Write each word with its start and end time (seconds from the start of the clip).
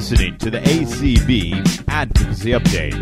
listening 0.00 0.38
to 0.38 0.50
the 0.50 0.60
ACB 0.60 1.84
Advocacy 1.88 2.52
Update. 2.52 2.96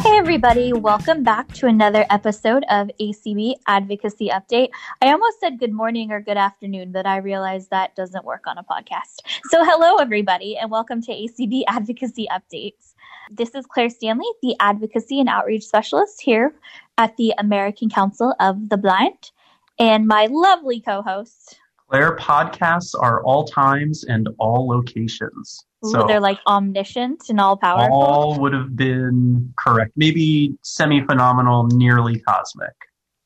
Hey, 0.00 0.16
everybody, 0.16 0.72
welcome 0.72 1.24
back 1.24 1.52
to 1.54 1.66
another 1.66 2.06
episode 2.08 2.64
of 2.70 2.88
ACB 3.00 3.54
Advocacy 3.66 4.28
Update. 4.28 4.68
I 5.02 5.08
almost 5.08 5.40
said 5.40 5.58
good 5.58 5.72
morning 5.72 6.12
or 6.12 6.20
good 6.20 6.36
afternoon, 6.36 6.92
but 6.92 7.04
I 7.04 7.16
realized 7.16 7.70
that 7.70 7.96
doesn't 7.96 8.24
work 8.24 8.46
on 8.46 8.58
a 8.58 8.62
podcast. 8.62 9.22
So, 9.50 9.64
hello, 9.64 9.96
everybody, 9.96 10.56
and 10.56 10.70
welcome 10.70 11.02
to 11.02 11.10
ACB 11.10 11.64
Advocacy 11.66 12.28
Updates. 12.30 12.94
This 13.28 13.56
is 13.56 13.66
Claire 13.66 13.90
Stanley, 13.90 14.28
the 14.40 14.54
Advocacy 14.60 15.18
and 15.18 15.28
Outreach 15.28 15.64
Specialist 15.64 16.20
here 16.20 16.54
at 16.96 17.16
the 17.16 17.34
American 17.38 17.90
Council 17.90 18.36
of 18.38 18.68
the 18.68 18.76
Blind, 18.76 19.32
and 19.80 20.06
my 20.06 20.28
lovely 20.30 20.78
co 20.78 21.02
host, 21.02 21.58
Claire 21.94 22.16
podcasts 22.16 22.92
are 23.00 23.22
all 23.22 23.44
times 23.44 24.02
and 24.02 24.28
all 24.40 24.66
locations. 24.66 25.64
So 25.84 26.04
they're 26.08 26.18
like 26.18 26.40
omniscient 26.48 27.28
and 27.28 27.38
all 27.38 27.56
powerful. 27.56 28.02
All 28.02 28.40
would 28.40 28.52
have 28.52 28.74
been 28.74 29.54
correct. 29.56 29.92
Maybe 29.94 30.58
semi 30.62 31.04
phenomenal, 31.04 31.68
nearly 31.68 32.18
cosmic. 32.18 32.74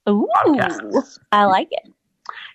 Ooh, 0.07 0.29
podcasts. 0.45 1.19
I 1.33 1.47
like 1.47 1.69
it. 1.71 1.91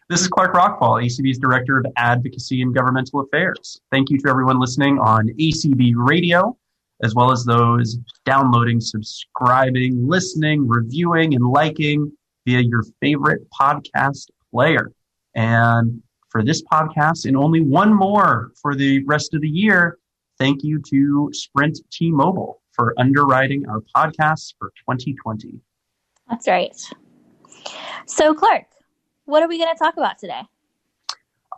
This 0.07 0.21
is 0.21 0.27
Clark 0.27 0.53
Rachfal, 0.53 1.03
ACB's 1.03 1.39
Director 1.39 1.79
of 1.79 1.87
Advocacy 1.97 2.61
and 2.61 2.75
Governmental 2.75 3.21
Affairs. 3.21 3.81
Thank 3.91 4.11
you 4.11 4.19
to 4.19 4.29
everyone 4.29 4.59
listening 4.59 4.99
on 4.99 5.29
ACB 5.29 5.93
Radio, 5.95 6.55
as 7.01 7.15
well 7.15 7.31
as 7.31 7.43
those 7.43 7.97
downloading, 8.23 8.79
subscribing, 8.79 10.07
listening, 10.07 10.67
reviewing, 10.67 11.33
and 11.33 11.43
liking 11.43 12.11
via 12.45 12.59
your 12.59 12.83
favorite 13.01 13.49
podcast 13.49 14.29
player. 14.51 14.91
And 15.35 16.01
for 16.29 16.43
this 16.43 16.63
podcast 16.63 17.25
and 17.25 17.37
only 17.37 17.61
one 17.61 17.93
more 17.93 18.51
for 18.61 18.75
the 18.75 19.03
rest 19.05 19.33
of 19.33 19.41
the 19.41 19.49
year, 19.49 19.99
thank 20.39 20.63
you 20.63 20.81
to 20.89 21.29
Sprint 21.33 21.79
T 21.91 22.11
Mobile 22.11 22.61
for 22.71 22.93
underwriting 22.97 23.65
our 23.69 23.81
podcasts 23.95 24.53
for 24.57 24.71
2020. 24.89 25.59
That's 26.29 26.47
right. 26.47 26.75
So, 28.05 28.33
Clark, 28.33 28.65
what 29.25 29.43
are 29.43 29.47
we 29.47 29.57
going 29.57 29.73
to 29.73 29.79
talk 29.79 29.97
about 29.97 30.17
today? 30.17 30.41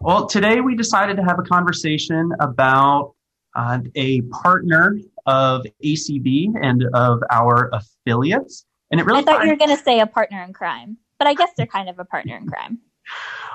Well, 0.01 0.27
today 0.27 0.59
we 0.59 0.75
decided 0.75 1.15
to 1.17 1.23
have 1.23 1.39
a 1.39 1.43
conversation 1.43 2.31
about 2.41 3.13
uh, 3.55 3.79
a 3.95 4.21
partner 4.21 4.99
of 5.25 5.65
ACB 5.83 6.53
and 6.61 6.85
of 6.93 7.23
our 7.31 7.69
affiliates. 7.73 8.65
And 8.91 8.99
it 8.99 9.05
really 9.05 9.19
I 9.19 9.23
thought 9.23 9.43
you 9.45 9.51
were 9.51 9.55
going 9.55 9.75
to 9.75 9.81
say 9.81 10.01
a 10.01 10.07
partner 10.07 10.43
in 10.43 10.53
crime, 10.53 10.97
but 11.17 11.27
I 11.27 11.33
guess 11.33 11.49
they're 11.57 11.65
kind 11.65 11.89
of 11.89 11.97
a 11.97 12.05
partner 12.05 12.35
in 12.35 12.47
crime. 12.47 12.79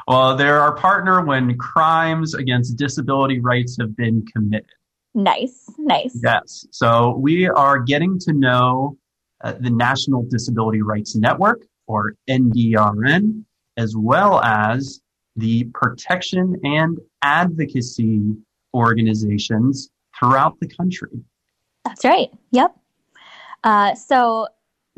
Well, 0.09 0.37
they're 0.37 0.61
our 0.61 0.75
partner 0.75 1.23
when 1.23 1.57
crimes 1.57 2.35
against 2.35 2.77
disability 2.77 3.41
rights 3.41 3.77
have 3.81 3.97
been 3.97 4.25
committed. 4.27 4.67
Nice, 5.15 5.71
nice. 5.79 6.19
Yes. 6.23 6.67
So 6.71 7.17
we 7.17 7.49
are 7.49 7.79
getting 7.81 8.19
to 8.21 8.33
know 8.33 8.97
uh, 9.43 9.55
the 9.59 9.71
National 9.71 10.23
Disability 10.23 10.83
Rights 10.83 11.17
Network, 11.17 11.63
or 11.87 12.15
NDRN, 12.29 13.45
as 13.77 13.97
well 13.97 14.41
as 14.43 15.01
the 15.37 15.65
protection 15.75 16.57
and 16.63 16.99
advocacy 17.23 18.21
organizations 18.75 19.91
throughout 20.19 20.59
the 20.61 20.69
country. 20.69 21.11
That's 21.85 22.05
right. 22.05 22.31
Yep. 22.53 22.77
Uh, 23.65 23.95
so 23.95 24.47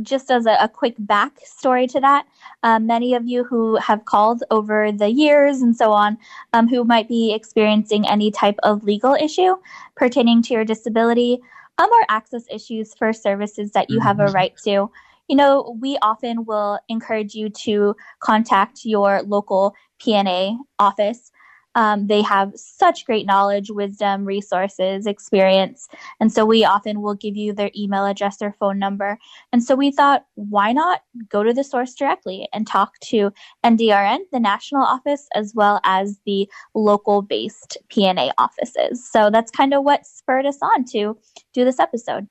just 0.03 0.31
as 0.31 0.47
a, 0.47 0.57
a 0.61 0.69
quick 0.69 0.97
backstory 0.99 1.91
to 1.91 2.01
that, 2.01 2.27
um, 2.63 2.87
many 2.87 3.15
of 3.15 3.27
you 3.27 3.45
who 3.45 3.77
have 3.77 4.05
called 4.05 4.43
over 4.51 4.93
the 4.93 5.09
years 5.09 5.61
and 5.61 5.77
so 5.77 5.93
on, 5.93 6.19
um, 6.53 6.69
who 6.69 6.85
might 6.85 7.09
be 7.09 7.33
experiencing 7.33 8.07
any 8.09 8.31
type 8.31 8.57
of 8.63 8.85
legal 8.85 9.15
issue 9.15 9.55
pertaining 9.97 10.43
to 10.43 10.55
your 10.55 10.65
disability 10.65 11.41
um, 11.79 11.91
or 11.91 12.05
access 12.09 12.45
issues 12.51 12.95
for 12.95 13.13
services 13.13 13.73
that 13.73 13.91
you 13.91 13.99
mm-hmm. 13.99 14.07
have 14.07 14.21
a 14.21 14.25
mm-hmm. 14.25 14.35
right 14.35 14.57
to, 14.65 14.91
you 15.29 15.37
know, 15.37 15.77
we 15.81 15.99
often 16.03 16.45
will 16.45 16.79
encourage 16.89 17.35
you 17.35 17.49
to 17.49 17.97
contact 18.21 18.85
your 18.85 19.23
local 19.23 19.75
PNA 20.01 20.59
office 20.79 21.32
um, 21.75 22.07
they 22.07 22.23
have 22.23 22.53
such 22.55 23.05
great 23.05 23.27
knowledge, 23.27 23.71
wisdom, 23.71 24.25
resources, 24.25 25.07
experience. 25.07 25.89
And 26.21 26.33
so 26.33 26.45
we 26.45 26.65
often 26.65 27.01
will 27.01 27.15
give 27.15 27.37
you 27.37 27.53
their 27.53 27.71
email 27.77 28.07
address 28.07 28.43
or 28.43 28.53
phone 28.53 28.79
number. 28.79 29.19
And 29.53 29.63
so 29.63 29.75
we 29.75 29.91
thought, 29.91 30.27
why 30.35 30.73
not 30.73 31.03
go 31.29 31.43
to 31.43 31.53
the 31.53 31.65
source 31.65 31.95
directly 31.95 32.49
and 32.53 32.67
talk 32.67 32.99
to 33.01 33.33
NDRN, 33.65 34.21
the 34.33 34.41
national 34.41 34.83
office, 34.83 35.29
as 35.35 35.53
well 35.55 35.81
as 35.85 36.19
the 36.27 36.49
local 36.75 37.23
based 37.23 37.79
PNA 37.89 38.33
offices. 38.39 39.09
So 39.11 39.31
that's 39.31 39.51
kind 39.51 39.75
of 39.75 39.85
what 39.85 40.07
spurred 40.07 40.47
us 40.47 40.59
on 40.63 40.85
to 40.93 41.17
do 41.55 41.65
this 41.65 41.79
episode. 41.79 42.27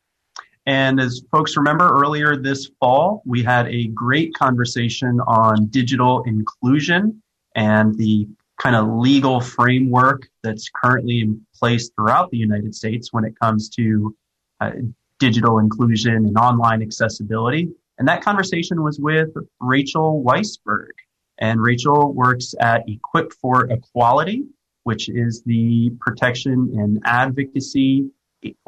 And 0.67 0.99
as 0.99 1.23
folks 1.31 1.57
remember 1.57 1.89
earlier 1.89 2.35
this 2.35 2.69
fall, 2.79 3.23
we 3.25 3.41
had 3.41 3.67
a 3.67 3.87
great 3.87 4.33
conversation 4.35 5.19
on 5.21 5.67
digital 5.67 6.21
inclusion 6.23 7.21
and 7.55 7.97
the 7.97 8.27
kind 8.61 8.75
of 8.75 8.87
legal 8.87 9.41
framework 9.41 10.29
that's 10.43 10.69
currently 10.69 11.21
in 11.21 11.41
place 11.55 11.89
throughout 11.95 12.29
the 12.29 12.37
United 12.37 12.75
States 12.75 13.11
when 13.11 13.25
it 13.25 13.33
comes 13.39 13.69
to 13.69 14.15
uh, 14.59 14.71
digital 15.17 15.57
inclusion 15.57 16.13
and 16.13 16.37
online 16.37 16.81
accessibility. 16.83 17.69
And 17.97 18.07
that 18.07 18.23
conversation 18.23 18.83
was 18.83 18.99
with 18.99 19.29
Rachel 19.59 20.23
Weisberg. 20.25 20.91
And 21.39 21.59
Rachel 21.59 22.13
works 22.13 22.53
at 22.59 22.87
Equip 22.87 23.33
for 23.33 23.65
Equality, 23.65 24.43
which 24.83 25.09
is 25.09 25.41
the 25.43 25.91
protection 25.99 26.71
and 26.77 27.01
advocacy 27.03 28.11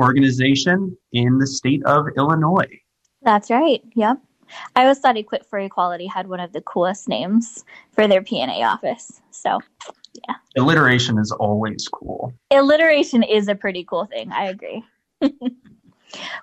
organization 0.02 0.98
in 1.12 1.38
the 1.38 1.48
state 1.48 1.84
of 1.86 2.08
Illinois. 2.18 2.80
That's 3.22 3.52
right. 3.52 3.82
Yep. 3.96 4.18
I 4.76 4.84
always 4.84 5.00
thought 5.00 5.18
Equip 5.18 5.46
for 5.46 5.59
Equality 5.59 6.08
had 6.08 6.28
one 6.28 6.40
of 6.40 6.54
the 6.54 6.62
coolest 6.62 7.08
names 7.08 7.64
for 7.92 8.08
their 8.08 8.22
PNA 8.22 8.64
office. 8.66 9.22
So, 9.31 9.59
yeah. 10.28 10.36
Alliteration 10.58 11.18
is 11.18 11.31
always 11.31 11.88
cool. 11.88 12.34
Alliteration 12.52 13.24
is 13.24 13.48
a 13.48 13.56
pretty 13.56 13.84
cool 13.84 14.06
thing. 14.06 14.32
I 14.32 14.46
agree. 14.46 14.84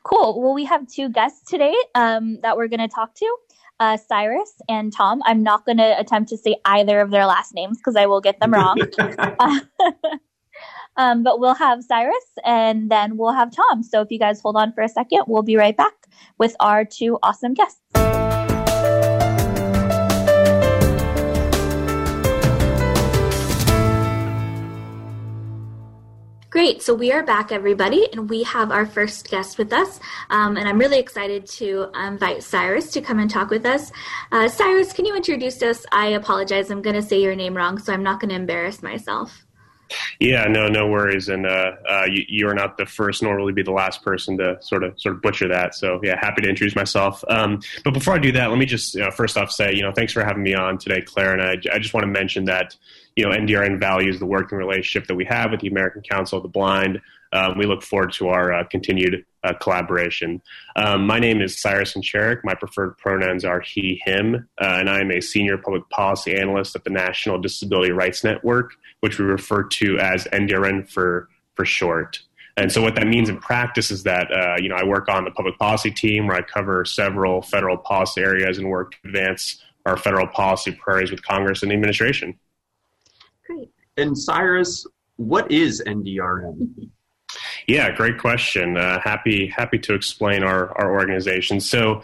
cool. 0.04 0.40
Well, 0.40 0.54
we 0.54 0.64
have 0.64 0.88
two 0.88 1.08
guests 1.08 1.48
today 1.48 1.74
um, 1.94 2.40
that 2.42 2.56
we're 2.56 2.68
going 2.68 2.80
to 2.80 2.88
talk 2.88 3.14
to. 3.16 3.36
Uh, 3.78 3.96
Cyrus 3.96 4.52
and 4.68 4.92
Tom. 4.92 5.22
I'm 5.24 5.42
not 5.42 5.64
going 5.64 5.78
to 5.78 5.98
attempt 5.98 6.28
to 6.30 6.36
say 6.36 6.56
either 6.66 7.00
of 7.00 7.10
their 7.10 7.24
last 7.24 7.54
names 7.54 7.78
because 7.78 7.96
I 7.96 8.04
will 8.04 8.20
get 8.20 8.38
them 8.38 8.52
wrong. 8.52 8.76
um, 11.00 11.22
but 11.22 11.40
we'll 11.40 11.54
have 11.54 11.82
Cyrus 11.82 12.26
and 12.44 12.90
then 12.90 13.16
we'll 13.16 13.32
have 13.32 13.50
Tom. 13.50 13.82
So 13.82 14.02
if 14.02 14.10
you 14.10 14.18
guys 14.18 14.38
hold 14.38 14.56
on 14.56 14.74
for 14.74 14.82
a 14.82 14.88
second, 14.88 15.22
we'll 15.26 15.42
be 15.42 15.56
right 15.56 15.74
back 15.74 15.94
with 16.36 16.54
our 16.60 16.84
two 16.84 17.18
awesome 17.22 17.54
guests. 17.54 17.80
Great. 26.50 26.82
So 26.82 26.94
we 26.94 27.12
are 27.12 27.22
back, 27.22 27.52
everybody, 27.52 28.08
and 28.12 28.28
we 28.28 28.42
have 28.42 28.70
our 28.70 28.84
first 28.84 29.30
guest 29.30 29.56
with 29.56 29.72
us. 29.72 30.00
Um, 30.28 30.58
and 30.58 30.68
I'm 30.68 30.78
really 30.78 30.98
excited 30.98 31.46
to 31.46 31.90
invite 31.94 32.42
Cyrus 32.42 32.90
to 32.90 33.00
come 33.00 33.20
and 33.20 33.30
talk 33.30 33.48
with 33.48 33.64
us. 33.64 33.90
Uh, 34.32 34.48
Cyrus, 34.48 34.92
can 34.92 35.06
you 35.06 35.16
introduce 35.16 35.62
us? 35.62 35.86
I 35.92 36.08
apologize. 36.08 36.70
I'm 36.70 36.82
going 36.82 36.96
to 36.96 37.02
say 37.02 37.22
your 37.22 37.36
name 37.36 37.56
wrong, 37.56 37.78
so 37.78 37.94
I'm 37.94 38.02
not 38.02 38.20
going 38.20 38.30
to 38.30 38.34
embarrass 38.34 38.82
myself. 38.82 39.46
Yeah, 40.18 40.44
no, 40.44 40.68
no 40.68 40.88
worries, 40.88 41.28
and 41.28 41.46
uh, 41.46 41.72
uh, 41.88 42.04
you, 42.08 42.24
you, 42.28 42.48
are 42.48 42.54
not 42.54 42.76
the 42.76 42.86
first, 42.86 43.22
nor 43.22 43.38
will 43.38 43.48
you 43.48 43.54
be 43.54 43.62
the 43.62 43.72
last 43.72 44.02
person 44.02 44.36
to 44.38 44.58
sort 44.60 44.84
of 44.84 45.00
sort 45.00 45.16
of 45.16 45.22
butcher 45.22 45.48
that. 45.48 45.74
So, 45.74 46.00
yeah, 46.02 46.18
happy 46.20 46.42
to 46.42 46.48
introduce 46.48 46.76
myself. 46.76 47.24
Um, 47.28 47.60
but 47.84 47.94
before 47.94 48.14
I 48.14 48.18
do 48.18 48.32
that, 48.32 48.50
let 48.50 48.58
me 48.58 48.66
just 48.66 48.94
you 48.94 49.00
know, 49.00 49.10
first 49.10 49.36
off 49.36 49.50
say, 49.50 49.74
you 49.74 49.82
know, 49.82 49.92
thanks 49.92 50.12
for 50.12 50.24
having 50.24 50.42
me 50.42 50.54
on 50.54 50.78
today, 50.78 51.00
Claire, 51.00 51.32
and 51.32 51.42
I, 51.42 51.74
I 51.74 51.78
just 51.78 51.94
want 51.94 52.04
to 52.04 52.10
mention 52.10 52.44
that 52.46 52.76
you 53.16 53.24
know 53.24 53.30
NDRN 53.30 53.80
values 53.80 54.18
the 54.18 54.26
working 54.26 54.58
relationship 54.58 55.06
that 55.08 55.14
we 55.14 55.24
have 55.24 55.50
with 55.50 55.60
the 55.60 55.68
American 55.68 56.02
Council 56.02 56.38
of 56.38 56.42
the 56.42 56.48
Blind. 56.48 57.00
Um, 57.32 57.56
we 57.58 57.66
look 57.66 57.82
forward 57.82 58.12
to 58.14 58.28
our 58.28 58.52
uh, 58.52 58.64
continued 58.64 59.24
uh, 59.44 59.54
collaboration. 59.54 60.42
Um, 60.76 61.06
my 61.06 61.18
name 61.18 61.40
is 61.40 61.58
Cyrus 61.58 61.94
Huncharek. 61.94 62.40
My 62.44 62.54
preferred 62.54 62.98
pronouns 62.98 63.44
are 63.44 63.60
he, 63.60 64.00
him, 64.04 64.48
uh, 64.60 64.76
and 64.78 64.90
I 64.90 65.00
am 65.00 65.10
a 65.10 65.20
senior 65.20 65.56
public 65.56 65.88
policy 65.90 66.36
analyst 66.36 66.74
at 66.76 66.84
the 66.84 66.90
National 66.90 67.40
Disability 67.40 67.92
Rights 67.92 68.24
Network, 68.24 68.72
which 69.00 69.18
we 69.18 69.24
refer 69.24 69.62
to 69.62 69.98
as 69.98 70.24
NDRN 70.24 70.90
for, 70.90 71.28
for 71.54 71.64
short. 71.64 72.20
And 72.56 72.70
so, 72.70 72.82
what 72.82 72.96
that 72.96 73.06
means 73.06 73.28
in 73.28 73.38
practice 73.38 73.90
is 73.90 74.02
that 74.02 74.30
uh, 74.30 74.56
you 74.60 74.68
know 74.68 74.74
I 74.74 74.84
work 74.84 75.08
on 75.08 75.24
the 75.24 75.30
public 75.30 75.56
policy 75.58 75.90
team 75.90 76.26
where 76.26 76.36
I 76.36 76.42
cover 76.42 76.84
several 76.84 77.42
federal 77.42 77.78
policy 77.78 78.20
areas 78.20 78.58
and 78.58 78.68
work 78.68 78.90
to 78.92 78.98
advance 79.04 79.62
our 79.86 79.96
federal 79.96 80.26
policy 80.26 80.72
priorities 80.72 81.10
with 81.10 81.22
Congress 81.24 81.62
and 81.62 81.70
the 81.70 81.74
administration. 81.74 82.38
Great. 83.46 83.70
And 83.96 84.18
Cyrus, 84.18 84.86
what 85.16 85.50
is 85.50 85.82
NDRN? 85.86 86.90
Yeah, 87.70 87.92
great 87.92 88.18
question. 88.18 88.76
Uh, 88.76 88.98
happy 89.00 89.46
happy 89.46 89.78
to 89.78 89.94
explain 89.94 90.42
our 90.42 90.76
our 90.76 90.90
organization. 90.92 91.60
So 91.60 92.02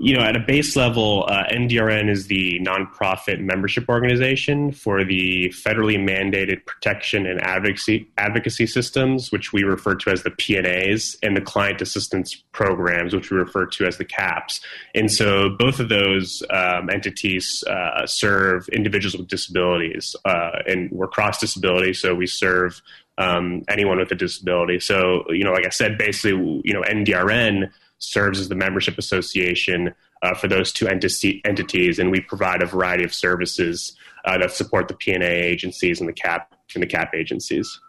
you 0.00 0.14
know, 0.14 0.22
at 0.22 0.36
a 0.36 0.40
base 0.40 0.76
level, 0.76 1.24
uh, 1.28 1.44
NDRN 1.50 2.10
is 2.10 2.26
the 2.26 2.60
nonprofit 2.60 3.40
membership 3.40 3.88
organization 3.88 4.70
for 4.70 5.02
the 5.02 5.48
federally 5.48 5.98
mandated 5.98 6.64
protection 6.66 7.26
and 7.26 7.40
advocacy 7.40 8.06
advocacy 8.18 8.66
systems, 8.66 9.32
which 9.32 9.50
we 9.54 9.62
refer 9.62 9.94
to 9.94 10.10
as 10.10 10.24
the 10.24 10.30
PNAs, 10.30 11.16
and 11.22 11.34
the 11.34 11.40
client 11.40 11.80
assistance 11.80 12.44
programs, 12.52 13.14
which 13.14 13.30
we 13.30 13.38
refer 13.38 13.64
to 13.64 13.86
as 13.86 13.96
the 13.96 14.04
CAPS. 14.04 14.60
And 14.94 15.10
so, 15.10 15.48
both 15.48 15.80
of 15.80 15.88
those 15.88 16.42
um, 16.50 16.90
entities 16.90 17.64
uh, 17.66 18.06
serve 18.06 18.68
individuals 18.68 19.16
with 19.16 19.28
disabilities, 19.28 20.14
uh, 20.26 20.50
and 20.66 20.90
we're 20.92 21.08
cross 21.08 21.40
disability, 21.40 21.94
so 21.94 22.14
we 22.14 22.26
serve 22.26 22.82
um, 23.18 23.62
anyone 23.68 23.98
with 23.98 24.10
a 24.12 24.14
disability. 24.14 24.80
So, 24.80 25.24
you 25.30 25.44
know, 25.44 25.52
like 25.52 25.66
I 25.66 25.70
said, 25.70 25.98
basically, 25.98 26.62
you 26.64 26.72
know, 26.72 26.82
NDRN 26.82 27.70
serves 27.98 28.40
as 28.40 28.48
the 28.48 28.54
membership 28.54 28.96
association 28.96 29.92
uh, 30.22 30.34
for 30.34 30.48
those 30.48 30.72
two 30.72 30.86
enti- 30.86 31.40
entities, 31.44 31.98
and 31.98 32.10
we 32.10 32.20
provide 32.20 32.62
a 32.62 32.66
variety 32.66 33.04
of 33.04 33.12
services 33.12 33.96
uh, 34.24 34.38
that 34.38 34.52
support 34.52 34.88
the 34.88 34.94
PNA 34.94 35.28
agencies 35.28 36.00
and 36.00 36.08
the 36.08 36.12
CAP 36.12 36.54
and 36.74 36.82
the 36.82 36.86
CAP 36.86 37.14
agencies. 37.14 37.80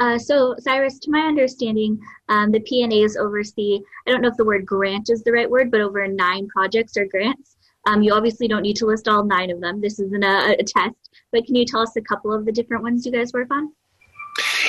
Uh, 0.00 0.18
so, 0.18 0.54
Cyrus, 0.58 0.98
to 1.00 1.10
my 1.10 1.20
understanding, 1.20 2.00
um, 2.28 2.50
the 2.50 2.60
PNAs 2.60 3.16
oversee, 3.16 3.80
I 4.06 4.10
don't 4.10 4.20
know 4.20 4.28
if 4.28 4.36
the 4.36 4.44
word 4.44 4.66
grant 4.66 5.10
is 5.10 5.22
the 5.22 5.32
right 5.32 5.48
word, 5.48 5.70
but 5.70 5.80
over 5.80 6.06
nine 6.08 6.48
projects 6.48 6.96
or 6.96 7.06
grants. 7.06 7.56
Um, 7.86 8.02
you 8.02 8.12
obviously 8.12 8.46
don't 8.46 8.62
need 8.62 8.76
to 8.76 8.86
list 8.86 9.08
all 9.08 9.24
nine 9.24 9.50
of 9.50 9.60
them. 9.60 9.80
This 9.80 9.98
isn't 9.98 10.24
a, 10.24 10.56
a, 10.58 10.62
test, 10.62 10.94
but 11.32 11.44
can 11.44 11.56
you 11.56 11.64
tell 11.64 11.80
us 11.80 11.96
a 11.96 12.00
couple 12.00 12.32
of 12.32 12.44
the 12.44 12.52
different 12.52 12.84
ones 12.84 13.04
you 13.04 13.10
guys 13.10 13.32
work 13.32 13.52
on? 13.52 13.72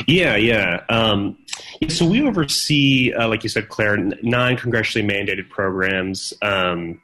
Yeah, 0.07 0.35
yeah. 0.35 0.83
Um, 0.89 1.38
so 1.89 2.05
we 2.05 2.21
oversee, 2.21 3.13
uh, 3.13 3.27
like 3.27 3.44
you 3.44 3.50
said, 3.50 3.69
Claire, 3.69 3.97
nine 3.97 4.57
congressionally 4.57 5.09
mandated 5.09 5.50
programs. 5.50 6.33
Um, 6.41 7.01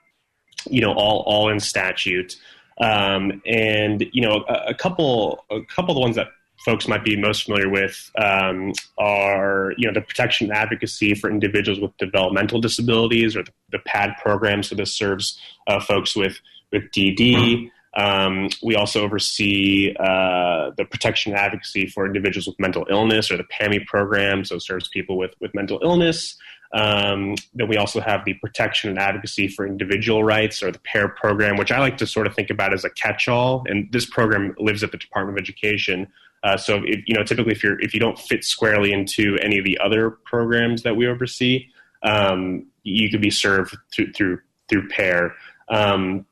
you 0.69 0.81
know, 0.81 0.93
all 0.93 1.23
all 1.25 1.49
in 1.49 1.59
statute, 1.59 2.35
um, 2.81 3.41
and 3.45 4.05
you 4.11 4.21
know, 4.21 4.43
a, 4.47 4.69
a, 4.69 4.73
couple 4.73 5.45
a 5.49 5.61
couple 5.63 5.91
of 5.91 5.95
the 5.95 6.01
ones 6.01 6.15
that 6.15 6.27
folks 6.65 6.87
might 6.87 7.03
be 7.03 7.15
most 7.15 7.43
familiar 7.43 7.69
with 7.69 8.11
um, 8.17 8.73
are 8.97 9.73
you 9.77 9.87
know 9.87 9.93
the 9.93 10.01
protection 10.01 10.47
and 10.47 10.57
advocacy 10.57 11.13
for 11.15 11.29
individuals 11.29 11.79
with 11.79 11.95
developmental 11.97 12.59
disabilities, 12.59 13.35
or 13.35 13.43
the, 13.43 13.51
the 13.71 13.79
PAD 13.79 14.15
program. 14.21 14.63
So 14.63 14.75
this 14.75 14.93
serves 14.93 15.39
uh, 15.67 15.79
folks 15.79 16.15
with 16.15 16.39
with 16.71 16.83
DD. 16.91 17.69
Um, 17.95 18.49
we 18.61 18.75
also 18.75 19.03
oversee 19.03 19.95
uh, 19.99 20.71
the 20.77 20.85
protection 20.85 21.31
and 21.31 21.39
advocacy 21.39 21.87
for 21.87 22.05
individuals 22.05 22.47
with 22.47 22.59
mental 22.59 22.85
illness, 22.89 23.31
or 23.31 23.37
the 23.37 23.45
PAMI 23.45 23.79
program, 23.79 24.45
so 24.45 24.59
serves 24.59 24.87
people 24.87 25.17
with, 25.17 25.31
with 25.41 25.53
mental 25.55 25.79
illness. 25.83 26.37
Um, 26.71 27.35
then 27.55 27.67
we 27.67 27.77
also 27.77 27.99
have 27.99 28.25
the 28.25 28.35
protection 28.35 28.91
and 28.91 28.99
advocacy 28.99 29.47
for 29.47 29.65
individual 29.65 30.23
rights, 30.23 30.61
or 30.61 30.71
the 30.71 30.79
PAIR 30.79 31.09
program, 31.09 31.57
which 31.57 31.71
I 31.71 31.79
like 31.79 31.97
to 31.97 32.05
sort 32.05 32.27
of 32.27 32.35
think 32.35 32.51
about 32.51 32.73
as 32.73 32.85
a 32.85 32.91
catch-all. 32.91 33.63
And 33.67 33.91
this 33.91 34.05
program 34.05 34.53
lives 34.59 34.83
at 34.83 34.91
the 34.91 34.97
Department 34.97 35.37
of 35.37 35.41
Education. 35.41 36.07
Uh, 36.43 36.57
so, 36.57 36.81
if, 36.85 37.01
you 37.07 37.15
know, 37.15 37.23
typically, 37.23 37.53
if 37.53 37.63
you're 37.63 37.79
if 37.81 37.93
you 37.93 37.99
don't 37.99 38.19
fit 38.19 38.43
squarely 38.43 38.93
into 38.93 39.37
any 39.41 39.57
of 39.57 39.65
the 39.65 39.77
other 39.79 40.11
programs 40.25 40.83
that 40.83 40.95
we 40.95 41.07
oversee, 41.07 41.67
um, 42.03 42.65
you 42.83 43.09
could 43.09 43.21
be 43.21 43.31
served 43.31 43.75
through 43.93 44.13
through 44.13 44.39
through 44.69 44.87
PAIR. 44.89 45.33
Um, 45.69 46.25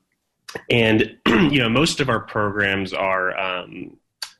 and 0.70 1.16
you 1.26 1.58
know 1.58 1.68
most 1.68 2.00
of 2.00 2.08
our 2.08 2.20
programs 2.20 2.92
are 2.92 3.38
um, 3.38 3.96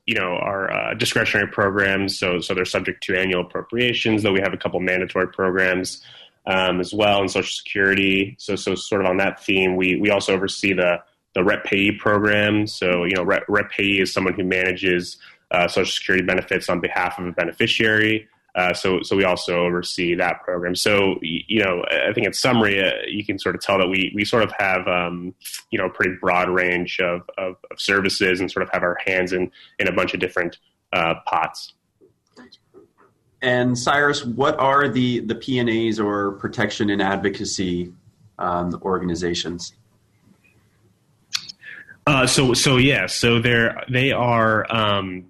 you 0.06 0.14
know 0.14 0.36
are 0.36 0.70
uh, 0.72 0.94
discretionary 0.94 1.48
programs. 1.48 2.18
So 2.18 2.40
so 2.40 2.54
they're 2.54 2.64
subject 2.64 3.02
to 3.04 3.18
annual 3.18 3.42
appropriations 3.42 4.22
though 4.22 4.32
we 4.32 4.40
have 4.40 4.52
a 4.52 4.56
couple 4.56 4.80
mandatory 4.80 5.28
programs 5.28 6.02
um, 6.46 6.80
as 6.80 6.92
well 6.94 7.22
in 7.22 7.28
social 7.28 7.52
security. 7.52 8.36
So 8.38 8.56
so 8.56 8.74
sort 8.74 9.02
of 9.02 9.08
on 9.08 9.18
that 9.18 9.42
theme 9.44 9.76
we 9.76 9.96
we 9.96 10.10
also 10.10 10.34
oversee 10.34 10.72
the 10.72 11.02
the 11.34 11.44
rep 11.44 11.64
payee 11.64 11.92
program. 11.92 12.66
So 12.66 13.04
you 13.04 13.14
know 13.14 13.22
rep, 13.22 13.44
rep 13.48 13.70
payee 13.70 14.00
is 14.00 14.12
someone 14.12 14.34
who 14.34 14.44
manages 14.44 15.18
uh, 15.50 15.68
social 15.68 15.92
security 15.92 16.24
benefits 16.24 16.68
on 16.68 16.80
behalf 16.80 17.18
of 17.18 17.26
a 17.26 17.32
beneficiary 17.32 18.28
uh, 18.54 18.72
so, 18.72 19.02
so 19.02 19.16
we 19.16 19.24
also 19.24 19.64
oversee 19.64 20.14
that 20.14 20.42
program. 20.42 20.74
So, 20.74 21.18
you 21.22 21.62
know, 21.62 21.84
I 21.90 22.12
think 22.12 22.26
in 22.26 22.32
summary, 22.32 22.82
uh, 22.82 22.92
you 23.06 23.24
can 23.24 23.38
sort 23.38 23.54
of 23.54 23.60
tell 23.60 23.78
that 23.78 23.88
we, 23.88 24.12
we 24.14 24.24
sort 24.24 24.42
of 24.42 24.52
have, 24.58 24.88
um, 24.88 25.34
you 25.70 25.78
know, 25.78 25.86
a 25.86 25.90
pretty 25.90 26.16
broad 26.20 26.48
range 26.48 26.98
of, 27.00 27.22
of, 27.36 27.56
of, 27.70 27.80
services 27.80 28.40
and 28.40 28.50
sort 28.50 28.62
of 28.62 28.70
have 28.72 28.82
our 28.82 28.96
hands 29.06 29.32
in, 29.32 29.50
in 29.78 29.86
a 29.86 29.92
bunch 29.92 30.14
of 30.14 30.20
different 30.20 30.58
uh, 30.92 31.14
pots. 31.26 31.74
And 33.40 33.78
Cyrus, 33.78 34.24
what 34.24 34.58
are 34.58 34.88
the, 34.88 35.20
the 35.20 35.34
PNAs 35.34 36.00
or 36.04 36.32
protection 36.32 36.90
and 36.90 37.00
advocacy 37.00 37.92
um, 38.38 38.80
organizations? 38.82 39.74
Uh, 42.06 42.26
so, 42.26 42.54
so 42.54 42.78
yeah, 42.78 43.06
so 43.06 43.38
they're, 43.40 43.84
they 43.88 44.10
are, 44.10 44.66
um, 44.74 45.26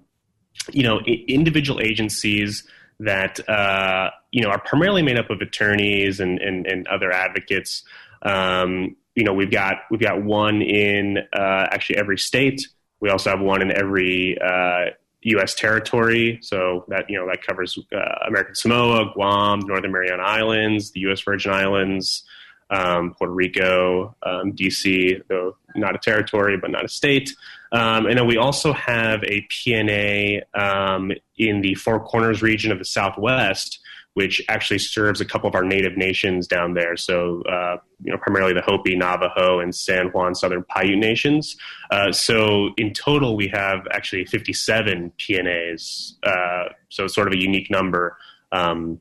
you 0.71 0.85
know, 0.85 1.01
individual 1.01 1.81
agencies 1.81 2.67
that 3.01 3.47
uh, 3.49 4.11
you 4.31 4.43
know 4.43 4.51
are 4.51 4.61
primarily 4.61 5.03
made 5.03 5.19
up 5.19 5.31
of 5.31 5.41
attorneys 5.41 6.21
and 6.21 6.39
and, 6.41 6.67
and 6.67 6.87
other 6.89 7.13
advocates. 7.13 7.85
Um, 8.23 8.97
you 9.15 9.25
know, 9.25 9.33
we've 9.33 9.51
got 9.51 9.79
we've 9.91 10.01
got 10.01 10.23
one 10.23 10.63
in 10.63 11.19
uh, 11.33 11.67
actually 11.71 11.97
every 11.97 12.19
state. 12.19 12.61
We 13.01 13.11
also 13.11 13.31
have 13.31 13.41
one 13.41 13.63
in 13.63 13.77
every 13.77 14.39
uh, 14.41 14.91
U.S. 15.23 15.55
territory. 15.55 16.39
So 16.43 16.85
that 16.89 17.09
you 17.09 17.19
know 17.19 17.27
that 17.27 17.43
covers 17.43 17.79
uh, 17.93 18.27
American 18.27 18.55
Samoa, 18.55 19.13
Guam, 19.15 19.61
Northern 19.61 19.93
Mariana 19.93 20.23
Islands, 20.23 20.93
the 20.93 21.01
U.S. 21.01 21.21
Virgin 21.23 21.53
Islands, 21.53 22.25
um, 22.71 23.15
Puerto 23.15 23.33
Rico, 23.33 24.15
um, 24.23 24.53
D.C., 24.53 25.19
though 25.29 25.57
not 25.75 25.95
a 25.95 25.99
territory 25.99 26.57
but 26.57 26.71
not 26.71 26.85
a 26.85 26.89
state. 26.89 27.35
Um, 27.73 28.07
and 28.07 28.19
then 28.19 28.27
we 28.27 28.37
also 28.37 28.73
have 28.73 29.23
a 29.25 29.47
PNA 29.51 30.43
um, 30.55 31.13
in 31.37 31.61
the 31.61 31.75
Four 31.75 32.01
Corners 32.01 32.43
region 32.43 32.73
of 32.73 32.79
the 32.79 32.85
Southwest, 32.85 33.81
which 34.15 34.43
actually 34.49 34.79
serves 34.79 35.21
a 35.21 35.25
couple 35.25 35.49
of 35.49 35.55
our 35.55 35.63
native 35.63 35.97
nations 35.97 36.47
down 36.47 36.75
there. 36.75 36.97
So, 36.97 37.43
uh, 37.43 37.77
you 38.03 38.11
know, 38.11 38.19
primarily 38.19 38.55
the 38.55 38.63
Hopi, 38.63 38.97
Navajo, 38.97 39.61
and 39.61 39.75
San 39.75 40.09
Juan 40.09 40.35
Southern 40.35 40.65
Paiute 40.65 40.99
nations. 40.99 41.57
Uh, 41.91 42.11
so, 42.11 42.71
in 42.77 42.93
total, 42.95 43.37
we 43.37 43.49
have 43.49 43.87
actually 43.93 44.25
57 44.25 45.13
PNAs. 45.19 46.15
Uh, 46.23 46.73
so, 46.89 47.07
sort 47.07 47.29
of 47.29 47.35
a 47.35 47.39
unique 47.39 47.71
number, 47.71 48.17
um, 48.51 49.01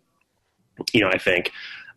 you 0.93 1.01
know, 1.01 1.09
I 1.09 1.17
think. 1.17 1.51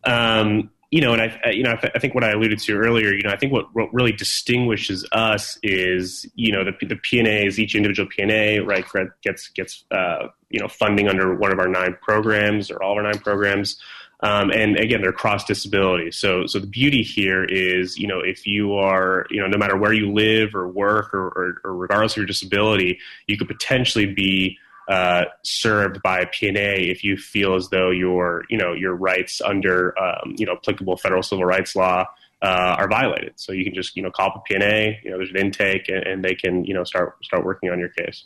Um, 0.05 0.71
you 0.91 1.01
know, 1.01 1.13
and 1.13 1.21
I, 1.21 1.49
you 1.51 1.63
know, 1.63 1.71
I, 1.71 1.75
th- 1.75 1.93
I, 1.95 1.99
think 1.99 2.13
what 2.13 2.23
I 2.23 2.31
alluded 2.31 2.59
to 2.59 2.77
earlier, 2.77 3.13
you 3.13 3.23
know, 3.23 3.29
I 3.29 3.37
think 3.37 3.53
what, 3.53 3.73
what 3.73 3.93
really 3.93 4.11
distinguishes 4.11 5.07
us 5.13 5.57
is, 5.63 6.29
you 6.35 6.51
know, 6.51 6.65
the, 6.65 6.73
the 6.85 6.95
PNA 6.95 7.47
is 7.47 7.59
each 7.59 7.75
individual 7.75 8.09
PNA, 8.09 8.65
right, 8.67 8.85
gets 9.23 9.47
gets 9.47 9.85
uh, 9.91 10.27
you 10.49 10.59
know 10.59 10.67
funding 10.67 11.07
under 11.07 11.33
one 11.33 11.51
of 11.51 11.59
our 11.59 11.69
nine 11.69 11.97
programs 12.01 12.69
or 12.69 12.83
all 12.83 12.91
of 12.91 12.97
our 12.97 13.03
nine 13.03 13.19
programs, 13.19 13.81
um, 14.23 14.51
and 14.51 14.77
again, 14.77 15.01
they're 15.01 15.11
cross 15.11 15.45
disability. 15.45 16.11
So, 16.11 16.45
so 16.45 16.59
the 16.59 16.67
beauty 16.67 17.01
here 17.01 17.43
is, 17.43 17.97
you 17.97 18.07
know, 18.07 18.19
if 18.19 18.45
you 18.45 18.73
are, 18.73 19.25
you 19.31 19.41
know, 19.41 19.47
no 19.47 19.57
matter 19.57 19.75
where 19.75 19.93
you 19.93 20.11
live 20.11 20.53
or 20.53 20.67
work 20.67 21.13
or, 21.13 21.27
or, 21.29 21.61
or 21.63 21.75
regardless 21.75 22.13
of 22.13 22.17
your 22.17 22.25
disability, 22.27 22.99
you 23.25 23.37
could 23.37 23.47
potentially 23.47 24.05
be 24.05 24.59
uh, 24.91 25.23
served 25.43 26.01
by 26.01 26.25
PNA 26.25 26.91
if 26.91 27.01
you 27.01 27.15
feel 27.15 27.55
as 27.55 27.69
though 27.69 27.91
your 27.91 28.43
you 28.49 28.57
know 28.57 28.73
your 28.73 28.93
rights 28.93 29.39
under 29.39 29.97
um, 29.97 30.35
you 30.37 30.45
know 30.45 30.51
applicable 30.51 30.97
federal 30.97 31.23
civil 31.23 31.45
rights 31.45 31.77
law 31.77 32.05
uh, 32.41 32.75
are 32.77 32.89
violated. 32.89 33.31
So 33.37 33.53
you 33.53 33.63
can 33.63 33.73
just 33.73 33.95
you 33.95 34.03
know 34.03 34.11
call 34.11 34.27
up 34.27 34.43
a 34.45 34.53
PNA. 34.53 35.01
You 35.01 35.11
know 35.11 35.17
there's 35.17 35.29
an 35.29 35.37
intake, 35.37 35.87
and, 35.87 36.05
and 36.05 36.21
they 36.21 36.35
can 36.35 36.65
you 36.65 36.73
know 36.73 36.83
start 36.83 37.23
start 37.23 37.45
working 37.45 37.69
on 37.69 37.79
your 37.79 37.87
case. 37.87 38.25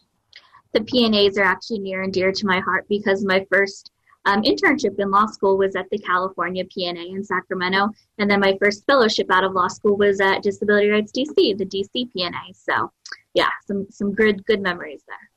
The 0.73 0.79
PNAs 0.79 1.37
are 1.37 1.43
actually 1.43 1.79
near 1.79 2.01
and 2.01 2.11
dear 2.11 2.31
to 2.31 2.47
my 2.47 2.59
heart 2.61 2.87
because 2.89 3.23
my 3.23 3.45
first 3.51 3.91
um, 4.25 4.41
internship 4.41 4.99
in 4.99 5.11
law 5.11 5.27
school 5.27 5.59
was 5.59 5.75
at 5.75 5.85
the 5.91 5.99
California 5.99 6.63
PNA 6.65 7.11
in 7.11 7.23
Sacramento, 7.23 7.89
and 8.17 8.29
then 8.29 8.39
my 8.39 8.57
first 8.59 8.87
fellowship 8.87 9.27
out 9.31 9.43
of 9.43 9.53
law 9.53 9.67
school 9.67 9.97
was 9.97 10.19
at 10.19 10.41
Disability 10.41 10.89
Rights 10.89 11.11
DC, 11.11 11.55
the 11.59 11.65
DC 11.65 12.09
PNA. 12.11 12.55
So, 12.55 12.91
yeah, 13.35 13.49
some 13.67 13.85
some 13.91 14.15
good 14.15 14.43
good 14.47 14.61
memories 14.61 15.03
there 15.07 15.29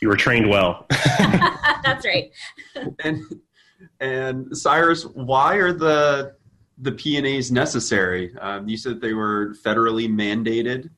you 0.00 0.08
were 0.08 0.16
trained 0.16 0.48
well. 0.48 0.86
That's 0.90 2.04
right. 2.06 2.30
and 3.02 3.22
and 4.00 4.56
Cyrus, 4.56 5.04
why 5.04 5.56
are 5.56 5.72
the 5.72 6.34
the 6.78 6.92
PNAs 6.92 7.50
necessary? 7.50 8.36
Um, 8.40 8.68
you 8.68 8.76
said 8.76 9.00
they 9.00 9.14
were 9.14 9.54
federally 9.64 10.08
mandated. 10.08 10.90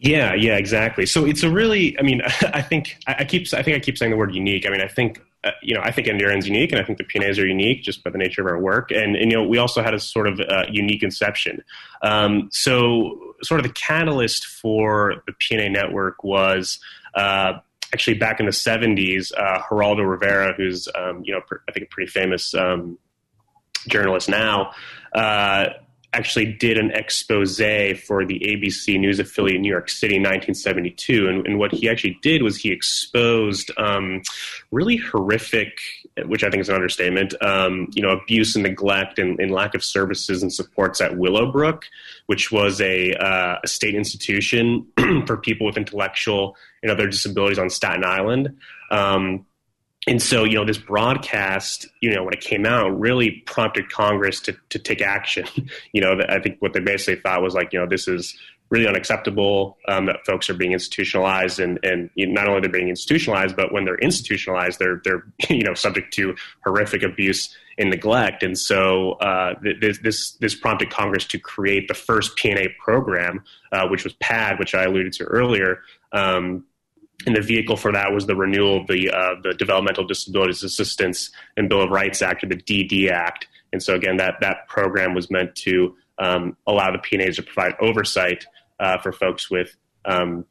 Yeah, 0.00 0.34
yeah, 0.34 0.56
exactly. 0.56 1.06
So 1.06 1.24
it's 1.24 1.42
a 1.42 1.50
really, 1.50 1.98
I 1.98 2.02
mean, 2.02 2.22
I 2.54 2.62
think 2.62 2.98
I 3.06 3.24
keep, 3.24 3.52
I 3.52 3.62
think 3.62 3.76
I 3.76 3.80
keep 3.80 3.98
saying 3.98 4.10
the 4.10 4.16
word 4.16 4.34
unique. 4.34 4.66
I 4.66 4.70
mean, 4.70 4.80
I 4.80 4.88
think, 4.88 5.20
uh, 5.44 5.50
you 5.62 5.74
know, 5.74 5.80
I 5.82 5.90
think 5.90 6.06
NDRN's 6.08 6.46
unique, 6.46 6.72
and 6.72 6.80
I 6.80 6.84
think 6.84 6.98
the 6.98 7.04
PNAs 7.04 7.38
are 7.40 7.46
unique 7.46 7.82
just 7.82 8.02
by 8.04 8.10
the 8.10 8.18
nature 8.18 8.40
of 8.40 8.48
our 8.48 8.58
work. 8.58 8.90
And, 8.90 9.16
and 9.16 9.30
you 9.30 9.36
know, 9.36 9.44
we 9.44 9.58
also 9.58 9.82
had 9.82 9.94
a 9.94 10.00
sort 10.00 10.26
of 10.28 10.40
uh, 10.40 10.64
unique 10.70 11.02
inception. 11.02 11.62
Um, 12.02 12.48
so, 12.52 13.34
sort 13.42 13.60
of 13.60 13.66
the 13.66 13.72
catalyst 13.72 14.46
for 14.46 15.22
the 15.26 15.32
PNA 15.32 15.72
network 15.72 16.24
was 16.24 16.80
uh, 17.14 17.54
actually 17.92 18.14
back 18.14 18.40
in 18.40 18.46
the 18.46 18.52
70s, 18.52 19.32
uh, 19.36 19.60
Geraldo 19.70 20.08
Rivera, 20.08 20.54
who's 20.54 20.88
um, 20.94 21.22
you 21.24 21.32
know 21.32 21.40
I 21.68 21.72
think 21.72 21.86
a 21.86 21.88
pretty 21.88 22.10
famous 22.10 22.54
um, 22.54 22.98
journalist 23.88 24.28
now, 24.28 24.72
uh, 25.14 25.66
actually 26.14 26.52
did 26.54 26.78
an 26.78 26.90
expose 26.92 27.58
for 27.58 28.24
the 28.24 28.40
ABC 28.40 28.98
News 28.98 29.18
affiliate 29.18 29.56
in 29.56 29.62
New 29.62 29.70
York 29.70 29.90
City 29.90 30.16
in 30.16 30.22
1972. 30.22 31.28
And, 31.28 31.46
and 31.46 31.58
what 31.58 31.72
he 31.72 31.88
actually 31.88 32.18
did 32.22 32.42
was 32.42 32.56
he 32.56 32.70
exposed 32.70 33.70
um, 33.76 34.22
really 34.70 34.96
horrific, 34.96 35.78
which 36.24 36.42
I 36.44 36.50
think 36.50 36.62
is 36.62 36.68
an 36.70 36.74
understatement, 36.74 37.34
um, 37.42 37.88
you 37.92 38.02
know, 38.02 38.10
abuse 38.10 38.56
and 38.56 38.62
neglect 38.62 39.18
and, 39.18 39.38
and, 39.38 39.50
lack 39.50 39.74
of 39.74 39.84
services 39.84 40.42
and 40.42 40.52
supports 40.52 41.00
at 41.00 41.18
Willowbrook, 41.18 41.84
which 42.26 42.50
was 42.50 42.80
a, 42.80 43.12
uh, 43.14 43.58
a 43.62 43.68
state 43.68 43.94
institution 43.94 44.86
for 45.26 45.36
people 45.36 45.66
with 45.66 45.76
intellectual 45.76 46.56
and 46.82 46.90
other 46.90 47.06
disabilities 47.06 47.58
on 47.58 47.68
Staten 47.68 48.04
Island. 48.04 48.56
Um, 48.90 49.44
and 50.08 50.22
so, 50.22 50.44
you 50.44 50.54
know, 50.54 50.64
this 50.64 50.78
broadcast, 50.78 51.86
you 52.00 52.14
know, 52.14 52.24
when 52.24 52.32
it 52.32 52.40
came 52.40 52.64
out, 52.64 52.98
really 52.98 53.42
prompted 53.46 53.90
Congress 53.90 54.40
to 54.40 54.56
to 54.70 54.78
take 54.78 55.02
action. 55.02 55.46
you 55.92 56.00
know, 56.00 56.18
I 56.28 56.40
think 56.40 56.60
what 56.60 56.72
they 56.72 56.80
basically 56.80 57.20
thought 57.20 57.42
was 57.42 57.54
like, 57.54 57.72
you 57.72 57.78
know, 57.78 57.86
this 57.86 58.08
is 58.08 58.36
really 58.70 58.86
unacceptable 58.86 59.78
um, 59.88 60.06
that 60.06 60.24
folks 60.26 60.48
are 60.50 60.54
being 60.54 60.72
institutionalized, 60.72 61.60
and 61.60 61.78
and 61.82 62.08
not 62.16 62.48
only 62.48 62.60
they're 62.60 62.70
being 62.70 62.88
institutionalized, 62.88 63.54
but 63.54 63.70
when 63.72 63.84
they're 63.84 63.98
institutionalized, 63.98 64.78
they're 64.78 65.02
they're 65.04 65.24
you 65.50 65.62
know 65.62 65.74
subject 65.74 66.12
to 66.14 66.34
horrific 66.64 67.02
abuse 67.02 67.54
and 67.76 67.90
neglect. 67.90 68.42
And 68.42 68.58
so, 68.58 69.12
uh, 69.12 69.54
this 69.80 69.98
this 69.98 70.32
this 70.40 70.54
prompted 70.54 70.90
Congress 70.90 71.26
to 71.26 71.38
create 71.38 71.86
the 71.86 71.94
first 71.94 72.34
P&A 72.36 72.74
program, 72.82 73.44
uh, 73.72 73.86
which 73.88 74.04
was 74.04 74.14
PAD, 74.14 74.58
which 74.58 74.74
I 74.74 74.84
alluded 74.84 75.12
to 75.14 75.24
earlier. 75.24 75.82
Um, 76.12 76.64
and 77.26 77.34
the 77.34 77.40
vehicle 77.40 77.76
for 77.76 77.92
that 77.92 78.12
was 78.12 78.26
the 78.26 78.36
renewal 78.36 78.80
of 78.80 78.86
the 78.86 79.10
uh, 79.10 79.34
the 79.42 79.54
Developmental 79.54 80.06
Disabilities 80.06 80.62
Assistance 80.62 81.30
and 81.56 81.68
Bill 81.68 81.82
of 81.82 81.90
Rights 81.90 82.22
Act, 82.22 82.44
or 82.44 82.48
the 82.48 82.56
DD 82.56 83.10
Act. 83.10 83.48
And 83.72 83.82
so 83.82 83.94
again, 83.94 84.16
that 84.18 84.36
that 84.40 84.68
program 84.68 85.14
was 85.14 85.30
meant 85.30 85.54
to 85.56 85.96
um, 86.18 86.56
allow 86.66 86.90
the 86.90 86.98
PNAs 86.98 87.36
to 87.36 87.42
provide 87.42 87.74
oversight 87.80 88.46
uh, 88.80 88.98
for 88.98 89.12
folks 89.12 89.50
with 89.50 89.76
um, 90.04 90.44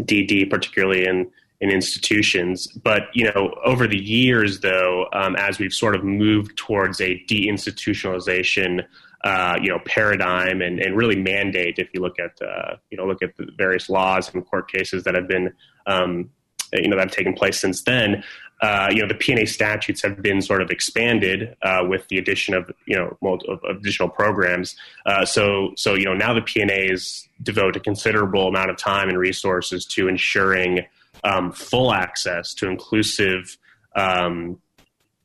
DD, 0.00 0.50
particularly 0.50 1.06
in 1.06 1.30
in 1.60 1.70
institutions. 1.70 2.66
But 2.66 3.04
you 3.14 3.24
know, 3.24 3.54
over 3.64 3.86
the 3.86 3.98
years, 3.98 4.60
though, 4.60 5.06
um, 5.12 5.34
as 5.36 5.58
we've 5.58 5.72
sort 5.72 5.94
of 5.94 6.04
moved 6.04 6.56
towards 6.58 7.00
a 7.00 7.24
deinstitutionalization 7.28 8.84
uh, 9.26 9.58
you 9.60 9.68
know 9.68 9.80
paradigm 9.84 10.62
and, 10.62 10.78
and 10.78 10.96
really 10.96 11.16
mandate 11.16 11.78
if 11.78 11.88
you 11.92 12.00
look 12.00 12.16
at 12.20 12.40
uh, 12.40 12.76
you 12.90 12.96
know 12.96 13.04
look 13.04 13.22
at 13.22 13.36
the 13.36 13.46
various 13.58 13.88
laws 13.88 14.32
and 14.32 14.46
court 14.46 14.70
cases 14.70 15.02
that 15.02 15.14
have 15.16 15.26
been 15.26 15.52
um, 15.88 16.30
you 16.72 16.88
know 16.88 16.96
that 16.96 17.08
have 17.08 17.16
taken 17.16 17.32
place 17.32 17.58
since 17.58 17.82
then 17.82 18.22
uh, 18.62 18.88
you 18.90 19.02
know 19.02 19.08
the 19.08 19.14
P&A 19.14 19.44
statutes 19.44 20.00
have 20.02 20.22
been 20.22 20.40
sort 20.40 20.62
of 20.62 20.70
expanded 20.70 21.56
uh, 21.62 21.82
with 21.88 22.06
the 22.08 22.18
addition 22.18 22.54
of 22.54 22.70
you 22.86 22.96
know 22.96 23.18
of 23.48 23.60
additional 23.68 24.08
programs. 24.08 24.76
Uh, 25.04 25.24
so 25.24 25.72
so 25.76 25.94
you 25.94 26.04
know 26.04 26.14
now 26.14 26.32
the 26.32 26.40
P&As 26.40 27.26
devote 27.42 27.76
a 27.76 27.80
considerable 27.80 28.46
amount 28.48 28.70
of 28.70 28.76
time 28.76 29.08
and 29.08 29.18
resources 29.18 29.84
to 29.84 30.08
ensuring 30.08 30.86
um, 31.24 31.52
full 31.52 31.92
access 31.92 32.54
to 32.54 32.68
inclusive 32.68 33.58
um, 33.96 34.58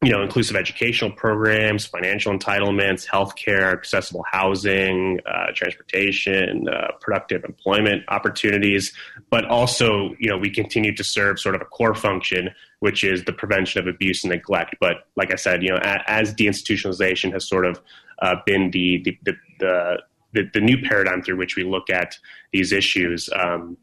you 0.04 0.12
know, 0.12 0.24
inclusive 0.24 0.56
educational 0.56 1.12
programs, 1.12 1.86
financial 1.86 2.34
entitlements, 2.34 3.06
healthcare, 3.06 3.72
accessible 3.72 4.24
housing, 4.32 5.20
uh, 5.28 5.52
transportation, 5.54 6.68
uh, 6.68 6.88
productive 7.00 7.44
employment 7.44 8.04
opportunities. 8.08 8.94
But 9.30 9.46
also, 9.46 10.16
you 10.18 10.28
know, 10.28 10.38
we 10.38 10.50
continue 10.50 10.96
to 10.96 11.04
serve 11.04 11.40
sort 11.40 11.54
of 11.54 11.62
a 11.62 11.66
core 11.66 11.94
function, 11.94 12.50
which 12.80 13.04
is 13.04 13.26
the 13.26 13.34
prevention 13.34 13.80
of 13.80 13.88
abuse 13.88 14.24
and 14.24 14.32
neglect. 14.32 14.76
But 14.80 15.08
like 15.16 15.32
I 15.32 15.36
said, 15.36 15.62
you 15.62 15.70
know, 15.70 15.80
as 15.84 16.34
deinstitutionalization 16.34 17.32
has 17.34 17.48
sort 17.48 17.66
of 17.66 17.80
uh, 18.24 18.38
been 18.44 18.72
the 18.72 19.04
the, 19.04 19.18
the 19.60 19.98
the, 20.34 20.50
the 20.54 20.62
new 20.62 20.82
paradigm 20.82 21.22
through 21.22 21.38
which 21.38 21.56
we 21.56 21.64
look 21.64 21.90
at 21.90 22.18
these 22.54 22.72
issues. 22.72 23.30
Um, 23.36 23.78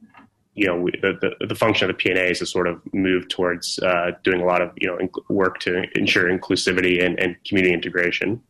you 0.58 0.66
know, 0.66 0.88
the, 1.02 1.34
the, 1.40 1.46
the, 1.46 1.54
function 1.54 1.88
of 1.88 1.96
the 1.96 2.02
P&A 2.02 2.30
is 2.30 2.40
to 2.40 2.46
sort 2.46 2.66
of 2.66 2.80
move 2.92 3.28
towards 3.28 3.78
uh, 3.80 4.12
doing 4.24 4.40
a 4.40 4.44
lot 4.44 4.60
of, 4.60 4.72
you 4.76 4.88
know, 4.88 4.98
work 5.28 5.58
to 5.60 5.84
ensure 5.94 6.28
inclusivity 6.28 7.04
and, 7.04 7.18
and 7.18 7.36
community 7.44 7.72
integration. 7.72 8.42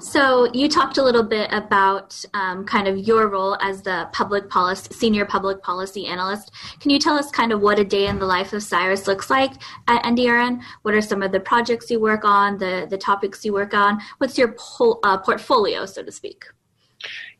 So 0.00 0.52
you 0.52 0.68
talked 0.68 0.98
a 0.98 1.02
little 1.02 1.22
bit 1.22 1.48
about 1.52 2.22
um, 2.34 2.64
kind 2.66 2.88
of 2.88 2.98
your 2.98 3.28
role 3.28 3.56
as 3.60 3.82
the 3.82 4.08
public 4.12 4.50
policy 4.50 4.92
senior 4.92 5.24
public 5.24 5.62
policy 5.62 6.06
analyst. 6.06 6.50
Can 6.80 6.90
you 6.90 6.98
tell 6.98 7.16
us 7.16 7.30
kind 7.30 7.52
of 7.52 7.60
what 7.60 7.78
a 7.78 7.84
day 7.84 8.06
in 8.06 8.18
the 8.18 8.26
life 8.26 8.52
of 8.52 8.62
Cyrus 8.62 9.06
looks 9.06 9.30
like 9.30 9.52
at 9.86 10.02
NDRN? 10.02 10.60
What 10.82 10.94
are 10.94 11.00
some 11.00 11.22
of 11.22 11.32
the 11.32 11.40
projects 11.40 11.90
you 11.90 12.00
work 12.00 12.24
on, 12.24 12.58
the 12.58 12.86
the 12.90 12.98
topics 12.98 13.44
you 13.44 13.52
work 13.52 13.72
on? 13.72 14.00
What's 14.18 14.36
your 14.36 14.52
pol- 14.58 15.00
uh, 15.04 15.18
portfolio, 15.18 15.86
so 15.86 16.02
to 16.02 16.12
speak? 16.12 16.44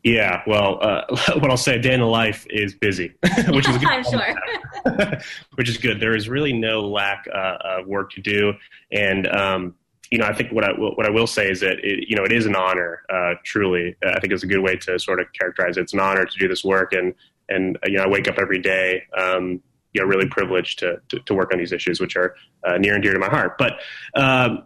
Yeah, 0.05 0.43
well, 0.45 0.77
uh, 0.81 1.01
what 1.39 1.49
I'll 1.49 1.57
say, 1.57 1.79
day 1.79 1.95
in 1.95 1.99
the 1.99 2.05
life 2.05 2.45
is 2.51 2.75
busy, 2.75 3.11
which 3.49 3.67
is 3.67 3.77
good. 3.79 3.87
I'm 3.89 4.03
sure. 4.03 5.19
which 5.55 5.67
is 5.67 5.77
good. 5.77 5.99
There 5.99 6.15
is 6.15 6.29
really 6.29 6.53
no 6.53 6.81
lack 6.81 7.25
uh, 7.33 7.57
of 7.63 7.87
work 7.87 8.11
to 8.11 8.21
do, 8.21 8.53
and 8.91 9.27
um, 9.27 9.73
you 10.11 10.19
know, 10.19 10.25
I 10.25 10.33
think 10.33 10.51
what 10.51 10.63
I 10.63 10.69
what 10.73 11.07
I 11.07 11.09
will 11.09 11.25
say 11.25 11.49
is 11.49 11.59
that 11.61 11.79
it, 11.83 12.07
you 12.07 12.15
know 12.15 12.23
it 12.23 12.31
is 12.31 12.45
an 12.45 12.55
honor. 12.55 13.01
Uh, 13.11 13.33
truly, 13.43 13.95
I 14.05 14.19
think 14.19 14.31
it's 14.31 14.43
a 14.43 14.47
good 14.47 14.59
way 14.59 14.75
to 14.75 14.99
sort 14.99 15.19
of 15.19 15.25
characterize 15.33 15.75
it. 15.75 15.81
It's 15.81 15.93
an 15.93 15.99
honor 15.99 16.23
to 16.23 16.37
do 16.37 16.47
this 16.47 16.63
work, 16.63 16.93
and 16.93 17.15
and 17.49 17.75
you 17.85 17.97
know, 17.97 18.03
I 18.03 18.07
wake 18.07 18.27
up 18.27 18.37
every 18.37 18.61
day. 18.61 19.01
Um, 19.17 19.63
you 19.93 20.01
know, 20.01 20.07
really 20.07 20.27
privileged 20.27 20.79
to, 20.79 20.97
to, 21.07 21.19
to 21.21 21.33
work 21.33 21.53
on 21.53 21.57
these 21.57 21.71
issues, 21.71 22.01
which 22.01 22.17
are 22.17 22.35
uh, 22.67 22.77
near 22.77 22.95
and 22.95 23.01
dear 23.01 23.13
to 23.13 23.19
my 23.19 23.29
heart. 23.29 23.57
But 23.57 23.79
um, 24.13 24.65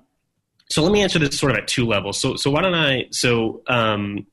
so 0.70 0.82
let 0.82 0.92
me 0.92 1.04
answer 1.04 1.20
this 1.20 1.38
sort 1.38 1.52
of 1.52 1.60
at 1.60 1.68
two 1.68 1.86
levels. 1.86 2.20
So 2.20 2.36
so 2.36 2.52
why 2.52 2.62
don't 2.62 2.76
I 2.76 3.06
so 3.12 3.62
um, 3.68 4.26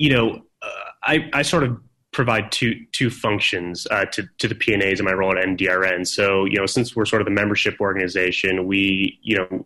you 0.00 0.08
know, 0.08 0.42
uh, 0.62 0.90
I, 1.02 1.28
I 1.34 1.42
sort 1.42 1.62
of 1.62 1.78
provide 2.10 2.50
two 2.50 2.74
two 2.92 3.10
functions 3.10 3.86
uh, 3.90 4.06
to 4.06 4.26
to 4.38 4.48
the 4.48 4.54
P&As 4.54 4.98
in 4.98 5.04
my 5.04 5.12
role 5.12 5.36
at 5.36 5.44
NDRN. 5.44 6.06
So 6.06 6.46
you 6.46 6.58
know, 6.58 6.66
since 6.66 6.96
we're 6.96 7.04
sort 7.04 7.20
of 7.20 7.26
the 7.26 7.32
membership 7.32 7.76
organization, 7.80 8.66
we 8.66 9.18
you 9.22 9.36
know, 9.36 9.64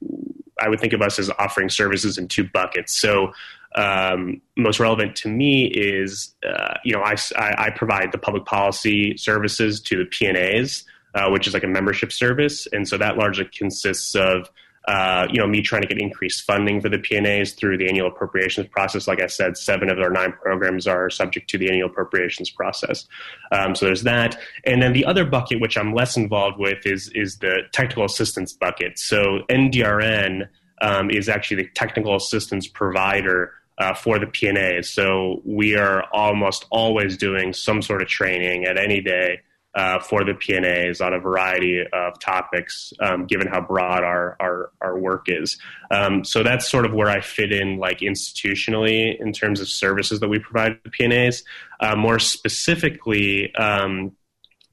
I 0.60 0.68
would 0.68 0.80
think 0.80 0.92
of 0.92 1.00
us 1.00 1.20
as 1.20 1.30
offering 1.38 1.70
services 1.70 2.18
in 2.18 2.26
two 2.26 2.44
buckets. 2.52 3.00
So 3.00 3.32
um, 3.76 4.42
most 4.56 4.80
relevant 4.80 5.14
to 5.16 5.28
me 5.28 5.66
is 5.66 6.34
uh, 6.44 6.74
you 6.84 6.92
know 6.92 7.00
I, 7.00 7.14
I, 7.36 7.66
I 7.66 7.70
provide 7.70 8.10
the 8.10 8.18
public 8.18 8.44
policy 8.44 9.16
services 9.16 9.80
to 9.82 9.98
the 9.98 10.04
P&As, 10.04 10.82
uh, 11.14 11.30
which 11.30 11.46
is 11.46 11.54
like 11.54 11.64
a 11.64 11.68
membership 11.68 12.10
service, 12.10 12.66
and 12.72 12.88
so 12.88 12.98
that 12.98 13.16
largely 13.16 13.44
consists 13.56 14.16
of 14.16 14.50
uh, 14.86 15.26
you 15.30 15.38
know, 15.38 15.46
me 15.46 15.62
trying 15.62 15.80
to 15.80 15.88
get 15.88 15.98
increased 15.98 16.42
funding 16.42 16.80
for 16.80 16.90
the 16.90 16.98
P&As 16.98 17.52
through 17.52 17.78
the 17.78 17.88
annual 17.88 18.08
appropriations 18.08 18.66
process. 18.68 19.08
Like 19.08 19.20
I 19.20 19.26
said, 19.26 19.56
seven 19.56 19.88
of 19.88 19.98
our 19.98 20.10
nine 20.10 20.32
programs 20.32 20.86
are 20.86 21.08
subject 21.08 21.48
to 21.50 21.58
the 21.58 21.70
annual 21.70 21.88
appropriations 21.88 22.50
process. 22.50 23.06
Um, 23.50 23.74
so 23.74 23.86
there's 23.86 24.02
that. 24.02 24.38
And 24.64 24.82
then 24.82 24.92
the 24.92 25.06
other 25.06 25.24
bucket, 25.24 25.60
which 25.60 25.78
I'm 25.78 25.94
less 25.94 26.16
involved 26.16 26.58
with, 26.58 26.86
is 26.86 27.10
is 27.14 27.38
the 27.38 27.62
technical 27.72 28.04
assistance 28.04 28.52
bucket. 28.52 28.98
So 28.98 29.40
NDRN 29.48 30.48
um, 30.82 31.10
is 31.10 31.30
actually 31.30 31.62
the 31.62 31.68
technical 31.74 32.14
assistance 32.14 32.68
provider 32.68 33.52
uh, 33.78 33.94
for 33.94 34.18
the 34.18 34.26
P&As. 34.26 34.90
So 34.90 35.40
we 35.44 35.76
are 35.76 36.04
almost 36.12 36.66
always 36.70 37.16
doing 37.16 37.52
some 37.52 37.80
sort 37.80 38.02
of 38.02 38.08
training 38.08 38.66
at 38.66 38.78
any 38.78 39.00
day 39.00 39.40
uh, 39.74 39.98
for 39.98 40.24
the 40.24 40.34
P&As 40.34 41.00
on 41.00 41.12
a 41.12 41.18
variety 41.18 41.82
of 41.92 42.18
topics, 42.20 42.92
um, 43.00 43.26
given 43.26 43.46
how 43.46 43.60
broad 43.60 44.04
our 44.04 44.36
our, 44.40 44.70
our 44.80 44.98
work 44.98 45.24
is. 45.26 45.58
Um, 45.90 46.24
so 46.24 46.42
that's 46.42 46.70
sort 46.70 46.86
of 46.86 46.92
where 46.92 47.08
I 47.08 47.20
fit 47.20 47.52
in, 47.52 47.78
like 47.78 47.98
institutionally, 48.00 49.20
in 49.20 49.32
terms 49.32 49.60
of 49.60 49.68
services 49.68 50.20
that 50.20 50.28
we 50.28 50.38
provide 50.38 50.82
to 50.84 50.90
P&As. 50.90 51.42
Uh, 51.80 51.96
more 51.96 52.18
specifically, 52.18 53.54
um, 53.56 54.12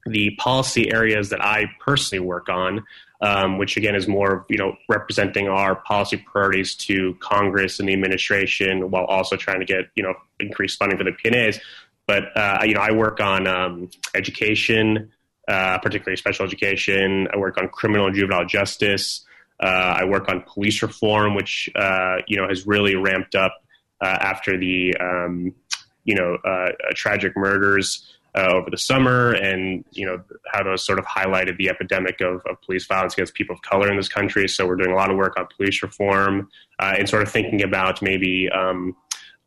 the 0.06 0.30
policy 0.38 0.92
areas 0.92 1.30
that 1.30 1.44
I 1.44 1.66
personally 1.80 2.24
work 2.24 2.48
on. 2.48 2.84
Um, 3.24 3.56
which 3.56 3.76
again 3.76 3.94
is 3.94 4.08
more, 4.08 4.32
of 4.32 4.44
you 4.48 4.58
know, 4.58 4.74
representing 4.88 5.46
our 5.46 5.76
policy 5.76 6.16
priorities 6.16 6.74
to 6.74 7.14
Congress 7.20 7.78
and 7.78 7.88
the 7.88 7.92
administration, 7.92 8.90
while 8.90 9.04
also 9.04 9.36
trying 9.36 9.60
to 9.60 9.64
get, 9.64 9.84
you 9.94 10.02
know, 10.02 10.14
increased 10.40 10.76
funding 10.76 10.98
for 10.98 11.04
the 11.04 11.12
P&As. 11.12 11.60
But 12.12 12.36
uh, 12.36 12.58
you 12.66 12.74
know, 12.74 12.82
I 12.82 12.92
work 12.92 13.20
on 13.20 13.46
um, 13.46 13.88
education, 14.14 15.10
uh, 15.48 15.78
particularly 15.78 16.18
special 16.18 16.44
education. 16.44 17.26
I 17.32 17.38
work 17.38 17.56
on 17.56 17.70
criminal 17.70 18.04
and 18.04 18.14
juvenile 18.14 18.44
justice. 18.44 19.24
Uh, 19.58 19.96
I 20.00 20.04
work 20.04 20.28
on 20.28 20.42
police 20.42 20.82
reform, 20.82 21.34
which 21.34 21.70
uh, 21.74 22.16
you 22.26 22.36
know 22.36 22.46
has 22.46 22.66
really 22.66 22.96
ramped 22.96 23.34
up 23.34 23.54
uh, 24.02 24.18
after 24.20 24.58
the 24.58 24.94
um, 25.00 25.54
you 26.04 26.14
know 26.14 26.36
uh, 26.44 26.72
tragic 26.94 27.34
murders. 27.34 28.06
over 28.34 28.68
the 28.68 28.76
summer, 28.76 29.32
and 29.32 29.82
you 29.92 30.04
know 30.04 30.20
how 30.52 30.62
those 30.62 30.84
sort 30.84 30.98
of 30.98 31.06
highlighted 31.06 31.56
the 31.56 31.70
epidemic 31.70 32.20
of, 32.20 32.42
of, 32.44 32.60
police 32.60 32.84
violence 32.84 33.14
against 33.14 33.32
people 33.32 33.54
of 33.54 33.62
color 33.62 33.90
in 33.90 33.96
this 33.96 34.08
country. 34.08 34.48
So 34.48 34.66
we're 34.66 34.76
doing 34.76 34.92
a 34.92 34.96
lot 34.96 35.10
of 35.10 35.16
work 35.16 35.38
on 35.38 35.46
police 35.56 35.82
reform 35.82 36.50
and 36.78 37.08
sort 37.08 37.22
of 37.22 37.30
thinking 37.30 37.62
about 37.62 38.02
maybe 38.02 38.50
um, 38.50 38.96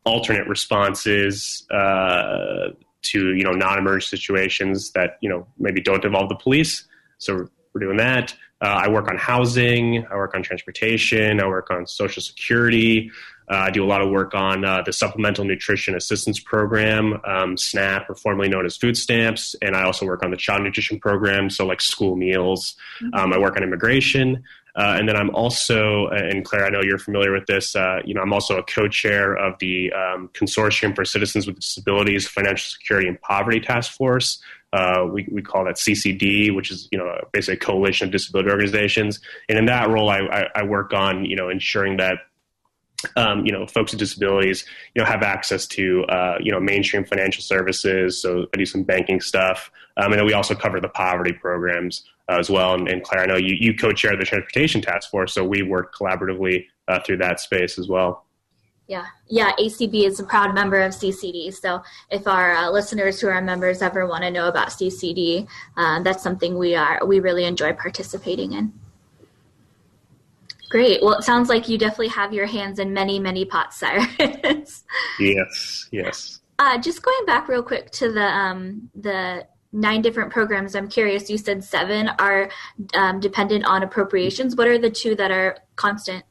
alternate 0.06 0.48
responses 0.48 1.66
uh, 1.70 2.68
to 3.02 3.34
you 3.34 3.44
know 3.44 3.52
non-emergent 3.52 4.08
situations 4.08 4.92
that 4.92 5.18
you 5.20 5.28
know 5.28 5.46
maybe 5.58 5.80
don't 5.80 6.04
involve 6.04 6.28
the 6.28 6.36
police. 6.36 6.84
So 7.18 7.48
we're 7.74 7.80
doing 7.80 7.98
that. 7.98 8.34
Uh, 8.62 8.84
I 8.84 8.88
work 8.88 9.08
on 9.08 9.18
housing, 9.18 10.06
I 10.06 10.16
work 10.16 10.34
on 10.34 10.42
transportation, 10.42 11.40
I 11.40 11.46
work 11.46 11.70
on 11.70 11.86
social 11.86 12.22
security. 12.22 13.10
Uh, 13.48 13.56
I 13.56 13.70
do 13.70 13.84
a 13.84 13.86
lot 13.86 14.02
of 14.02 14.10
work 14.10 14.34
on 14.34 14.64
uh, 14.64 14.82
the 14.82 14.92
Supplemental 14.92 15.44
Nutrition 15.44 15.94
Assistance 15.94 16.40
Program, 16.40 17.20
um, 17.24 17.56
SNAP, 17.56 18.10
or 18.10 18.16
formerly 18.16 18.48
known 18.48 18.66
as 18.66 18.76
food 18.76 18.96
stamps, 18.96 19.54
and 19.62 19.76
I 19.76 19.84
also 19.84 20.04
work 20.04 20.24
on 20.24 20.32
the 20.32 20.36
Child 20.36 20.64
Nutrition 20.64 20.98
Program, 20.98 21.48
so 21.48 21.64
like 21.64 21.80
school 21.80 22.16
meals. 22.16 22.74
Mm-hmm. 23.00 23.14
Um, 23.14 23.32
I 23.32 23.38
work 23.38 23.56
on 23.56 23.62
immigration, 23.62 24.42
uh, 24.76 24.94
and 24.98 25.08
then 25.08 25.16
I'm 25.16 25.34
also, 25.34 26.08
and 26.08 26.44
Claire, 26.44 26.66
I 26.66 26.68
know 26.68 26.82
you're 26.82 26.98
familiar 26.98 27.32
with 27.32 27.46
this. 27.46 27.74
Uh, 27.74 28.00
you 28.04 28.12
know, 28.12 28.20
I'm 28.20 28.32
also 28.32 28.58
a 28.58 28.62
co-chair 28.62 29.34
of 29.34 29.58
the 29.58 29.90
um, 29.92 30.28
Consortium 30.34 30.94
for 30.94 31.04
Citizens 31.04 31.46
with 31.46 31.58
Disabilities 31.58 32.28
Financial 32.28 32.70
Security 32.70 33.08
and 33.08 33.18
Poverty 33.22 33.58
Task 33.58 33.92
Force. 33.92 34.38
Uh, 34.74 35.06
we, 35.10 35.26
we 35.32 35.40
call 35.40 35.64
that 35.64 35.76
CCD, 35.76 36.54
which 36.54 36.70
is 36.70 36.88
you 36.92 36.98
know 36.98 37.18
basically 37.32 37.54
a 37.54 37.58
coalition 37.58 38.08
of 38.08 38.12
disability 38.12 38.50
organizations. 38.50 39.20
And 39.48 39.58
in 39.58 39.64
that 39.66 39.88
role, 39.88 40.10
I, 40.10 40.18
I, 40.18 40.48
I 40.56 40.62
work 40.64 40.92
on 40.92 41.24
you 41.24 41.36
know 41.36 41.48
ensuring 41.48 41.96
that 41.96 42.18
um, 43.16 43.44
you 43.46 43.52
know, 43.52 43.66
folks 43.66 43.92
with 43.92 43.98
disabilities, 43.98 44.64
you 44.94 45.02
know, 45.02 45.06
have 45.06 45.22
access 45.22 45.66
to, 45.66 46.04
uh, 46.04 46.38
you 46.40 46.50
know, 46.50 46.58
mainstream 46.58 47.04
financial 47.04 47.42
services. 47.42 48.20
So 48.20 48.46
I 48.52 48.56
do 48.56 48.64
some 48.64 48.82
banking 48.82 49.20
stuff. 49.20 49.70
Um, 49.98 50.12
and 50.12 50.20
then 50.20 50.26
we 50.26 50.32
also 50.32 50.54
cover 50.54 50.80
the 50.80 50.88
poverty 50.88 51.32
programs 51.32 52.04
uh, 52.04 52.15
as 52.28 52.50
well. 52.50 52.74
And, 52.74 52.88
and, 52.88 53.02
Claire, 53.02 53.22
I 53.22 53.26
know 53.26 53.36
you, 53.36 53.56
you 53.58 53.74
co-chair 53.76 54.16
the 54.16 54.24
transportation 54.24 54.80
task 54.80 55.10
force, 55.10 55.34
so 55.34 55.44
we 55.44 55.62
work 55.62 55.94
collaboratively 55.94 56.66
uh, 56.88 57.00
through 57.00 57.18
that 57.18 57.40
space 57.40 57.78
as 57.78 57.88
well. 57.88 58.26
Yeah, 58.88 59.06
yeah. 59.28 59.52
ACB 59.58 60.04
is 60.04 60.20
a 60.20 60.24
proud 60.24 60.54
member 60.54 60.80
of 60.80 60.92
CCD. 60.92 61.52
So 61.52 61.82
if 62.10 62.28
our 62.28 62.52
uh, 62.52 62.70
listeners 62.70 63.20
who 63.20 63.26
are 63.26 63.42
members 63.42 63.82
ever 63.82 64.06
want 64.06 64.22
to 64.22 64.30
know 64.30 64.46
about 64.46 64.68
CCD, 64.68 65.48
uh, 65.76 66.02
that's 66.02 66.22
something 66.22 66.56
we 66.56 66.76
are 66.76 67.00
we 67.04 67.18
really 67.18 67.44
enjoy 67.44 67.72
participating 67.72 68.52
in. 68.52 68.72
Great. 70.68 71.02
Well, 71.02 71.14
it 71.14 71.24
sounds 71.24 71.48
like 71.48 71.68
you 71.68 71.78
definitely 71.78 72.08
have 72.08 72.32
your 72.32 72.46
hands 72.46 72.78
in 72.78 72.92
many, 72.92 73.18
many 73.18 73.44
pots, 73.44 73.76
Cyrus. 73.78 74.84
yes, 75.18 75.88
yes. 75.90 76.40
Uh, 76.58 76.78
just 76.78 77.02
going 77.02 77.26
back 77.26 77.48
real 77.48 77.62
quick 77.62 77.90
to 77.90 78.12
the 78.12 78.24
um, 78.24 78.88
the 78.94 79.46
nine 79.76 80.00
different 80.02 80.32
programs. 80.32 80.74
I'm 80.74 80.88
curious. 80.88 81.28
You 81.30 81.38
said 81.38 81.62
seven 81.62 82.08
are 82.18 82.50
um, 82.94 83.20
dependent 83.20 83.64
on 83.66 83.82
appropriations. 83.82 84.56
What 84.56 84.66
are 84.66 84.78
the 84.78 84.90
two 84.90 85.14
that 85.16 85.30
are 85.30 85.58
constant? 85.76 86.24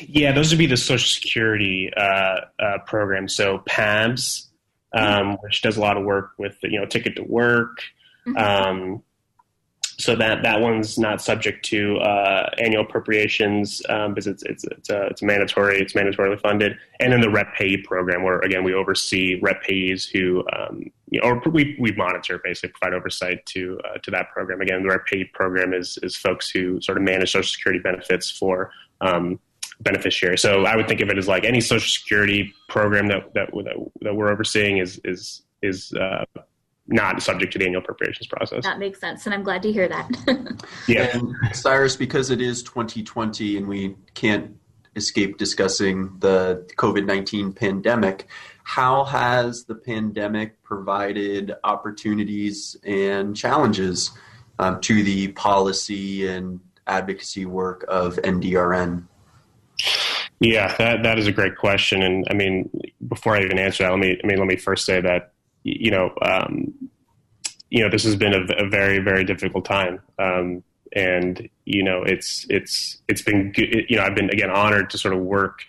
Yeah, 0.00 0.32
those 0.32 0.50
would 0.50 0.58
be 0.58 0.66
the 0.66 0.76
Social 0.76 1.06
Security 1.06 1.92
uh, 1.96 2.40
uh, 2.58 2.78
program. 2.86 3.28
So 3.28 3.58
PABS, 3.58 4.48
um, 4.94 5.04
mm-hmm. 5.04 5.32
which 5.42 5.62
does 5.62 5.76
a 5.76 5.80
lot 5.80 5.96
of 5.96 6.04
work 6.04 6.32
with 6.38 6.56
you 6.62 6.80
know 6.80 6.86
ticket 6.86 7.14
to 7.16 7.22
work. 7.22 7.78
Mm-hmm. 8.26 8.36
Um, 8.36 9.02
so 9.98 10.14
that 10.16 10.42
that 10.44 10.60
one's 10.60 10.98
not 10.98 11.20
subject 11.20 11.64
to 11.66 11.98
uh, 11.98 12.50
annual 12.58 12.82
appropriations 12.82 13.82
um, 13.88 14.14
because 14.14 14.26
it's 14.26 14.42
it's 14.44 14.64
it's, 14.64 14.90
uh, 14.90 15.06
it's 15.10 15.22
mandatory. 15.22 15.80
It's 15.80 15.92
mandatorily 15.92 16.40
funded, 16.40 16.76
and 17.00 17.12
then 17.12 17.20
the 17.20 17.30
rep 17.30 17.54
payee 17.54 17.82
program, 17.82 18.22
where 18.22 18.38
again 18.40 18.64
we 18.64 18.74
oversee 18.74 19.38
rep 19.42 19.62
payees 19.62 20.08
who 20.10 20.44
um, 20.56 20.90
or 21.22 21.40
we 21.46 21.76
we 21.78 21.92
monitor 21.92 22.40
basically 22.42 22.72
provide 22.80 22.96
oversight 22.96 23.44
to 23.46 23.78
uh, 23.84 23.98
to 23.98 24.10
that 24.10 24.30
program. 24.30 24.60
Again, 24.60 24.82
the 24.82 24.88
rep 24.88 25.06
payee 25.06 25.24
program 25.24 25.72
is 25.72 25.98
is 26.02 26.16
folks 26.16 26.50
who 26.50 26.80
sort 26.80 26.98
of 26.98 27.04
manage 27.04 27.32
Social 27.32 27.48
Security 27.48 27.80
benefits 27.82 28.30
for. 28.30 28.70
Um, 29.00 29.40
beneficiaries. 29.80 30.42
So 30.42 30.64
I 30.64 30.74
would 30.74 30.88
think 30.88 31.00
of 31.00 31.08
it 31.08 31.18
as 31.18 31.28
like 31.28 31.44
any 31.44 31.60
Social 31.60 31.88
Security 31.88 32.52
program 32.68 33.06
that 33.08 33.32
that 33.34 33.50
that, 34.02 34.14
we're 34.14 34.28
overseeing 34.28 34.78
is 34.78 35.00
is 35.04 35.42
is 35.62 35.92
uh, 35.92 36.24
not 36.88 37.22
subject 37.22 37.52
to 37.52 37.58
the 37.58 37.66
annual 37.66 37.82
appropriations 37.82 38.26
process. 38.26 38.64
That 38.64 38.78
makes 38.78 38.98
sense, 38.98 39.26
and 39.26 39.34
I'm 39.34 39.44
glad 39.44 39.62
to 39.62 39.72
hear 39.72 39.88
that. 39.88 40.64
yeah, 40.88 41.16
and 41.16 41.32
Cyrus, 41.54 41.94
because 41.94 42.30
it 42.30 42.40
is 42.40 42.62
2020 42.64 43.56
and 43.56 43.68
we 43.68 43.94
can't 44.14 44.56
escape 44.96 45.38
discussing 45.38 46.18
the 46.18 46.66
COVID 46.76 47.06
19 47.06 47.52
pandemic, 47.52 48.26
how 48.68 49.02
has 49.02 49.64
the 49.64 49.74
pandemic 49.74 50.62
provided 50.62 51.54
opportunities 51.64 52.76
and 52.84 53.34
challenges 53.34 54.10
um, 54.58 54.78
to 54.82 55.02
the 55.02 55.28
policy 55.28 56.28
and 56.28 56.60
advocacy 56.86 57.46
work 57.46 57.86
of 57.88 58.16
NDRN? 58.16 59.04
Yeah, 60.38 60.76
that 60.76 61.02
that 61.02 61.18
is 61.18 61.26
a 61.26 61.32
great 61.32 61.56
question, 61.56 62.02
and 62.02 62.26
I 62.30 62.34
mean, 62.34 62.68
before 63.08 63.36
I 63.36 63.42
even 63.42 63.58
answer 63.58 63.84
that, 63.84 63.90
let 63.90 64.00
me 64.00 64.20
I 64.22 64.26
mean 64.26 64.36
let 64.36 64.46
me 64.46 64.56
first 64.56 64.84
say 64.84 65.00
that 65.00 65.32
you 65.64 65.90
know, 65.90 66.10
um, 66.20 66.74
you 67.70 67.82
know, 67.82 67.88
this 67.88 68.04
has 68.04 68.16
been 68.16 68.34
a, 68.34 68.64
a 68.64 68.68
very, 68.68 68.98
very 68.98 69.24
difficult 69.24 69.64
time. 69.64 70.00
Um, 70.18 70.62
and 70.94 71.48
you 71.64 71.82
know, 71.82 72.02
it's 72.02 72.44
it's 72.50 73.00
it's 73.08 73.22
been. 73.22 73.54
You 73.56 73.96
know, 73.96 74.02
I've 74.02 74.14
been 74.14 74.28
again 74.28 74.50
honored 74.50 74.90
to 74.90 74.98
sort 74.98 75.14
of 75.14 75.20
work 75.20 75.60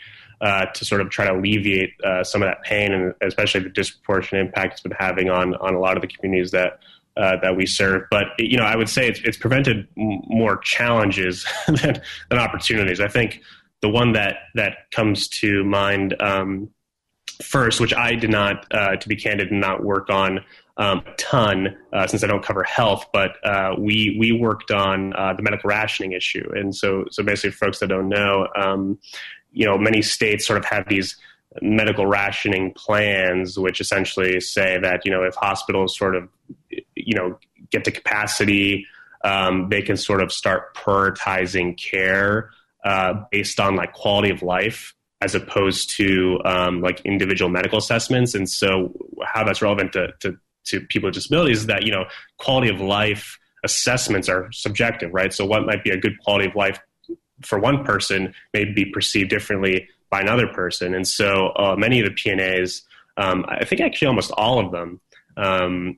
uh, 0.41 0.65
to 0.67 0.85
sort 0.85 1.01
of 1.01 1.09
try 1.09 1.25
to 1.25 1.33
alleviate 1.33 1.93
uh, 2.03 2.23
some 2.23 2.41
of 2.41 2.47
that 2.47 2.63
pain, 2.63 2.91
and 2.91 3.13
especially 3.21 3.61
the 3.61 3.69
disproportionate 3.69 4.45
impact 4.45 4.73
it's 4.73 4.81
been 4.81 4.91
having 4.97 5.29
on 5.29 5.55
on 5.55 5.73
a 5.73 5.79
lot 5.79 5.97
of 5.97 6.01
the 6.01 6.07
communities 6.07 6.51
that 6.51 6.79
uh, 7.17 7.35
that 7.41 7.55
we 7.55 7.65
serve. 7.65 8.03
But 8.09 8.27
you 8.37 8.57
know, 8.57 8.63
I 8.63 8.75
would 8.75 8.89
say 8.89 9.07
it's, 9.07 9.19
it's 9.21 9.37
prevented 9.37 9.87
m- 9.97 10.21
more 10.27 10.57
challenges 10.57 11.45
than, 11.67 12.01
than 12.29 12.39
opportunities. 12.39 12.99
I 12.99 13.07
think 13.07 13.41
the 13.81 13.89
one 13.89 14.13
that 14.13 14.37
that 14.55 14.91
comes 14.91 15.27
to 15.27 15.63
mind 15.63 16.15
um, 16.21 16.69
first, 17.41 17.79
which 17.79 17.93
I 17.93 18.15
did 18.15 18.29
not, 18.29 18.65
uh, 18.73 18.95
to 18.95 19.07
be 19.07 19.15
candid, 19.15 19.51
not 19.51 19.83
work 19.83 20.09
on 20.09 20.43
um, 20.77 21.03
a 21.05 21.13
ton 21.17 21.77
uh, 21.91 22.07
since 22.07 22.23
I 22.23 22.27
don't 22.27 22.43
cover 22.43 22.63
health, 22.63 23.07
but 23.11 23.31
uh, 23.43 23.75
we 23.77 24.15
we 24.17 24.31
worked 24.31 24.71
on 24.71 25.13
uh, 25.13 25.33
the 25.33 25.43
medical 25.43 25.67
rationing 25.67 26.13
issue, 26.13 26.49
and 26.55 26.73
so 26.73 27.05
so 27.11 27.21
basically, 27.21 27.51
for 27.51 27.65
folks 27.65 27.79
that 27.79 27.87
don't 27.87 28.07
know, 28.07 28.47
um, 28.55 28.97
you 29.51 29.65
know, 29.65 29.77
many 29.77 30.01
states 30.01 30.45
sort 30.45 30.59
of 30.59 30.65
have 30.65 30.87
these 30.87 31.17
medical 31.61 32.05
rationing 32.05 32.73
plans, 32.73 33.57
which 33.57 33.81
essentially 33.81 34.39
say 34.39 34.79
that 34.79 35.05
you 35.05 35.11
know 35.11 35.23
if 35.23 35.35
hospitals 35.35 35.97
sort 35.97 36.15
of 36.15 36.29
you 36.95 37.15
know 37.15 37.37
get 37.71 37.85
to 37.85 37.91
capacity, 37.91 38.85
um, 39.23 39.69
they 39.69 39.81
can 39.81 39.97
sort 39.97 40.21
of 40.21 40.31
start 40.31 40.75
prioritizing 40.75 41.77
care 41.77 42.51
uh, 42.83 43.13
based 43.31 43.59
on 43.59 43.75
like 43.75 43.93
quality 43.93 44.29
of 44.29 44.41
life 44.41 44.93
as 45.21 45.35
opposed 45.35 45.95
to 45.97 46.39
um, 46.45 46.81
like 46.81 47.01
individual 47.01 47.49
medical 47.49 47.77
assessments. 47.77 48.33
And 48.33 48.49
so, 48.49 48.93
how 49.25 49.43
that's 49.43 49.61
relevant 49.61 49.93
to, 49.93 50.13
to, 50.21 50.37
to 50.65 50.81
people 50.81 51.07
with 51.07 51.15
disabilities 51.15 51.59
is 51.59 51.65
that 51.65 51.83
you 51.83 51.91
know 51.91 52.05
quality 52.37 52.69
of 52.69 52.79
life 52.79 53.37
assessments 53.63 54.29
are 54.29 54.49
subjective, 54.51 55.13
right? 55.13 55.33
So, 55.33 55.45
what 55.45 55.65
might 55.65 55.83
be 55.83 55.89
a 55.89 55.97
good 55.97 56.19
quality 56.19 56.47
of 56.47 56.55
life 56.55 56.79
for 57.41 57.59
one 57.59 57.83
person 57.83 58.33
may 58.53 58.65
be 58.65 58.85
perceived 58.85 59.29
differently 59.29 59.87
by 60.09 60.21
another 60.21 60.47
person. 60.47 60.93
And 60.93 61.07
so, 61.07 61.49
uh, 61.49 61.75
many 61.77 61.99
of 61.99 62.05
the 62.05 62.11
P&As, 62.11 62.83
um, 63.17 63.45
I 63.47 63.65
think 63.65 63.81
actually 63.81 64.07
almost 64.07 64.31
all 64.31 64.59
of 64.59 64.71
them, 64.71 64.99
um, 65.37 65.97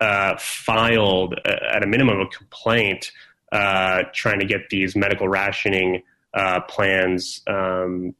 uh, 0.00 0.36
filed 0.38 1.34
uh, 1.44 1.56
at 1.72 1.82
a 1.82 1.86
minimum 1.86 2.20
a 2.20 2.26
complaint 2.28 3.12
uh, 3.52 4.02
trying 4.14 4.40
to 4.40 4.46
get 4.46 4.70
these 4.70 4.96
medical 4.96 5.28
rationing 5.28 6.02
uh, 6.34 6.60
plans 6.62 7.42
um, 7.46 8.14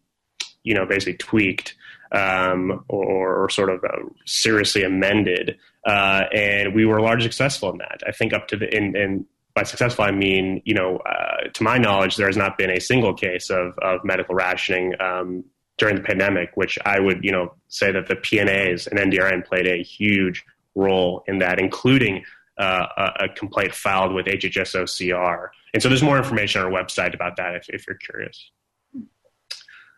you 0.64 0.74
know, 0.74 0.86
basically 0.86 1.14
tweaked 1.14 1.74
um, 2.12 2.84
or, 2.88 3.44
or, 3.44 3.48
sort 3.48 3.70
of 3.70 3.82
uh, 3.84 4.08
seriously 4.26 4.82
amended. 4.82 5.56
Uh, 5.86 6.24
and 6.32 6.74
we 6.74 6.84
were 6.84 7.00
largely 7.00 7.24
successful 7.24 7.70
in 7.70 7.78
that. 7.78 8.02
I 8.06 8.12
think 8.12 8.32
up 8.32 8.48
to 8.48 8.56
the, 8.56 8.72
and, 8.74 8.94
and 8.94 9.24
by 9.54 9.62
successful, 9.64 10.04
I 10.04 10.10
mean, 10.10 10.62
you 10.64 10.74
know, 10.74 10.96
uh, 10.98 11.48
to 11.52 11.62
my 11.62 11.78
knowledge, 11.78 12.16
there 12.16 12.26
has 12.26 12.36
not 12.36 12.56
been 12.56 12.70
a 12.70 12.80
single 12.80 13.14
case 13.14 13.50
of, 13.50 13.78
of 13.78 14.04
medical 14.04 14.34
rationing 14.34 14.94
um, 15.00 15.44
during 15.78 15.96
the 15.96 16.02
pandemic, 16.02 16.50
which 16.54 16.78
I 16.84 17.00
would, 17.00 17.22
you 17.24 17.32
know, 17.32 17.54
say 17.68 17.92
that 17.92 18.06
the 18.06 18.16
P&As 18.16 18.86
and 18.86 18.98
NDRN 18.98 19.44
played 19.44 19.66
a 19.66 19.82
huge 19.82 20.44
role 20.74 21.22
in 21.26 21.38
that, 21.38 21.58
including 21.58 22.24
uh, 22.58 23.12
a, 23.18 23.28
complaint 23.28 23.74
filed 23.74 24.12
with 24.12 24.26
HHSOCR. 24.26 25.48
And 25.74 25.82
so 25.82 25.88
there's 25.88 26.02
more 26.02 26.18
information 26.18 26.62
on 26.62 26.72
our 26.72 26.84
website 26.84 27.14
about 27.14 27.36
that 27.36 27.54
if, 27.56 27.68
if 27.68 27.86
you're 27.86 27.96
curious. 27.96 28.50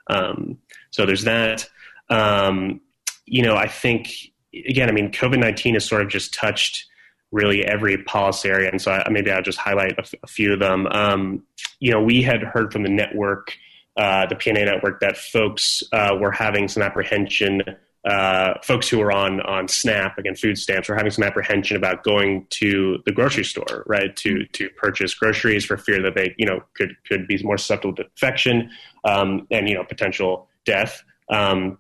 Um, 0.09 0.59
so 0.91 1.07
there's 1.07 1.25
that. 1.25 1.69
Um, 2.11 2.81
you 3.27 3.43
know, 3.43 3.57
I 3.57 3.69
think 3.69 4.11
again, 4.53 4.89
I 4.89 4.93
mean, 4.93 5.11
COVID 5.11 5.39
nineteen 5.39 5.75
has 5.75 5.85
sort 5.85 6.03
of 6.03 6.09
just 6.09 6.35
touched 6.35 6.87
really 7.35 7.65
every 7.65 7.99
policy 7.99 8.49
area, 8.49 8.71
and 8.71 8.81
so 8.81 8.93
I, 8.93 9.09
maybe 9.11 9.31
I'll 9.31 9.43
just 9.43 9.59
highlight 9.59 9.93
a, 9.99 10.03
f- 10.03 10.15
a 10.23 10.27
few 10.27 10.53
of 10.53 10.61
them. 10.61 10.87
Um, 10.87 11.43
you 11.81 11.91
know, 11.91 12.01
we 12.01 12.23
had 12.23 12.43
heard 12.43 12.73
from 12.73 12.85
the 12.85 12.89
network, 12.89 13.53
uh, 13.97 14.27
the 14.27 14.37
P&A 14.37 14.53
network, 14.53 15.01
that 15.01 15.19
folks 15.19 15.83
uh, 15.93 16.17
were 16.19 16.31
having 16.31 16.69
some 16.69 16.83
apprehension. 16.83 17.63
Uh, 18.05 18.55
folks 18.63 18.87
who 18.89 18.99
were 18.99 19.11
on 19.11 19.41
on 19.41 19.67
SNAP 19.67 20.19
again, 20.19 20.37
food 20.37 20.59
stamps, 20.59 20.89
were 20.89 20.95
having 20.95 21.11
some 21.11 21.25
apprehension 21.25 21.77
about 21.77 22.05
going 22.05 22.47
to 22.51 22.99
the 23.07 23.13
grocery 23.13 23.45
store, 23.45 23.83
right, 23.87 24.15
to 24.17 24.45
to 24.53 24.69
purchase 24.71 25.15
groceries 25.15 25.65
for 25.65 25.77
fear 25.77 26.01
that 26.03 26.15
they, 26.15 26.35
you 26.39 26.47
know, 26.47 26.63
could 26.75 26.95
could 27.09 27.27
be 27.27 27.43
more 27.43 27.59
susceptible 27.59 27.95
to 27.97 28.05
infection 28.05 28.71
um, 29.05 29.47
and 29.51 29.69
you 29.69 29.75
know 29.75 29.85
potential 29.85 30.49
death. 30.65 31.03
Um, 31.31 31.79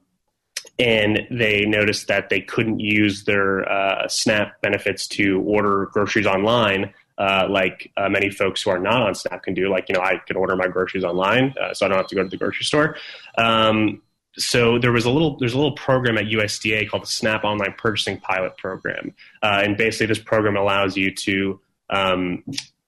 and 0.78 1.26
they 1.30 1.64
noticed 1.64 2.08
that 2.08 2.28
they 2.28 2.40
couldn't 2.40 2.80
use 2.80 3.24
their 3.24 3.68
uh, 3.70 4.08
SNAP 4.08 4.60
benefits 4.60 5.06
to 5.08 5.40
order 5.42 5.86
groceries 5.92 6.26
online 6.26 6.92
uh, 7.18 7.46
like 7.48 7.92
uh, 7.96 8.08
many 8.08 8.30
folks 8.30 8.62
who 8.62 8.70
are 8.70 8.78
not 8.78 9.02
on 9.02 9.14
SNAP 9.14 9.42
can 9.44 9.54
do. 9.54 9.68
Like, 9.68 9.88
you 9.88 9.94
know, 9.94 10.00
I 10.00 10.16
can 10.26 10.36
order 10.36 10.56
my 10.56 10.66
groceries 10.66 11.04
online, 11.04 11.54
uh, 11.60 11.72
so 11.72 11.86
I 11.86 11.88
don't 11.88 11.98
have 11.98 12.08
to 12.08 12.14
go 12.14 12.22
to 12.22 12.28
the 12.28 12.36
grocery 12.36 12.64
store. 12.64 12.96
Um, 13.38 14.02
so 14.36 14.78
there 14.80 14.90
was 14.90 15.04
a 15.04 15.10
little 15.10 15.38
there's 15.38 15.52
a 15.52 15.56
little 15.56 15.76
program 15.76 16.18
at 16.18 16.24
USDA 16.24 16.88
called 16.90 17.04
the 17.04 17.08
SNAP 17.08 17.44
Online 17.44 17.72
Purchasing 17.78 18.18
Pilot 18.18 18.56
Program, 18.56 19.14
uh, 19.42 19.60
and 19.62 19.76
basically 19.76 20.06
this 20.06 20.18
program 20.18 20.56
allows 20.56 20.96
you 20.96 21.14
to 21.14 21.60
um, 21.90 22.42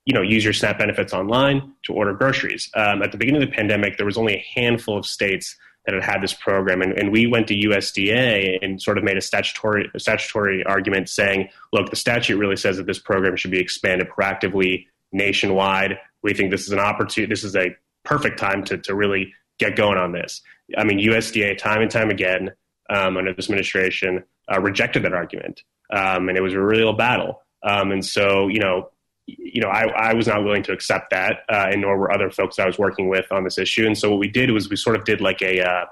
you 0.04 0.12
know 0.12 0.22
use 0.22 0.42
your 0.42 0.52
SNAP 0.52 0.78
benefits 0.78 1.12
online 1.12 1.72
to 1.84 1.92
order 1.92 2.14
groceries. 2.14 2.68
Um, 2.74 3.00
at 3.00 3.12
the 3.12 3.18
beginning 3.18 3.42
of 3.44 3.48
the 3.48 3.54
pandemic, 3.54 3.96
there 3.96 4.06
was 4.06 4.18
only 4.18 4.34
a 4.34 4.44
handful 4.56 4.98
of 4.98 5.06
states 5.06 5.56
that 5.86 5.94
had 5.94 6.02
had 6.02 6.22
this 6.22 6.34
program, 6.34 6.82
and, 6.82 6.92
and 6.92 7.10
we 7.10 7.26
went 7.26 7.46
to 7.48 7.54
USDA 7.54 8.58
and 8.60 8.82
sort 8.82 8.98
of 8.98 9.04
made 9.04 9.16
a 9.16 9.20
statutory 9.20 9.88
a 9.94 10.00
statutory 10.00 10.64
argument 10.64 11.08
saying, 11.08 11.48
look, 11.72 11.90
the 11.90 11.96
statute 11.96 12.36
really 12.36 12.56
says 12.56 12.76
that 12.76 12.86
this 12.86 12.98
program 12.98 13.36
should 13.36 13.52
be 13.52 13.60
expanded 13.60 14.08
proactively 14.08 14.86
nationwide. 15.12 15.98
We 16.22 16.34
think 16.34 16.50
this 16.50 16.66
is 16.66 16.72
an 16.72 16.80
opportunity. 16.80 17.32
This 17.32 17.44
is 17.44 17.56
a 17.56 17.74
perfect 18.04 18.38
time 18.38 18.64
to 18.64 18.78
to 18.78 18.94
really 18.94 19.32
get 19.58 19.76
going 19.76 19.96
on 19.96 20.12
this. 20.12 20.42
I 20.76 20.84
mean, 20.84 20.98
USDA 20.98 21.56
time 21.56 21.80
and 21.80 21.90
time 21.90 22.10
again 22.10 22.50
um, 22.90 23.16
under 23.16 23.32
this 23.32 23.46
administration 23.46 24.24
uh, 24.52 24.60
rejected 24.60 25.04
that 25.04 25.14
argument, 25.14 25.62
um, 25.92 26.28
and 26.28 26.36
it 26.36 26.42
was 26.42 26.54
a 26.54 26.60
real 26.60 26.92
battle. 26.92 27.42
Um, 27.62 27.90
and 27.90 28.04
so, 28.04 28.48
you 28.48 28.60
know, 28.60 28.90
you 29.26 29.60
know, 29.60 29.68
I, 29.68 29.86
I, 29.88 30.14
was 30.14 30.28
not 30.28 30.44
willing 30.44 30.62
to 30.64 30.72
accept 30.72 31.10
that, 31.10 31.40
uh, 31.48 31.68
and 31.70 31.80
nor 31.80 31.98
were 31.98 32.12
other 32.12 32.30
folks 32.30 32.58
I 32.58 32.66
was 32.66 32.78
working 32.78 33.08
with 33.08 33.26
on 33.32 33.44
this 33.44 33.58
issue. 33.58 33.86
And 33.86 33.98
so, 33.98 34.10
what 34.10 34.20
we 34.20 34.28
did 34.28 34.50
was 34.50 34.70
we 34.70 34.76
sort 34.76 34.96
of 34.96 35.04
did 35.04 35.20
like 35.20 35.42
a 35.42 35.60
uh, 35.68 35.86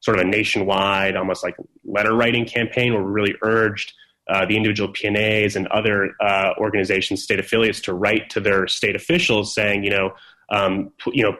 sort 0.00 0.18
of 0.18 0.26
a 0.26 0.28
nationwide, 0.28 1.16
almost 1.16 1.42
like 1.42 1.56
letter 1.84 2.14
writing 2.14 2.44
campaign, 2.44 2.92
where 2.92 3.02
we 3.02 3.10
really 3.10 3.34
urged 3.42 3.94
uh, 4.28 4.44
the 4.44 4.56
individual 4.56 4.92
PNAs 4.92 5.56
and 5.56 5.66
other 5.68 6.14
uh, 6.20 6.52
organizations, 6.58 7.22
state 7.22 7.38
affiliates, 7.38 7.80
to 7.82 7.94
write 7.94 8.30
to 8.30 8.40
their 8.40 8.66
state 8.66 8.96
officials 8.96 9.54
saying, 9.54 9.84
you 9.84 9.90
know, 9.90 10.14
um, 10.50 10.92
you 11.06 11.22
know, 11.22 11.36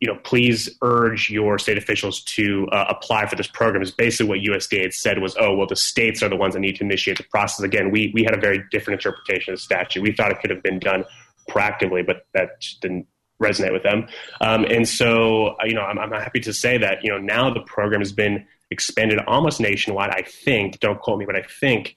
you 0.00 0.06
know, 0.06 0.18
please 0.22 0.68
urge 0.82 1.28
your 1.28 1.58
state 1.58 1.76
officials 1.76 2.22
to 2.22 2.68
uh, 2.70 2.84
apply 2.88 3.26
for 3.26 3.34
this 3.34 3.48
program. 3.48 3.82
Is 3.82 3.90
basically 3.90 4.28
what 4.28 4.38
USDA 4.38 4.82
had 4.82 4.92
said 4.94 5.18
was, 5.20 5.36
oh, 5.40 5.56
well, 5.56 5.66
the 5.66 5.76
states 5.76 6.22
are 6.22 6.28
the 6.28 6.36
ones 6.36 6.54
that 6.54 6.60
need 6.60 6.76
to 6.76 6.84
initiate 6.84 7.16
the 7.16 7.24
process. 7.24 7.64
Again, 7.64 7.90
we 7.90 8.12
we 8.14 8.22
had 8.22 8.34
a 8.34 8.40
very 8.40 8.62
different 8.70 9.00
interpretation 9.00 9.52
of 9.52 9.58
the 9.58 9.62
statute. 9.62 10.02
We 10.02 10.12
thought 10.12 10.30
it 10.30 10.40
could 10.40 10.50
have 10.50 10.62
been 10.62 10.78
done 10.78 11.04
proactively, 11.48 12.06
but 12.06 12.26
that 12.32 12.50
didn't 12.80 13.06
resonate 13.42 13.72
with 13.72 13.82
them. 13.82 14.06
Um, 14.40 14.64
and 14.64 14.88
so, 14.88 15.56
uh, 15.60 15.64
you 15.64 15.74
know, 15.74 15.82
I'm, 15.82 15.98
I'm 15.98 16.10
happy 16.10 16.40
to 16.40 16.52
say 16.52 16.78
that 16.78 17.02
you 17.02 17.10
know 17.10 17.18
now 17.18 17.52
the 17.52 17.60
program 17.60 18.00
has 18.00 18.12
been 18.12 18.46
expanded 18.70 19.18
almost 19.26 19.60
nationwide. 19.60 20.10
I 20.10 20.22
think, 20.22 20.78
don't 20.78 21.00
quote 21.00 21.18
me, 21.18 21.26
but 21.26 21.36
I 21.36 21.42
think 21.42 21.96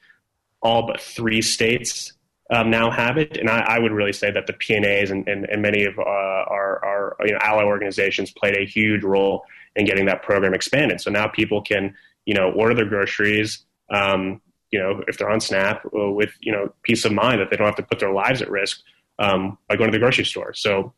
all 0.60 0.86
but 0.86 1.00
three 1.00 1.42
states 1.42 2.12
um, 2.52 2.70
now 2.70 2.90
have 2.90 3.16
it. 3.16 3.38
And 3.38 3.48
I, 3.48 3.60
I, 3.60 3.78
would 3.78 3.92
really 3.92 4.12
say 4.12 4.30
that 4.30 4.46
the 4.46 4.52
PNAs 4.52 5.10
and, 5.10 5.26
and, 5.26 5.48
and 5.48 5.62
many 5.62 5.84
of 5.84 5.98
uh, 5.98 6.02
our, 6.02 6.84
our 6.84 7.16
you 7.24 7.32
know, 7.32 7.38
ally 7.40 7.64
organizations 7.64 8.30
played 8.30 8.56
a 8.56 8.66
huge 8.66 9.02
role 9.02 9.44
in 9.74 9.86
getting 9.86 10.04
that 10.06 10.22
program 10.22 10.52
expanded. 10.52 11.00
So 11.00 11.10
now 11.10 11.28
people 11.28 11.62
can, 11.62 11.94
you 12.26 12.34
know, 12.34 12.52
order 12.52 12.74
their 12.74 12.84
groceries, 12.84 13.64
um, 13.90 14.42
you 14.70 14.78
know, 14.78 15.02
if 15.08 15.16
they're 15.16 15.30
on 15.30 15.40
SNAP 15.40 15.86
uh, 15.86 16.10
with, 16.10 16.34
you 16.40 16.52
know, 16.52 16.72
peace 16.82 17.06
of 17.06 17.12
mind 17.12 17.40
that 17.40 17.50
they 17.50 17.56
don't 17.56 17.66
have 17.66 17.76
to 17.76 17.82
put 17.82 17.98
their 17.98 18.12
lives 18.12 18.42
at 18.42 18.50
risk 18.50 18.82
um, 19.18 19.56
by 19.68 19.76
going 19.76 19.90
to 19.90 19.96
the 19.96 20.00
grocery 20.00 20.26
store. 20.26 20.52
So 20.52 20.92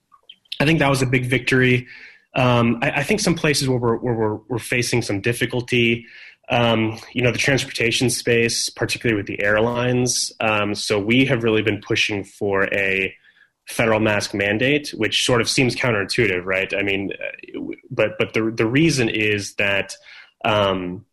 I 0.58 0.64
think 0.64 0.80
that 0.80 0.90
was 0.90 1.02
a 1.02 1.06
big 1.06 1.26
victory. 1.26 1.86
Um, 2.34 2.80
I, 2.82 2.90
I, 2.90 3.02
think 3.04 3.20
some 3.20 3.36
places 3.36 3.68
where 3.68 3.78
we're, 3.78 3.96
where 3.96 4.14
we're, 4.14 4.34
we're 4.48 4.58
facing 4.58 5.02
some 5.02 5.20
difficulty 5.20 6.04
um, 6.50 6.98
you 7.12 7.22
know, 7.22 7.32
the 7.32 7.38
transportation 7.38 8.10
space, 8.10 8.68
particularly 8.68 9.16
with 9.16 9.26
the 9.26 9.42
airlines. 9.42 10.32
Um, 10.40 10.74
so 10.74 10.98
we 10.98 11.24
have 11.26 11.42
really 11.42 11.62
been 11.62 11.80
pushing 11.80 12.24
for 12.24 12.64
a 12.74 13.14
federal 13.66 14.00
mask 14.00 14.34
mandate, 14.34 14.90
which 14.90 15.24
sort 15.24 15.40
of 15.40 15.48
seems 15.48 15.74
counterintuitive, 15.74 16.44
right? 16.44 16.72
I 16.74 16.82
mean, 16.82 17.12
uh, 17.12 17.60
but 17.90 18.18
but 18.18 18.34
the 18.34 18.52
the 18.54 18.66
reason 18.66 19.08
is 19.08 19.54
that 19.54 19.96
um, 20.44 21.06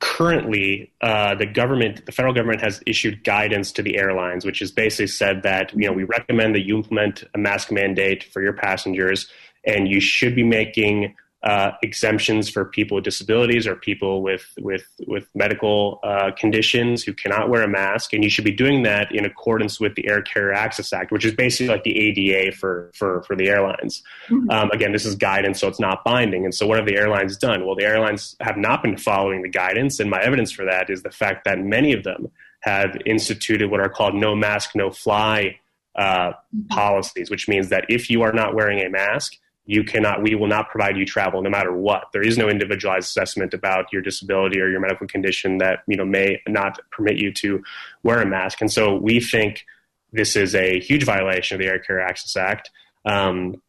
currently 0.00 0.92
uh, 1.00 1.34
the 1.34 1.46
government, 1.46 2.04
the 2.04 2.12
federal 2.12 2.34
government, 2.34 2.60
has 2.60 2.82
issued 2.86 3.24
guidance 3.24 3.72
to 3.72 3.82
the 3.82 3.96
airlines, 3.96 4.44
which 4.44 4.58
has 4.58 4.70
basically 4.70 5.06
said 5.06 5.42
that 5.44 5.72
you 5.74 5.86
know 5.86 5.92
we 5.92 6.04
recommend 6.04 6.54
that 6.54 6.66
you 6.66 6.76
implement 6.76 7.24
a 7.34 7.38
mask 7.38 7.72
mandate 7.72 8.24
for 8.24 8.42
your 8.42 8.52
passengers, 8.52 9.28
and 9.64 9.88
you 9.88 10.00
should 10.00 10.34
be 10.34 10.44
making 10.44 11.14
uh, 11.44 11.70
exemptions 11.82 12.50
for 12.50 12.64
people 12.64 12.96
with 12.96 13.04
disabilities 13.04 13.66
or 13.66 13.76
people 13.76 14.22
with 14.22 14.44
with 14.58 14.84
with 15.06 15.28
medical 15.36 16.00
uh, 16.02 16.32
conditions 16.36 17.04
who 17.04 17.12
cannot 17.12 17.48
wear 17.48 17.62
a 17.62 17.68
mask, 17.68 18.12
and 18.12 18.24
you 18.24 18.30
should 18.30 18.44
be 18.44 18.52
doing 18.52 18.82
that 18.82 19.14
in 19.14 19.24
accordance 19.24 19.78
with 19.78 19.94
the 19.94 20.08
Air 20.08 20.20
Carrier 20.20 20.52
Access 20.52 20.92
Act, 20.92 21.12
which 21.12 21.24
is 21.24 21.32
basically 21.32 21.68
like 21.68 21.84
the 21.84 21.96
ADA 21.96 22.56
for 22.56 22.90
for 22.92 23.22
for 23.22 23.36
the 23.36 23.48
airlines. 23.48 24.02
Mm-hmm. 24.28 24.50
Um, 24.50 24.70
again, 24.72 24.92
this 24.92 25.04
is 25.04 25.14
guidance, 25.14 25.60
so 25.60 25.68
it's 25.68 25.78
not 25.78 26.02
binding. 26.02 26.44
And 26.44 26.52
so, 26.52 26.66
what 26.66 26.76
have 26.76 26.86
the 26.86 26.96
airlines 26.96 27.36
done? 27.36 27.64
Well, 27.64 27.76
the 27.76 27.84
airlines 27.84 28.34
have 28.40 28.56
not 28.56 28.82
been 28.82 28.96
following 28.96 29.42
the 29.42 29.48
guidance, 29.48 30.00
and 30.00 30.10
my 30.10 30.20
evidence 30.20 30.50
for 30.50 30.64
that 30.64 30.90
is 30.90 31.04
the 31.04 31.10
fact 31.10 31.44
that 31.44 31.60
many 31.60 31.92
of 31.92 32.02
them 32.02 32.32
have 32.60 32.96
instituted 33.06 33.70
what 33.70 33.78
are 33.78 33.88
called 33.88 34.16
no 34.16 34.34
mask, 34.34 34.74
no 34.74 34.90
fly 34.90 35.56
uh, 35.94 36.30
mm-hmm. 36.30 36.66
policies, 36.66 37.30
which 37.30 37.48
means 37.48 37.68
that 37.68 37.84
if 37.88 38.10
you 38.10 38.22
are 38.22 38.32
not 38.32 38.56
wearing 38.56 38.80
a 38.80 38.90
mask 38.90 39.36
you 39.68 39.84
cannot 39.84 40.22
we 40.22 40.34
will 40.34 40.46
not 40.46 40.70
provide 40.70 40.96
you 40.96 41.04
travel 41.04 41.42
no 41.42 41.50
matter 41.50 41.72
what. 41.72 42.06
There 42.14 42.22
is 42.22 42.38
no 42.38 42.48
individualized 42.48 43.04
assessment 43.04 43.52
about 43.52 43.92
your 43.92 44.00
disability 44.00 44.60
or 44.60 44.70
your 44.70 44.80
medical 44.80 45.06
condition 45.06 45.58
that 45.58 45.80
you 45.86 45.96
know 45.96 46.06
may 46.06 46.40
not 46.48 46.80
permit 46.90 47.18
you 47.18 47.32
to 47.34 47.62
wear 48.02 48.22
a 48.22 48.26
mask. 48.26 48.62
And 48.62 48.72
so 48.72 48.96
we 48.96 49.20
think 49.20 49.66
this 50.10 50.36
is 50.36 50.54
a 50.54 50.80
huge 50.80 51.04
violation 51.04 51.54
of 51.54 51.60
the 51.60 51.66
air 51.66 51.78
carrier 51.78 52.00
access 52.00 52.34
act 52.34 52.70
um, 53.04 53.60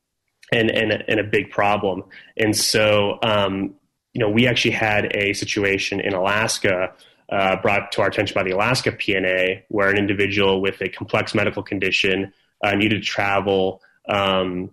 and, 0.53 0.71
and, 0.71 1.03
and 1.05 1.19
a 1.19 1.23
big 1.23 1.51
problem. 1.51 2.05
And 2.37 2.55
so 2.55 3.19
um, 3.21 3.75
you 4.13 4.21
know 4.21 4.29
we 4.29 4.47
actually 4.47 4.71
had 4.71 5.15
a 5.15 5.33
situation 5.33 5.99
in 5.99 6.13
alaska 6.13 6.93
uh, 7.29 7.55
brought 7.61 7.91
to 7.91 8.01
our 8.01 8.07
attention 8.07 8.33
by 8.33 8.43
the 8.43 8.51
alaska 8.51 8.91
pna 8.91 9.61
where 9.67 9.89
an 9.89 9.97
individual 9.97 10.61
with 10.61 10.81
a 10.81 10.89
complex 10.89 11.35
medical 11.35 11.61
condition 11.61 12.33
uh, 12.63 12.73
needed 12.73 13.01
to 13.01 13.05
travel 13.05 13.81
um, 14.07 14.71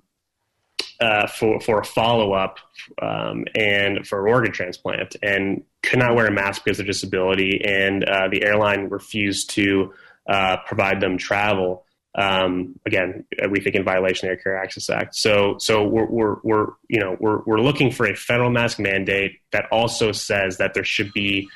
uh, 1.00 1.26
for 1.26 1.60
for 1.60 1.80
a 1.80 1.84
follow 1.84 2.32
up 2.32 2.58
um, 3.02 3.44
and 3.54 4.06
for 4.06 4.26
an 4.26 4.32
organ 4.32 4.52
transplant, 4.52 5.16
and 5.22 5.62
could 5.82 5.98
not 5.98 6.14
wear 6.14 6.26
a 6.26 6.32
mask 6.32 6.64
because 6.64 6.80
of 6.80 6.86
disability, 6.86 7.62
and 7.64 8.04
uh, 8.04 8.28
the 8.28 8.44
airline 8.44 8.88
refused 8.88 9.50
to 9.50 9.92
uh, 10.28 10.56
provide 10.66 11.00
them 11.00 11.18
travel. 11.18 11.84
Um, 12.14 12.80
again, 12.86 13.24
we 13.50 13.60
think 13.60 13.76
in 13.76 13.84
violation 13.84 14.28
of 14.28 14.30
the 14.30 14.38
Air 14.38 14.42
Carrier 14.42 14.62
Access 14.62 14.88
Act. 14.88 15.14
So, 15.14 15.56
so 15.58 15.86
we're, 15.86 16.06
we're, 16.06 16.36
we're 16.42 16.66
you 16.88 16.98
know 16.98 17.16
we're 17.20 17.42
we're 17.44 17.60
looking 17.60 17.90
for 17.90 18.06
a 18.06 18.16
federal 18.16 18.50
mask 18.50 18.78
mandate 18.78 19.40
that 19.52 19.66
also 19.70 20.12
says 20.12 20.56
that 20.56 20.72
there 20.72 20.84
should 20.84 21.12
be 21.12 21.48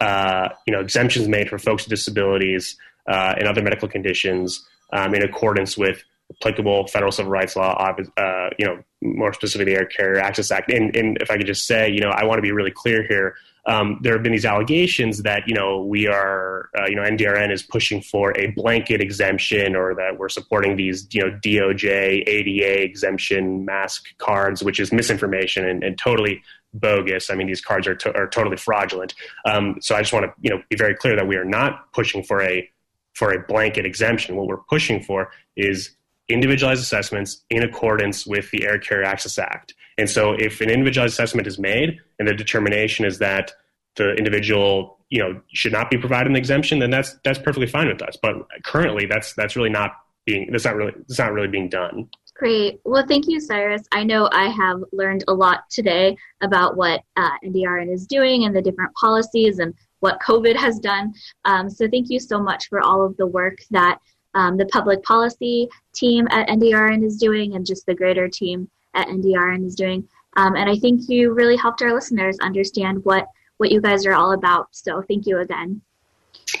uh, 0.00 0.50
you 0.66 0.72
know 0.74 0.80
exemptions 0.80 1.28
made 1.28 1.48
for 1.48 1.58
folks 1.58 1.84
with 1.84 1.90
disabilities 1.90 2.76
uh, 3.08 3.34
and 3.38 3.48
other 3.48 3.62
medical 3.62 3.88
conditions 3.88 4.66
um, 4.92 5.14
in 5.14 5.22
accordance 5.22 5.78
with 5.78 6.04
applicable 6.40 6.86
federal 6.88 7.12
civil 7.12 7.30
rights 7.30 7.56
law, 7.56 7.74
uh, 8.16 8.50
you 8.58 8.64
know, 8.64 8.82
more 9.00 9.32
specifically 9.32 9.72
the 9.72 9.78
Air 9.78 9.86
Carrier 9.86 10.20
Access 10.20 10.50
Act. 10.50 10.70
And, 10.70 10.94
and, 10.96 11.18
if 11.20 11.30
I 11.30 11.36
could 11.36 11.46
just 11.46 11.66
say, 11.66 11.90
you 11.90 12.00
know, 12.00 12.10
I 12.10 12.24
want 12.24 12.38
to 12.38 12.42
be 12.42 12.52
really 12.52 12.70
clear 12.70 13.06
here. 13.06 13.34
Um, 13.64 14.00
there 14.02 14.12
have 14.14 14.24
been 14.24 14.32
these 14.32 14.44
allegations 14.44 15.22
that 15.22 15.46
you 15.46 15.54
know 15.54 15.84
we 15.84 16.08
are, 16.08 16.68
uh, 16.76 16.86
you 16.88 16.96
know, 16.96 17.02
NDRN 17.02 17.52
is 17.52 17.62
pushing 17.62 18.02
for 18.02 18.36
a 18.36 18.48
blanket 18.48 19.00
exemption, 19.00 19.76
or 19.76 19.94
that 19.94 20.18
we're 20.18 20.28
supporting 20.28 20.76
these, 20.76 21.06
you 21.12 21.22
know, 21.22 21.30
DOJ, 21.30 22.26
ADA 22.26 22.82
exemption 22.82 23.64
mask 23.64 24.06
cards, 24.18 24.64
which 24.64 24.80
is 24.80 24.92
misinformation 24.92 25.64
and, 25.64 25.84
and 25.84 25.96
totally 25.96 26.42
bogus. 26.74 27.30
I 27.30 27.34
mean, 27.34 27.46
these 27.46 27.60
cards 27.60 27.86
are, 27.86 27.94
to- 27.94 28.16
are 28.16 28.26
totally 28.26 28.56
fraudulent. 28.56 29.14
Um, 29.44 29.76
so 29.80 29.94
I 29.94 30.00
just 30.00 30.12
want 30.12 30.26
to, 30.26 30.32
you 30.40 30.50
know, 30.50 30.62
be 30.68 30.76
very 30.76 30.94
clear 30.94 31.14
that 31.16 31.26
we 31.26 31.36
are 31.36 31.44
not 31.44 31.92
pushing 31.92 32.22
for 32.22 32.42
a 32.42 32.68
for 33.14 33.32
a 33.32 33.40
blanket 33.46 33.84
exemption. 33.84 34.36
What 34.36 34.46
we're 34.46 34.56
pushing 34.56 35.02
for 35.02 35.30
is 35.54 35.90
individualized 36.28 36.82
assessments 36.82 37.42
in 37.50 37.62
accordance 37.62 38.26
with 38.26 38.50
the 38.50 38.64
Air 38.64 38.78
Carrier 38.78 39.04
Access 39.04 39.38
Act. 39.38 39.74
And 39.98 40.08
so 40.08 40.32
if 40.32 40.60
an 40.60 40.70
individualized 40.70 41.12
assessment 41.12 41.46
is 41.46 41.58
made 41.58 41.98
and 42.18 42.26
the 42.26 42.34
determination 42.34 43.04
is 43.04 43.18
that 43.18 43.52
the 43.96 44.14
individual 44.14 44.98
you 45.10 45.18
know 45.18 45.40
should 45.52 45.72
not 45.72 45.90
be 45.90 45.98
provided 45.98 46.30
an 46.30 46.36
exemption, 46.36 46.78
then 46.78 46.90
that's 46.90 47.16
that's 47.24 47.38
perfectly 47.38 47.66
fine 47.66 47.88
with 47.88 48.00
us. 48.02 48.16
But 48.20 48.36
currently 48.64 49.06
that's 49.06 49.34
that's 49.34 49.56
really 49.56 49.70
not 49.70 49.92
being 50.24 50.48
that's 50.50 50.64
not 50.64 50.76
really 50.76 50.92
that's 50.96 51.18
not 51.18 51.32
really 51.32 51.48
being 51.48 51.68
done. 51.68 52.08
Great. 52.34 52.80
Well, 52.84 53.04
thank 53.06 53.28
you, 53.28 53.38
Cyrus. 53.40 53.82
I 53.92 54.04
know 54.04 54.28
I 54.32 54.48
have 54.48 54.82
learned 54.92 55.24
a 55.28 55.34
lot 55.34 55.68
today 55.70 56.16
about 56.40 56.76
what 56.76 57.02
uh, 57.16 57.30
NDRN 57.44 57.92
is 57.92 58.06
doing 58.06 58.44
and 58.44 58.56
the 58.56 58.62
different 58.62 58.94
policies 58.94 59.58
and 59.58 59.74
what 60.00 60.18
COVID 60.20 60.56
has 60.56 60.80
done. 60.80 61.12
Um, 61.44 61.70
so 61.70 61.86
thank 61.88 62.10
you 62.10 62.18
so 62.18 62.42
much 62.42 62.68
for 62.68 62.80
all 62.80 63.04
of 63.04 63.16
the 63.18 63.26
work 63.26 63.58
that 63.70 63.98
um, 64.34 64.56
the 64.56 64.66
public 64.66 65.02
policy 65.02 65.68
team 65.94 66.26
at 66.30 66.48
NDRN 66.48 67.04
is 67.04 67.16
doing 67.16 67.54
and 67.54 67.66
just 67.66 67.86
the 67.86 67.94
greater 67.94 68.28
team 68.28 68.68
at 68.94 69.08
NDRN 69.08 69.66
is 69.66 69.74
doing. 69.74 70.08
Um, 70.36 70.56
and 70.56 70.68
I 70.68 70.76
think 70.76 71.08
you 71.08 71.32
really 71.32 71.56
helped 71.56 71.82
our 71.82 71.92
listeners 71.92 72.38
understand 72.40 73.04
what, 73.04 73.26
what 73.58 73.70
you 73.70 73.80
guys 73.80 74.06
are 74.06 74.14
all 74.14 74.32
about. 74.32 74.68
So 74.70 75.02
thank 75.02 75.26
you 75.26 75.38
again. 75.38 75.82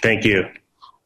Thank 0.02 0.24
you. 0.24 0.48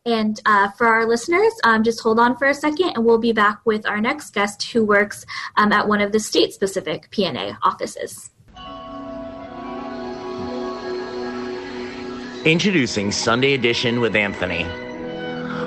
And 0.05 0.41
uh, 0.47 0.71
for 0.71 0.87
our 0.87 1.05
listeners, 1.05 1.53
um, 1.65 1.83
just 1.83 2.01
hold 2.01 2.21
on 2.21 2.37
for 2.37 2.47
a 2.47 2.55
second 2.55 2.91
and 2.95 3.05
we'll 3.05 3.19
be 3.19 3.33
back 3.33 3.59
with 3.65 3.85
our 3.87 4.01
next 4.01 4.33
guest 4.33 4.63
who 4.71 4.85
works 4.85 5.27
um, 5.57 5.73
at 5.73 5.89
one 5.89 6.01
of 6.01 6.13
the 6.13 6.21
state 6.21 6.53
specific 6.53 7.11
P&A 7.11 7.59
offices. 7.63 8.31
Introducing 12.45 13.11
Sunday 13.11 13.55
Edition 13.55 14.01
with 14.01 14.15
Anthony, 14.15 14.65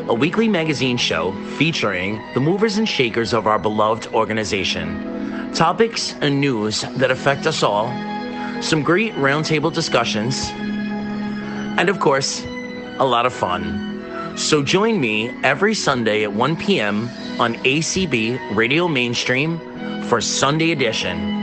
a 0.09 0.13
weekly 0.13 0.47
magazine 0.47 0.97
show 0.97 1.31
featuring 1.57 2.19
the 2.33 2.39
movers 2.39 2.79
and 2.79 2.89
shakers 2.89 3.31
of 3.31 3.45
our 3.45 3.59
beloved 3.59 4.07
organization, 4.07 5.53
topics 5.53 6.15
and 6.21 6.41
news 6.41 6.81
that 6.97 7.11
affect 7.11 7.45
us 7.45 7.61
all, 7.61 7.85
some 8.59 8.81
great 8.81 9.13
roundtable 9.13 9.71
discussions, 9.71 10.49
and 11.77 11.89
of 11.89 11.99
course, 11.99 12.43
a 12.97 13.05
lot 13.05 13.27
of 13.27 13.33
fun. 13.33 14.35
So 14.35 14.63
join 14.63 14.99
me 14.99 15.29
every 15.43 15.75
Sunday 15.75 16.23
at 16.23 16.33
1 16.33 16.55
p.m. 16.57 17.07
on 17.39 17.53
ACB 17.57 18.55
Radio 18.55 18.87
Mainstream 18.87 19.59
for 20.05 20.19
Sunday 20.21 20.71
Edition. 20.71 21.38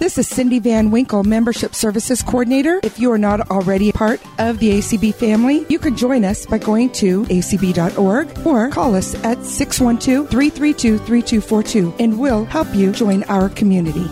This 0.00 0.16
is 0.16 0.28
Cindy 0.28 0.60
Van 0.60 0.90
Winkle, 0.90 1.24
Membership 1.24 1.74
Services 1.74 2.22
Coordinator. 2.22 2.80
If 2.82 2.98
you 2.98 3.12
are 3.12 3.18
not 3.18 3.50
already 3.50 3.92
part 3.92 4.18
of 4.38 4.58
the 4.58 4.78
ACB 4.78 5.14
family, 5.14 5.66
you 5.68 5.78
can 5.78 5.94
join 5.94 6.24
us 6.24 6.46
by 6.46 6.56
going 6.56 6.90
to 6.92 7.24
acb.org 7.24 8.46
or 8.46 8.70
call 8.70 8.94
us 8.94 9.14
at 9.16 9.44
612 9.44 10.30
332 10.30 10.96
3242 11.00 11.94
and 12.02 12.18
we'll 12.18 12.46
help 12.46 12.74
you 12.74 12.92
join 12.92 13.24
our 13.24 13.50
community. 13.50 14.08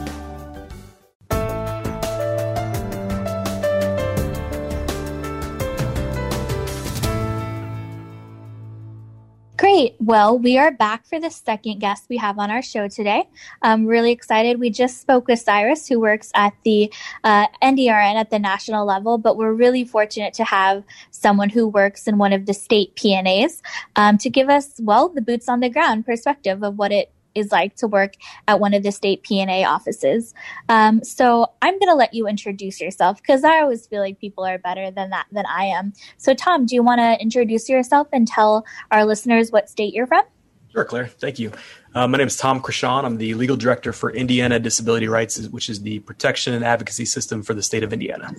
Great. 9.79 9.95
Well, 10.01 10.37
we 10.37 10.59
are 10.59 10.73
back 10.73 11.07
for 11.07 11.21
the 11.21 11.31
second 11.31 11.79
guest 11.79 12.07
we 12.09 12.17
have 12.17 12.41
on 12.41 12.51
our 12.51 12.63
show 12.63 12.89
today. 12.89 13.29
I'm 13.63 13.87
really 13.87 14.11
excited. 14.11 14.59
We 14.59 14.71
just 14.71 15.01
spoke 15.01 15.29
with 15.29 15.39
Cyrus, 15.39 15.87
who 15.87 16.01
works 16.01 16.33
at 16.35 16.53
the 16.65 16.93
uh, 17.23 17.47
NDRN 17.63 18.17
at 18.17 18.31
the 18.31 18.41
national 18.41 18.85
level, 18.85 19.19
but 19.19 19.37
we're 19.37 19.53
really 19.53 19.85
fortunate 19.85 20.35
to 20.35 20.45
have 20.45 20.83
someone 21.13 21.49
who 21.49 21.69
works 21.69 22.09
in 22.09 22.19
one 22.19 22.33
of 22.33 22.47
the 22.47 22.55
state 22.55 22.97
P&As 22.97 23.63
um, 23.95 24.19
to 24.19 24.29
give 24.29 24.49
us, 24.49 24.81
well, 24.81 25.11
the 25.11 25.23
boots 25.23 25.49
on 25.49 25.61
the 25.61 25.71
ground 25.71 26.05
perspective 26.05 26.65
of 26.65 26.77
what 26.77 26.91
it 26.91 27.13
is 27.39 27.53
like 27.53 27.77
to 27.77 27.87
work 27.87 28.15
at 28.47 28.61
one 28.61 28.75
of 28.75 28.83
the 28.83 28.93
state 28.93 29.23
P&A 29.23 29.65
offices. 29.65 30.35
Um, 30.69 31.03
so 31.03 31.47
I'm 31.63 31.79
going 31.79 31.91
to 31.91 31.95
let 31.95 32.15
you 32.15 32.27
introduce 32.27 32.81
yourself 32.81 33.19
because 33.19 33.45
I 33.45 33.61
always 33.61 33.87
feel 33.87 34.01
like 34.01 34.19
people 34.19 34.45
are 34.45 34.59
better 34.59 34.91
than 34.91 35.11
that 35.11 35.27
than 35.33 35.47
I 35.47 35.65
am. 35.65 35.93
So 36.17 36.35
Tom, 36.35 36.67
do 36.67 36.75
you 36.75 36.83
want 36.83 37.01
to 37.01 37.21
introduce 37.21 37.69
yourself 37.69 38.09
and 38.13 38.27
tell 38.27 38.67
our 38.91 39.05
listeners 39.05 39.51
what 39.51 39.69
state 39.69 39.95
you're 39.95 40.07
from? 40.07 40.25
Sure, 40.73 40.85
Claire. 40.85 41.07
Thank 41.07 41.39
you. 41.39 41.53
Uh, 41.95 42.07
my 42.07 42.19
name 42.19 42.27
is 42.27 42.37
Tom 42.37 42.61
Crishon. 42.61 43.05
I'm 43.05 43.17
the 43.17 43.35
legal 43.35 43.57
director 43.57 43.93
for 43.93 44.11
Indiana 44.11 44.59
Disability 44.59 45.09
Rights, 45.09 45.49
which 45.49 45.71
is 45.71 45.81
the 45.81 46.01
protection 46.01 46.53
and 46.53 46.65
advocacy 46.65 47.07
system 47.07 47.43
for 47.43 47.55
the 47.55 47.63
state 47.63 47.83
of 47.83 47.93
Indiana. 47.93 48.35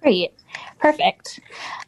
Great. 0.00 0.32
Perfect. 0.78 1.40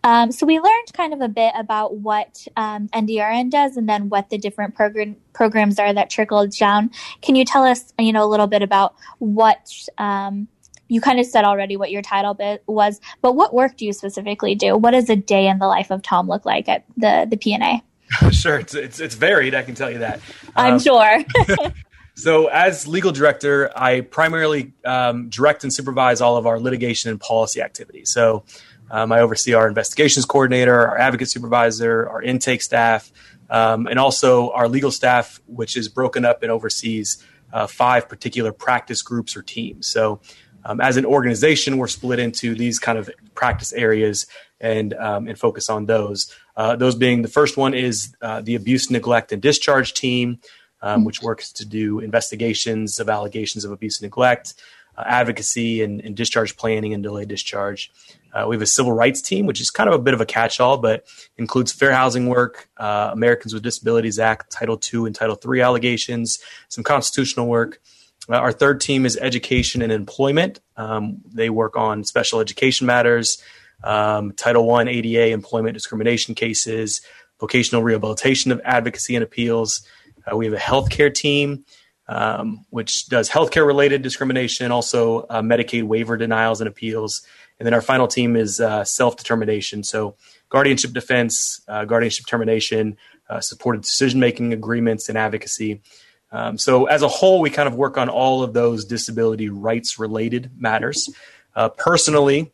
Um, 0.03 0.33
so 0.33 0.47
we 0.47 0.59
learned 0.59 0.93
kind 0.95 1.13
of 1.13 1.21
a 1.21 1.29
bit 1.29 1.53
about 1.57 1.97
what 1.97 2.47
um, 2.57 2.89
NDRN 2.89 3.51
does 3.51 3.77
and 3.77 3.89
then 3.89 4.09
what 4.09 4.31
the 4.31 4.39
different 4.39 4.75
program 4.75 5.17
programs 5.33 5.79
are 5.79 5.93
that 5.93 6.11
trickle 6.11 6.47
down. 6.47 6.91
Can 7.21 7.37
you 7.37 7.45
tell 7.45 7.65
us, 7.65 7.93
you 7.99 8.13
know, 8.13 8.25
a 8.25 8.27
little 8.27 8.47
bit 8.47 8.63
about 8.63 8.95
what 9.19 9.71
um, 9.99 10.49
you 10.89 11.01
kind 11.01 11.21
of 11.21 11.27
said 11.27 11.45
already 11.45 11.77
what 11.77 11.91
your 11.91 12.03
title 12.03 12.35
bit 12.35 12.63
was, 12.67 13.01
but 13.21 13.35
what 13.35 13.55
work 13.55 13.77
do 13.77 13.85
you 13.85 13.93
specifically 13.93 14.55
do? 14.55 14.77
What 14.77 14.93
does 14.93 15.11
a 15.11 15.17
day 15.17 15.49
in 15.49 15.59
the 15.59 15.67
life 15.67 15.91
of 15.91 16.03
Tom 16.03 16.29
look 16.29 16.47
like 16.47 16.69
at 16.69 16.85
the 16.97 17.27
the 17.29 17.37
P&A? 17.37 17.83
sure, 18.31 18.59
it's, 18.59 18.75
it's, 18.75 19.01
it's 19.01 19.15
varied. 19.15 19.55
I 19.55 19.63
can 19.63 19.75
tell 19.75 19.91
you 19.91 19.99
that. 19.99 20.21
I'm 20.57 20.75
um, 20.75 20.81
sure. 20.81 21.25
So, 22.19 22.49
as 22.49 22.89
legal 22.89 23.13
director, 23.13 23.71
I 23.79 24.01
primarily 24.01 24.73
um, 24.85 25.29
direct 25.29 25.63
and 25.63 25.73
supervise 25.73 26.21
all 26.21 26.37
of 26.37 26.49
our 26.49 26.59
litigation 26.59 27.13
and 27.13 27.21
policy 27.21 27.63
activities. 27.63 28.11
So, 28.11 28.43
um, 28.91 29.13
I 29.13 29.21
oversee 29.21 29.55
our 29.55 29.69
investigations 29.69 30.25
coordinator, 30.25 30.89
our 30.89 30.99
advocate 30.99 31.29
supervisor, 31.29 32.09
our 32.09 32.23
intake 32.23 32.63
staff, 32.63 33.11
um, 33.51 33.87
and 33.87 33.99
also 33.99 34.51
our 34.51 34.69
legal 34.69 34.91
staff, 34.91 35.41
which 35.47 35.77
is 35.77 35.89
broken 35.89 36.25
up 36.25 36.43
and 36.43 36.51
oversees 36.51 37.25
uh, 37.53 37.67
five 37.67 38.09
particular 38.09 38.53
practice 38.53 39.03
groups 39.03 39.37
or 39.37 39.43
teams. 39.43 39.87
So, 39.87 40.21
um, 40.65 40.81
as 40.81 40.97
an 40.97 41.07
organization, 41.07 41.79
we're 41.79 41.87
split 41.87 42.19
into 42.19 42.55
these 42.55 42.79
kind 42.79 42.99
of 42.99 43.09
practice 43.35 43.73
areas 43.73 44.27
and 44.61 44.93
um, 44.95 45.29
and 45.29 45.39
focus 45.39 45.71
on 45.71 45.87
those. 45.87 46.35
Uh, 46.57 46.77
those 46.77 46.95
being 46.95 47.23
the 47.23 47.29
first 47.29 47.57
one 47.57 47.75
is 47.75 48.15
uh, 48.21 48.41
the 48.41 48.55
abuse, 48.55 48.91
neglect, 48.91 49.33
and 49.33 49.41
discharge 49.41 49.95
team 49.95 50.41
um, 50.83 51.05
which 51.05 51.23
works 51.23 51.53
to 51.53 51.65
do 51.65 52.01
investigations 52.01 53.01
of 53.01 53.09
allegations 53.09 53.65
of 53.65 53.73
abuse 53.73 54.01
and 54.01 54.07
neglect, 54.07 54.55
uh, 54.97 55.05
advocacy, 55.07 55.83
and, 55.83 56.01
and, 56.01 56.17
discharge 56.17 56.57
planning 56.57 56.95
and 56.95 57.03
delayed 57.03 57.29
discharge. 57.29 57.91
Uh, 58.33 58.47
we 58.49 58.55
have 58.55 58.63
a 58.63 58.67
civil 58.67 58.93
rights 58.93 59.23
team, 59.23 59.47
which 59.47 59.61
is 59.61 59.71
kind 59.71 59.89
of 59.89 59.95
a 59.95 60.03
bit 60.03 60.15
of 60.15 60.21
a 60.21 60.27
catch-all, 60.27 60.79
but 60.79 61.07
includes 61.37 61.73
fair 61.73 61.93
housing 61.93 62.29
work, 62.29 62.69
uh, 62.77 63.11
Americans 63.13 63.55
with 63.55 63.63
Disabilities 63.63 64.19
Act, 64.19 64.51
Title 64.51 64.81
II 64.93 65.07
and 65.07 65.15
Title 65.15 65.39
III 65.45 65.63
allegations, 65.63 66.39
some 66.69 66.85
constitutional 66.85 67.47
work. 67.47 67.81
Uh, 68.29 68.37
our 68.37 68.53
third 68.53 68.81
team 68.81 69.07
is 69.07 69.17
education 69.17 69.83
and 69.83 69.91
employment. 69.91 70.61
Um, 70.77 71.19
they 71.33 71.51
work 71.51 71.77
on 71.77 72.05
special 72.05 72.41
education 72.41 72.87
matters, 72.87 73.43
um, 73.83 74.33
Title 74.33 74.71
I 74.73 74.85
ADA 74.85 75.29
employment 75.29 75.75
discrimination 75.75 76.35
cases, 76.35 77.01
vocational 77.41 77.83
rehabilitation 77.83 78.53
of 78.53 78.61
advocacy 78.65 79.15
and 79.15 79.23
appeals, 79.23 79.87
uh, 80.31 80.37
we 80.37 80.45
have 80.47 80.55
a 80.55 80.59
healthcare 80.59 81.13
team, 81.13 81.65
um, 82.09 82.65
which 82.71 83.09
does 83.09 83.29
healthcare 83.29 83.67
related 83.67 84.03
discrimination, 84.03 84.73
also 84.73 85.21
uh, 85.31 85.43
Medicaid 85.43 85.85
waiver 85.85 86.17
denials 86.17 86.61
and 86.61 86.69
appeals. 86.69 87.23
And 87.59 87.67
then 87.67 87.75
our 87.75 87.81
final 87.81 88.07
team 88.07 88.37
is 88.37 88.61
uh, 88.61 88.85
self 88.85 89.17
determination. 89.17 89.83
So, 89.83 90.17
guardianship 90.49 90.93
defense, 90.93 91.61
uh, 91.69 91.85
guardianship 91.85 92.27
termination, 92.27 92.97
uh, 93.29 93.41
supported 93.41 93.83
decision 93.83 94.21
making 94.21 94.53
agreements, 94.53 95.09
and 95.09 95.19
advocacy. 95.19 95.83
Um, 96.31 96.59
so, 96.59 96.87
as 96.87 97.03
a 97.03 97.09
whole, 97.09 97.41
we 97.41 97.51
kind 97.51 97.69
of 97.69 97.75
work 97.75 97.99
on 97.99 98.09
all 98.09 98.43
of 98.43 98.53
those 98.53 98.85
disability 98.85 99.49
rights 99.49 99.99
related 99.99 100.51
matters. 100.57 101.09
Uh, 101.57 101.69
personally, 101.69 102.53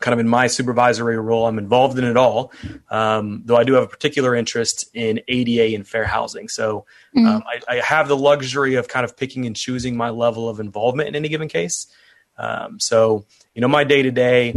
kind 0.00 0.14
of 0.14 0.18
in 0.18 0.28
my 0.28 0.46
supervisory 0.46 1.18
role, 1.18 1.46
I'm 1.46 1.58
involved 1.58 1.98
in 1.98 2.04
it 2.04 2.16
all. 2.16 2.52
Um, 2.90 3.42
though 3.44 3.56
I 3.56 3.64
do 3.64 3.74
have 3.74 3.84
a 3.84 3.88
particular 3.88 4.34
interest 4.34 4.88
in 4.94 5.20
ADA 5.28 5.74
and 5.74 5.86
fair 5.86 6.04
housing. 6.04 6.48
So 6.48 6.86
mm-hmm. 7.14 7.26
um, 7.26 7.44
I, 7.46 7.76
I, 7.76 7.80
have 7.80 8.08
the 8.08 8.16
luxury 8.16 8.76
of 8.76 8.88
kind 8.88 9.04
of 9.04 9.16
picking 9.16 9.46
and 9.46 9.54
choosing 9.54 9.96
my 9.96 10.10
level 10.10 10.48
of 10.48 10.58
involvement 10.58 11.10
in 11.10 11.16
any 11.16 11.28
given 11.28 11.48
case. 11.48 11.86
Um, 12.38 12.80
so 12.80 13.26
you 13.54 13.60
know, 13.60 13.68
my 13.68 13.84
day 13.84 14.02
to 14.02 14.10
day 14.10 14.54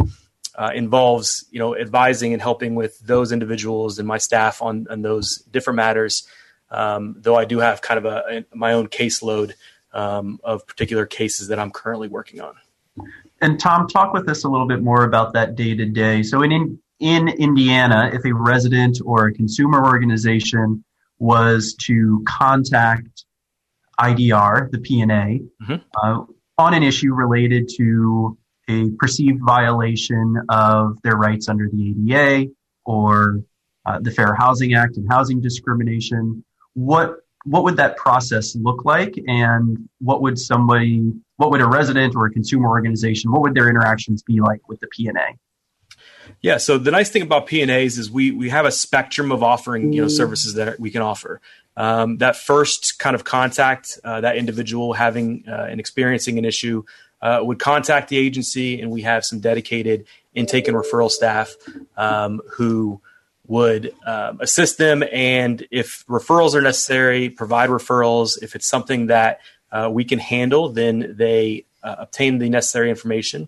involves 0.74 1.46
you 1.52 1.60
know 1.60 1.76
advising 1.76 2.34
and 2.34 2.42
helping 2.42 2.76
with 2.76 3.00
those 3.00 3.32
individuals 3.32 4.00
and 4.00 4.08
my 4.08 4.18
staff 4.18 4.62
on 4.62 4.88
on 4.90 5.02
those 5.02 5.38
different 5.52 5.78
matters. 5.78 6.28
Um, 6.70 7.16
though 7.20 7.36
I 7.36 7.46
do 7.46 7.60
have 7.60 7.82
kind 7.82 7.98
of 8.00 8.06
a, 8.06 8.24
a 8.52 8.56
my 8.56 8.74
own 8.74 8.88
caseload 8.88 9.54
um, 9.94 10.40
of 10.44 10.66
particular 10.68 11.06
cases 11.06 11.48
that 11.50 11.60
I'm 11.60 11.72
currently 11.72 12.08
working 12.08 12.42
on. 12.42 12.56
And 13.42 13.60
Tom, 13.60 13.88
talk 13.88 14.14
with 14.14 14.30
us 14.30 14.44
a 14.44 14.50
little 14.50 14.68
bit 14.68 14.82
more 14.82 15.04
about 15.04 15.34
that 15.34 15.56
day 15.56 15.76
to 15.76 15.86
day. 15.86 16.24
So 16.24 16.42
in 16.42 16.80
in 17.00 17.28
Indiana, 17.28 18.10
if 18.14 18.26
a 18.26 18.34
resident 18.34 19.00
or 19.04 19.28
a 19.28 19.34
consumer 19.34 19.86
organization 19.86 20.84
was 21.20 21.76
to 21.82 22.24
contact 22.28 23.26
IDR, 24.00 24.72
the 24.72 24.80
P&A, 24.80 25.06
mm-hmm. 25.06 25.76
uh, 26.02 26.24
on 26.58 26.74
an 26.74 26.84
issue 26.84 27.14
related 27.14 27.70
to 27.78 28.38
a 28.70 28.90
perceived 28.98 29.40
violation 29.46 30.36
of 30.50 30.98
their 31.04 31.16
rights 31.16 31.50
under 31.50 31.70
the 31.72 32.14
ADA 32.14 32.52
or 32.86 33.42
uh, 33.86 34.00
the 34.00 34.12
Fair 34.12 34.34
Housing 34.34 34.74
Act 34.74 34.98
and 34.98 35.08
housing 35.10 35.42
discrimination, 35.42 36.44
what 36.74 37.18
what 37.46 37.66
would 37.66 37.76
that 37.76 37.98
process 37.98 38.56
look 38.56 38.86
like, 38.86 39.16
and 39.28 39.90
what 40.00 40.22
would 40.22 40.40
somebody 40.40 41.12
what 41.38 41.52
would 41.52 41.62
a 41.62 41.68
resident 41.68 42.16
or 42.16 42.26
a 42.26 42.32
consumer 42.32 42.70
organization, 42.70 43.32
what 43.32 43.42
would 43.42 43.54
their 43.54 43.70
interactions 43.70 44.24
be 44.24 44.40
like 44.40 44.68
with 44.70 44.80
the 44.80 44.88
P&A? 44.88 45.12
Yeah, 46.42 46.58
so 46.58 46.78
the 46.78 46.92
nice 46.92 47.10
thing 47.10 47.22
about 47.22 47.48
P&As 47.48 47.98
is 47.98 48.10
we 48.10 48.32
we 48.32 48.50
have 48.50 48.66
a 48.66 48.72
spectrum 48.72 49.32
of 49.32 49.44
offering 49.44 49.94
you 49.94 50.02
know 50.02 50.08
services 50.08 50.54
that 50.56 50.80
we 50.80 50.90
can 50.92 51.02
offer. 51.02 51.42
Um, 51.76 52.18
that 52.18 52.36
first 52.36 53.00
kind 53.00 53.16
of 53.16 53.24
contact, 53.24 54.00
uh, 54.04 54.22
that 54.22 54.38
individual 54.38 54.94
having 54.94 55.46
uh, 55.48 55.68
and 55.70 55.80
experiencing 55.80 56.38
an 56.38 56.46
issue, 56.46 56.84
uh, 57.24 57.40
would 57.42 57.58
contact 57.58 58.10
the 58.10 58.18
agency, 58.18 58.82
and 58.82 58.92
we 58.92 59.02
have 59.02 59.24
some 59.24 59.40
dedicated 59.40 60.06
intake 60.36 60.68
and 60.68 60.76
referral 60.76 61.10
staff 61.10 61.56
um, 61.96 62.42
who 62.52 63.00
would 63.48 63.94
um, 64.06 64.40
assist 64.42 64.78
them. 64.78 65.04
And 65.12 65.66
if 65.72 66.06
referrals 66.08 66.54
are 66.54 66.62
necessary, 66.62 67.30
provide 67.30 67.70
referrals. 67.70 68.42
If 68.44 68.56
it's 68.56 68.68
something 68.68 69.08
that 69.08 69.40
uh, 69.72 69.90
we 69.92 70.04
can 70.04 70.20
handle, 70.20 70.68
then 70.70 71.16
they 71.18 71.66
uh, 71.82 71.96
obtain 72.00 72.40
the 72.40 72.50
necessary 72.50 72.90
information. 72.90 73.48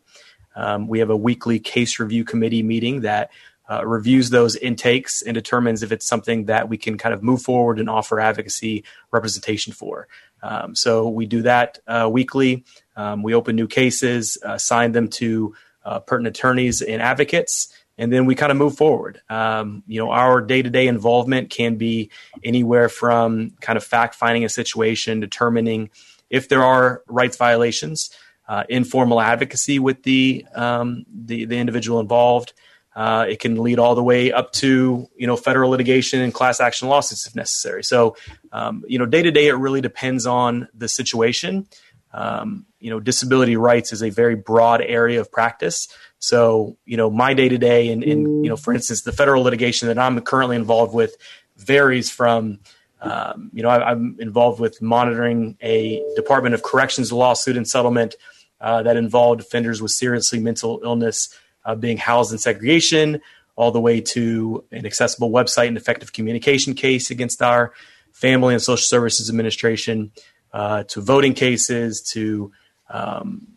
Um, 0.56 0.88
we 0.88 1.00
have 1.00 1.10
a 1.10 1.18
weekly 1.18 1.60
case 1.60 2.00
review 2.00 2.24
committee 2.24 2.64
meeting 2.64 3.02
that 3.02 3.30
uh, 3.70 3.86
reviews 3.86 4.30
those 4.30 4.56
intakes 4.56 5.22
and 5.22 5.34
determines 5.34 5.84
if 5.84 5.92
it's 5.92 6.06
something 6.06 6.46
that 6.46 6.70
we 6.70 6.78
can 6.78 6.98
kind 6.98 7.14
of 7.14 7.22
move 7.22 7.42
forward 7.42 7.80
and 7.80 7.90
offer 7.90 8.22
advocacy 8.22 8.86
representation 9.12 9.74
for. 9.74 10.08
Um, 10.46 10.76
so 10.76 11.10
we 11.10 11.26
do 11.26 11.42
that 11.42 11.80
uh, 11.88 12.08
weekly. 12.12 12.66
Um, 12.96 13.24
we 13.24 13.34
open 13.34 13.56
new 13.56 13.68
cases, 13.68 14.38
assign 14.44 14.92
them 14.92 15.08
to 15.10 15.56
uh, 15.84 16.00
pertinent 16.00 16.38
attorneys 16.38 16.82
and 16.82 17.02
advocates, 17.02 17.74
and 17.98 18.12
then 18.14 18.26
we 18.26 18.36
kind 18.36 18.52
of 18.52 18.58
move 18.58 18.78
forward. 18.78 19.22
Um, 19.30 19.84
you 19.88 20.00
know, 20.00 20.12
our 20.12 20.42
day 20.42 20.62
to 20.62 20.70
day 20.70 20.88
involvement 20.88 21.50
can 21.50 21.78
be 21.78 22.12
anywhere 22.44 22.90
from 22.90 23.52
kind 23.62 23.78
of 23.78 23.84
fact 23.84 24.16
finding 24.16 24.46
a 24.46 24.50
situation, 24.50 25.20
determining 25.20 25.90
if 26.30 26.48
there 26.48 26.64
are 26.64 27.02
rights 27.08 27.38
violations, 27.38 28.12
uh, 28.48 28.64
informal 28.70 29.20
advocacy 29.20 29.80
with 29.80 30.04
the, 30.04 30.46
um, 30.54 31.06
the, 31.12 31.46
the 31.46 31.58
individual 31.58 32.00
involved. 32.00 32.54
Uh, 32.96 33.26
it 33.28 33.40
can 33.40 33.62
lead 33.62 33.78
all 33.78 33.94
the 33.94 34.04
way 34.04 34.32
up 34.32 34.54
to 34.54 35.10
you 35.18 35.28
know 35.28 35.36
federal 35.36 35.70
litigation 35.70 36.22
and 36.22 36.34
class 36.34 36.62
action 36.62 36.88
lawsuits 36.88 37.28
if 37.28 37.36
necessary. 37.36 37.84
So 37.84 38.16
um, 38.54 38.86
you 38.88 38.98
know 38.98 39.06
day 39.06 39.22
to 39.22 39.32
day 39.32 39.48
it 39.48 39.54
really 39.56 39.82
depends 39.82 40.26
on 40.26 40.70
the 40.74 40.88
situation. 40.88 41.68
Um, 42.14 42.66
you 42.80 42.90
know 42.90 43.02
disability 43.02 43.58
rights 43.58 43.92
is 43.92 44.02
a 44.02 44.10
very 44.10 44.36
broad 44.36 44.82
area 44.82 45.20
of 45.20 45.30
practice. 45.30 45.90
So 46.20 46.78
you 46.86 46.96
know 46.96 47.10
my 47.10 47.34
day 47.34 47.50
to 47.50 47.58
day 47.58 47.92
and 47.92 48.02
you 48.02 48.50
know 48.50 48.56
for 48.56 48.74
instance 48.74 49.02
the 49.02 49.12
federal 49.12 49.44
litigation 49.44 49.90
that 49.90 50.00
I'm 50.00 50.20
currently 50.22 50.56
involved 50.56 50.94
with 50.94 51.18
varies 51.58 52.10
from 52.10 52.60
um, 53.02 53.52
you 53.54 53.62
know 53.62 53.70
I, 53.70 53.92
am 53.92 54.16
involved 54.20 54.62
with 54.62 54.82
monitoring 54.82 55.58
a 55.62 56.02
Department 56.16 56.56
of 56.56 56.64
Corrections 56.64 57.12
lawsuit 57.12 57.58
and 57.58 57.68
settlement 57.68 58.16
uh, 58.62 58.84
that 58.84 58.96
involved 58.96 59.42
offenders 59.42 59.82
with 59.82 59.92
seriously 59.92 60.40
mental 60.40 60.80
illness 60.82 61.38
uh, 61.66 61.76
being 61.76 61.98
housed 61.98 62.32
in 62.32 62.38
segregation, 62.38 63.22
all 63.56 63.72
the 63.72 63.82
way 63.82 64.02
to 64.02 64.64
an 64.72 64.86
accessible 64.86 65.32
website 65.32 65.68
and 65.68 65.78
effective 65.78 66.14
communication 66.14 66.74
case 66.74 67.12
against 67.12 67.42
our 67.42 67.74
Family 68.12 68.54
and 68.54 68.64
Social 68.64 68.78
Services 68.78 69.30
Administration, 69.30 70.12
uh, 70.54 70.84
to 70.84 71.02
voting 71.02 71.34
cases, 71.34 72.02
to 72.02 72.52
um, 72.90 73.48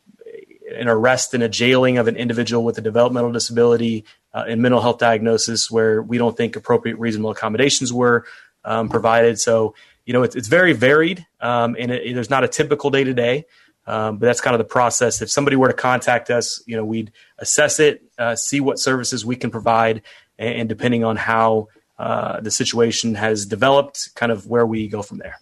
an 0.75 0.89
arrest 0.89 1.35
and 1.35 1.43
a 1.43 1.49
jailing 1.49 1.99
of 1.99 2.09
an 2.09 2.17
individual 2.17 2.65
with 2.65 2.79
a 2.79 2.81
developmental 2.81 3.33
disability 3.33 4.05
uh, 4.35 4.45
and 4.49 4.61
mental 4.61 4.81
health 4.81 4.99
diagnosis 4.99 5.71
where 5.71 6.03
we 6.03 6.19
don't 6.19 6.37
think 6.37 6.57
appropriate 6.57 6.99
reasonable 6.99 7.31
accommodations 7.31 7.93
were 7.93 8.25
um, 8.65 8.89
provided. 8.89 9.39
So, 9.39 9.75
you 10.05 10.13
know, 10.13 10.23
it's, 10.23 10.37
it's 10.37 10.49
very 10.49 10.73
varied 10.73 11.27
um, 11.41 11.77
and 11.79 11.91
it, 11.91 12.15
there's 12.15 12.31
not 12.31 12.45
a 12.45 12.49
typical 12.49 12.91
day 12.91 13.05
to 13.05 13.15
day. 13.15 13.47
Um, 13.89 14.19
but 14.19 14.27
that's 14.27 14.43
kind 14.43 14.55
of 14.55 14.59
the 14.59 14.65
process. 14.65 15.23
If 15.23 15.31
somebody 15.31 15.57
were 15.57 15.69
to 15.69 15.75
contact 15.75 16.29
us, 16.29 16.63
you 16.67 16.77
know, 16.77 16.85
we'd 16.85 17.11
assess 17.39 17.81
it, 17.81 18.03
uh, 18.19 18.37
see 18.37 18.61
what 18.61 18.79
services 18.79 19.25
we 19.25 19.35
can 19.35 19.51
provide, 19.51 20.03
and, 20.39 20.61
and 20.61 20.69
depending 20.69 21.05
on 21.05 21.17
how 21.17 21.69
uh, 21.99 22.39
the 22.41 22.51
situation 22.51 23.15
has 23.15 23.47
developed, 23.47 24.11
kind 24.15 24.31
of 24.31 24.47
where 24.47 24.67
we 24.67 24.89
go 24.89 25.01
from 25.01 25.17
there. 25.19 25.39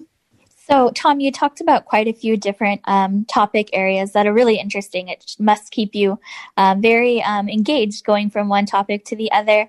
So, 0.68 0.92
Tom, 0.94 1.18
you 1.18 1.32
talked 1.32 1.60
about 1.60 1.86
quite 1.86 2.06
a 2.06 2.12
few 2.12 2.36
different 2.36 2.82
um, 2.84 3.24
topic 3.24 3.68
areas 3.72 4.12
that 4.12 4.28
are 4.28 4.32
really 4.32 4.58
interesting. 4.58 5.08
It 5.08 5.34
must 5.40 5.72
keep 5.72 5.94
you 5.94 6.18
uh, 6.56 6.76
very 6.78 7.22
um, 7.24 7.48
engaged 7.48 8.04
going 8.04 8.30
from 8.30 8.48
one 8.48 8.66
topic 8.66 9.04
to 9.06 9.16
the 9.16 9.30
other 9.32 9.68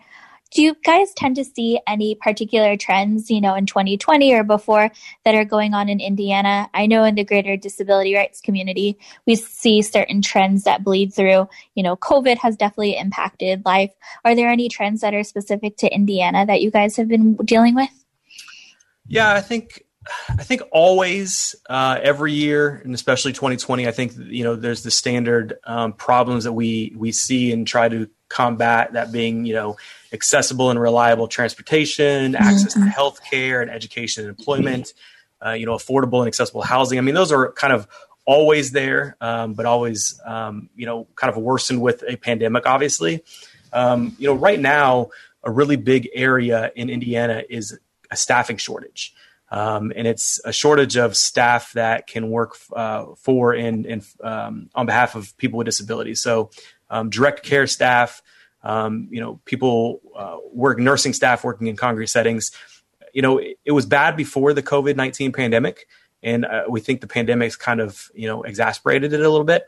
do 0.51 0.61
you 0.61 0.75
guys 0.85 1.13
tend 1.13 1.35
to 1.35 1.43
see 1.43 1.79
any 1.87 2.15
particular 2.15 2.77
trends, 2.77 3.29
you 3.29 3.41
know, 3.41 3.55
in 3.55 3.65
2020 3.65 4.33
or 4.33 4.43
before 4.43 4.91
that 5.25 5.35
are 5.35 5.45
going 5.45 5.73
on 5.73 5.89
in 5.89 5.99
Indiana? 5.99 6.69
I 6.73 6.85
know 6.85 7.03
in 7.03 7.15
the 7.15 7.23
greater 7.23 7.57
disability 7.57 8.15
rights 8.15 8.41
community, 8.41 8.97
we 9.25 9.35
see 9.35 9.81
certain 9.81 10.21
trends 10.21 10.63
that 10.63 10.83
bleed 10.83 11.13
through. 11.13 11.47
You 11.75 11.83
know, 11.83 11.95
COVID 11.97 12.37
has 12.37 12.55
definitely 12.55 12.97
impacted 12.97 13.65
life. 13.65 13.91
Are 14.23 14.35
there 14.35 14.49
any 14.49 14.69
trends 14.69 15.01
that 15.01 15.13
are 15.13 15.23
specific 15.23 15.77
to 15.77 15.93
Indiana 15.93 16.45
that 16.45 16.61
you 16.61 16.71
guys 16.71 16.95
have 16.97 17.07
been 17.07 17.35
dealing 17.35 17.75
with? 17.75 17.89
Yeah, 19.07 19.33
I 19.33 19.41
think 19.41 19.83
I 20.29 20.43
think 20.43 20.61
always, 20.71 21.55
uh, 21.69 21.99
every 22.01 22.33
year, 22.33 22.81
and 22.83 22.93
especially 22.93 23.33
2020, 23.33 23.87
I 23.87 23.91
think 23.91 24.13
you 24.17 24.43
know 24.43 24.55
there's 24.55 24.83
the 24.83 24.91
standard 24.91 25.57
um, 25.65 25.93
problems 25.93 26.43
that 26.43 26.53
we 26.53 26.93
we 26.95 27.11
see 27.11 27.51
and 27.51 27.67
try 27.67 27.89
to 27.89 28.09
combat. 28.29 28.93
That 28.93 29.11
being 29.11 29.45
you 29.45 29.53
know 29.53 29.77
accessible 30.13 30.69
and 30.69 30.79
reliable 30.79 31.27
transportation, 31.27 32.33
mm-hmm. 32.33 32.43
access 32.43 32.73
to 32.73 32.81
health 32.81 33.19
care 33.29 33.61
and 33.61 33.69
education 33.69 34.27
and 34.27 34.37
employment, 34.37 34.93
uh, 35.45 35.51
you 35.51 35.65
know, 35.65 35.75
affordable 35.75 36.19
and 36.19 36.27
accessible 36.27 36.61
housing. 36.61 36.97
I 36.97 37.01
mean, 37.01 37.15
those 37.15 37.31
are 37.31 37.51
kind 37.53 37.73
of 37.73 37.87
always 38.25 38.71
there, 38.71 39.15
um, 39.21 39.53
but 39.53 39.65
always, 39.65 40.19
um, 40.25 40.69
you 40.75 40.85
know, 40.85 41.07
kind 41.15 41.33
of 41.33 41.41
worsened 41.41 41.81
with 41.81 42.03
a 42.07 42.17
pandemic, 42.17 42.65
obviously. 42.65 43.23
Um, 43.73 44.15
you 44.19 44.27
know, 44.27 44.33
right 44.33 44.59
now, 44.59 45.09
a 45.43 45.51
really 45.51 45.77
big 45.77 46.09
area 46.13 46.71
in 46.75 46.89
Indiana 46.89 47.43
is 47.49 47.77
a 48.11 48.15
staffing 48.15 48.57
shortage. 48.57 49.13
Um, 49.49 49.93
and 49.95 50.05
it's 50.05 50.41
a 50.43 50.51
shortage 50.51 50.97
of 50.97 51.15
staff 51.15 51.71
that 51.73 52.07
can 52.07 52.29
work 52.29 52.57
uh, 52.75 53.05
for 53.17 53.53
and, 53.53 53.85
and 53.85 54.05
um, 54.21 54.69
on 54.75 54.85
behalf 54.85 55.15
of 55.15 55.37
people 55.37 55.57
with 55.57 55.65
disabilities. 55.65 56.19
So, 56.19 56.49
um, 56.89 57.09
direct 57.09 57.43
care 57.43 57.67
staff, 57.67 58.21
um, 58.67 59.07
you 59.09 59.21
know, 59.21 59.39
people 59.45 60.01
uh, 60.13 60.37
work 60.51 60.77
nursing 60.77 61.13
staff 61.13 61.45
working 61.45 61.67
in 61.67 61.77
congregate 61.77 62.09
settings. 62.09 62.51
You 63.13 63.21
know, 63.21 63.37
it, 63.37 63.57
it 63.63 63.71
was 63.71 63.85
bad 63.85 64.17
before 64.17 64.53
the 64.53 64.61
COVID 64.61 64.97
nineteen 64.97 65.31
pandemic, 65.31 65.87
and 66.21 66.45
uh, 66.45 66.63
we 66.67 66.81
think 66.81 66.99
the 66.99 67.07
pandemic's 67.07 67.55
kind 67.55 67.79
of 67.79 68.11
you 68.13 68.27
know 68.27 68.43
exasperated 68.43 69.13
it 69.13 69.21
a 69.21 69.29
little 69.29 69.45
bit. 69.45 69.63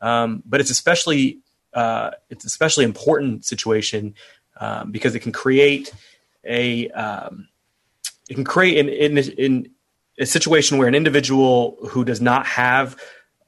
Um, 0.00 0.44
but 0.46 0.60
it's 0.60 0.70
especially 0.70 1.40
uh, 1.72 2.12
it's 2.30 2.44
especially 2.44 2.84
important 2.84 3.44
situation 3.44 4.14
um, 4.60 4.92
because 4.92 5.16
it 5.16 5.20
can 5.20 5.32
create 5.32 5.92
a 6.44 6.88
um, 6.90 7.48
it 8.30 8.34
can 8.34 8.44
create 8.44 8.78
in, 8.78 8.88
in, 8.88 9.18
in 9.18 9.70
a 10.20 10.26
situation 10.26 10.78
where 10.78 10.86
an 10.86 10.94
individual 10.94 11.76
who 11.88 12.04
does 12.04 12.20
not 12.20 12.46
have 12.46 12.96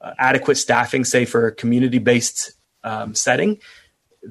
uh, 0.01 0.11
adequate 0.19 0.55
staffing, 0.55 1.05
say 1.05 1.23
for 1.23 1.47
a 1.47 1.51
community 1.53 1.97
based 1.97 2.51
um, 2.83 3.15
setting, 3.15 3.59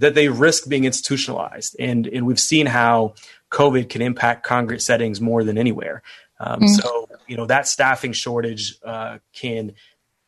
that 0.00 0.14
they 0.14 0.28
risk 0.28 0.68
being 0.68 0.84
institutionalized. 0.84 1.76
And, 1.78 2.06
and 2.06 2.26
we've 2.26 2.40
seen 2.40 2.66
how 2.66 3.14
COVID 3.50 3.88
can 3.88 4.02
impact 4.02 4.46
congregate 4.46 4.82
settings 4.82 5.20
more 5.20 5.44
than 5.44 5.58
anywhere. 5.58 6.02
Um, 6.38 6.60
mm. 6.60 6.68
So, 6.68 7.08
you 7.26 7.36
know, 7.36 7.46
that 7.46 7.66
staffing 7.66 8.12
shortage 8.12 8.76
uh, 8.84 9.18
can, 9.32 9.72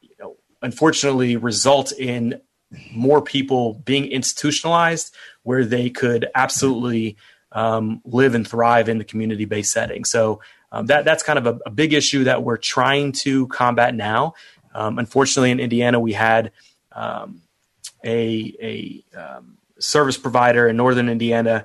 you 0.00 0.14
know, 0.18 0.36
unfortunately 0.62 1.36
result 1.36 1.92
in 1.92 2.40
more 2.92 3.22
people 3.22 3.74
being 3.84 4.06
institutionalized 4.06 5.14
where 5.42 5.64
they 5.64 5.90
could 5.90 6.28
absolutely 6.34 7.16
um, 7.52 8.02
live 8.04 8.34
and 8.34 8.46
thrive 8.46 8.88
in 8.88 8.98
the 8.98 9.04
community 9.04 9.44
based 9.44 9.72
setting. 9.72 10.04
So, 10.04 10.40
um, 10.70 10.84
that, 10.86 11.06
that's 11.06 11.22
kind 11.22 11.38
of 11.38 11.46
a, 11.46 11.58
a, 11.64 11.70
big 11.70 11.94
issue 11.94 12.24
that 12.24 12.42
we're 12.42 12.58
trying 12.58 13.12
to 13.12 13.46
combat 13.48 13.94
now. 13.94 14.34
Um, 14.74 14.98
unfortunately, 14.98 15.50
in 15.50 15.60
Indiana, 15.60 15.98
we 15.98 16.12
had 16.12 16.52
um, 16.92 17.40
a, 18.08 19.04
a 19.14 19.18
um, 19.18 19.58
service 19.78 20.16
provider 20.16 20.68
in 20.68 20.76
northern 20.76 21.08
Indiana 21.08 21.64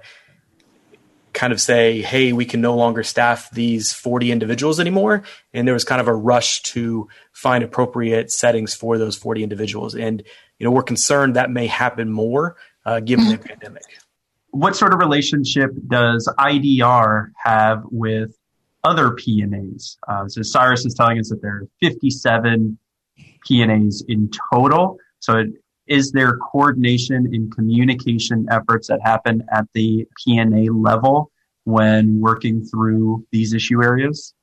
kind 1.34 1.52
of 1.52 1.60
say, 1.60 2.02
hey, 2.02 2.32
we 2.32 2.46
can 2.46 2.62
no 2.62 2.76
longer 2.76 3.04
staff 3.04 3.50
these 3.52 3.92
40 3.92 4.32
individuals 4.32 4.80
anymore. 4.80 5.24
And 5.54 5.68
there 5.68 5.74
was 5.74 5.84
kind 5.84 6.00
of 6.00 6.08
a 6.08 6.14
rush 6.14 6.62
to 6.64 7.10
find 7.32 7.64
appropriate 7.64 8.32
settings 8.32 8.74
for 8.74 8.98
those 8.98 9.18
40 9.18 9.44
individuals. 9.44 9.96
And, 9.96 10.24
you 10.60 10.66
know, 10.66 10.72
we're 10.72 10.84
concerned 10.84 11.36
that 11.36 11.50
may 11.50 11.68
happen 11.68 12.12
more 12.12 12.56
uh, 12.86 13.00
given 13.00 13.30
the 13.30 13.38
pandemic. 13.38 13.84
What 14.52 14.76
sort 14.76 14.94
of 14.94 15.00
relationship 15.00 15.72
does 15.88 16.32
IDR 16.38 17.32
have 17.44 17.84
with 17.86 18.38
other 18.84 19.12
P&As? 19.12 19.98
Uh, 20.08 20.28
so 20.28 20.44
Cyrus 20.44 20.86
is 20.86 20.94
telling 20.94 21.18
us 21.18 21.30
that 21.30 21.42
there 21.42 21.56
are 21.56 21.68
57 21.82 22.78
P&As 23.48 24.04
in 24.08 24.30
total. 24.52 25.00
So 25.20 25.40
it, 25.40 25.48
is 25.88 26.12
there 26.12 26.38
coordination 26.38 27.28
and 27.34 27.54
communication 27.54 28.48
efforts 28.50 28.88
that 28.88 29.02
happen 29.02 29.44
at 29.52 29.66
the 29.74 30.08
P&A 30.24 30.72
level 30.72 31.32
when 31.66 32.20
working 32.20 32.64
through 32.64 33.26
these 33.32 33.54
issue 33.54 33.84
areas? 33.84 34.34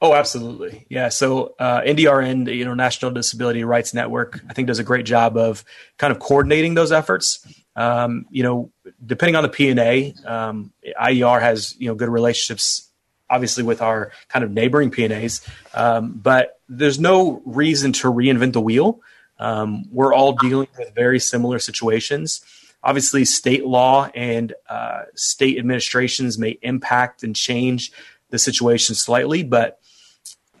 Oh, 0.00 0.14
absolutely. 0.14 0.86
Yeah. 0.90 1.08
So 1.08 1.54
uh, 1.58 1.80
NDRN, 1.80 2.44
the 2.44 2.60
International 2.60 3.10
Disability 3.10 3.64
Rights 3.64 3.94
Network, 3.94 4.40
I 4.48 4.52
think 4.52 4.68
does 4.68 4.78
a 4.78 4.84
great 4.84 5.06
job 5.06 5.36
of 5.36 5.64
kind 5.96 6.12
of 6.12 6.18
coordinating 6.18 6.74
those 6.74 6.92
efforts. 6.92 7.46
Um, 7.74 8.26
you 8.30 8.42
know, 8.42 8.70
depending 9.04 9.36
on 9.36 9.42
the 9.42 9.48
P&A, 9.48 10.14
um, 10.26 10.72
IDR 11.00 11.40
has 11.40 11.74
you 11.78 11.88
know 11.88 11.94
good 11.94 12.10
relationships, 12.10 12.90
obviously 13.30 13.62
with 13.62 13.80
our 13.80 14.12
kind 14.28 14.44
of 14.44 14.50
neighboring 14.50 14.90
P&As, 14.90 15.46
um, 15.74 16.12
but 16.12 16.60
there's 16.68 16.98
no 16.98 17.42
reason 17.44 17.92
to 17.92 18.12
reinvent 18.12 18.52
the 18.52 18.60
wheel. 18.60 19.00
Um, 19.38 19.84
we're 19.90 20.14
all 20.14 20.32
dealing 20.32 20.68
with 20.78 20.94
very 20.94 21.20
similar 21.20 21.58
situations. 21.58 22.40
Obviously, 22.82 23.24
state 23.24 23.66
law 23.66 24.08
and 24.14 24.54
uh, 24.68 25.02
state 25.14 25.58
administrations 25.58 26.38
may 26.38 26.58
impact 26.62 27.22
and 27.22 27.34
change 27.34 27.92
the 28.30 28.38
situation 28.38 28.94
slightly, 28.94 29.42
but 29.42 29.78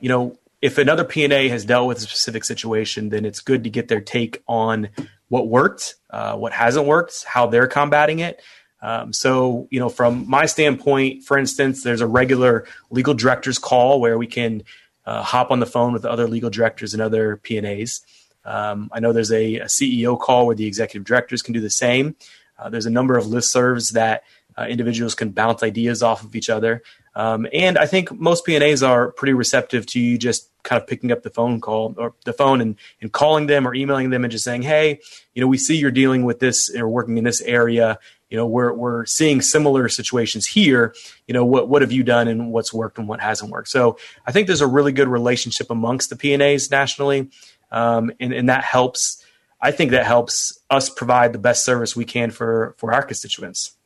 you 0.00 0.08
know, 0.08 0.38
if 0.60 0.78
another 0.78 1.04
P&A 1.04 1.48
has 1.48 1.64
dealt 1.64 1.86
with 1.86 1.98
a 1.98 2.02
specific 2.02 2.44
situation, 2.44 3.10
then 3.10 3.24
it's 3.24 3.40
good 3.40 3.64
to 3.64 3.70
get 3.70 3.88
their 3.88 4.00
take 4.00 4.42
on 4.46 4.88
what 5.28 5.48
worked, 5.48 5.96
uh, 6.10 6.36
what 6.36 6.52
hasn't 6.52 6.86
worked, 6.86 7.24
how 7.24 7.46
they're 7.46 7.66
combating 7.66 8.20
it, 8.20 8.40
Um, 8.82 9.12
so, 9.12 9.68
you 9.70 9.80
know, 9.80 9.88
from 9.88 10.28
my 10.28 10.46
standpoint, 10.46 11.24
for 11.24 11.38
instance, 11.38 11.82
there's 11.82 12.00
a 12.00 12.06
regular 12.06 12.66
legal 12.90 13.14
directors 13.14 13.58
call 13.58 14.00
where 14.00 14.18
we 14.18 14.26
can 14.26 14.62
uh, 15.06 15.22
hop 15.22 15.50
on 15.50 15.60
the 15.60 15.66
phone 15.66 15.92
with 15.92 16.04
other 16.04 16.28
legal 16.28 16.50
directors 16.50 16.92
and 16.92 17.02
other 17.02 17.36
P&As. 17.36 18.02
Um, 18.46 18.88
I 18.92 19.00
know 19.00 19.12
there's 19.12 19.32
a, 19.32 19.56
a, 19.56 19.64
CEO 19.64 20.18
call 20.18 20.46
where 20.46 20.54
the 20.54 20.66
executive 20.66 21.04
directors 21.04 21.42
can 21.42 21.52
do 21.52 21.60
the 21.60 21.68
same. 21.68 22.14
Uh, 22.58 22.70
there's 22.70 22.86
a 22.86 22.90
number 22.90 23.18
of 23.18 23.24
listservs 23.24 23.92
that 23.92 24.22
uh, 24.56 24.66
individuals 24.68 25.14
can 25.14 25.30
bounce 25.30 25.62
ideas 25.62 26.02
off 26.02 26.22
of 26.24 26.34
each 26.34 26.48
other. 26.48 26.82
Um, 27.14 27.46
and 27.52 27.78
I 27.78 27.86
think 27.86 28.12
most 28.12 28.44
P&As 28.44 28.82
are 28.82 29.10
pretty 29.10 29.32
receptive 29.32 29.86
to 29.86 30.00
you 30.00 30.18
just 30.18 30.50
kind 30.62 30.80
of 30.80 30.86
picking 30.86 31.10
up 31.12 31.22
the 31.22 31.30
phone 31.30 31.60
call 31.60 31.94
or 31.96 32.14
the 32.24 32.32
phone 32.32 32.60
and, 32.60 32.76
and 33.00 33.10
calling 33.10 33.46
them 33.46 33.66
or 33.66 33.74
emailing 33.74 34.10
them 34.10 34.24
and 34.24 34.30
just 34.30 34.44
saying, 34.44 34.62
hey, 34.62 35.00
you 35.34 35.40
know, 35.40 35.46
we 35.46 35.58
see 35.58 35.76
you're 35.76 35.90
dealing 35.90 36.24
with 36.24 36.40
this 36.40 36.74
or 36.74 36.88
working 36.88 37.16
in 37.16 37.24
this 37.24 37.40
area. 37.40 37.98
You 38.28 38.36
know, 38.36 38.46
we're, 38.46 38.72
we're 38.72 39.06
seeing 39.06 39.40
similar 39.40 39.88
situations 39.88 40.46
here. 40.46 40.94
You 41.26 41.34
know, 41.34 41.44
what, 41.44 41.68
what 41.68 41.82
have 41.82 41.92
you 41.92 42.02
done 42.02 42.28
and 42.28 42.52
what's 42.52 42.72
worked 42.72 42.98
and 42.98 43.08
what 43.08 43.20
hasn't 43.20 43.50
worked? 43.50 43.68
So 43.68 43.98
I 44.26 44.32
think 44.32 44.46
there's 44.46 44.60
a 44.60 44.66
really 44.66 44.92
good 44.92 45.08
relationship 45.08 45.70
amongst 45.70 46.10
the 46.10 46.16
P&As 46.16 46.70
nationally. 46.70 47.30
Um, 47.76 48.10
and, 48.20 48.32
and 48.32 48.48
that 48.48 48.64
helps. 48.64 49.22
I 49.60 49.70
think 49.70 49.90
that 49.90 50.06
helps 50.06 50.58
us 50.70 50.88
provide 50.88 51.32
the 51.32 51.38
best 51.38 51.64
service 51.64 51.94
we 51.94 52.04
can 52.04 52.30
for, 52.30 52.74
for 52.78 52.92
our 52.92 53.02
constituents. 53.02 53.76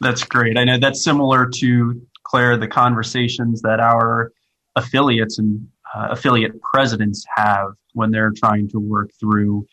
That's 0.00 0.24
great. 0.24 0.58
I 0.58 0.64
know 0.64 0.78
that's 0.78 1.02
similar 1.02 1.48
to 1.60 2.00
Claire, 2.24 2.56
the 2.56 2.68
conversations 2.68 3.62
that 3.62 3.80
our 3.80 4.32
affiliates 4.76 5.38
and 5.38 5.68
uh, 5.94 6.08
affiliate 6.10 6.60
presidents 6.60 7.24
have 7.36 7.68
when 7.92 8.10
they're 8.10 8.32
trying 8.32 8.68
to 8.68 8.78
work 8.78 9.10
through 9.20 9.66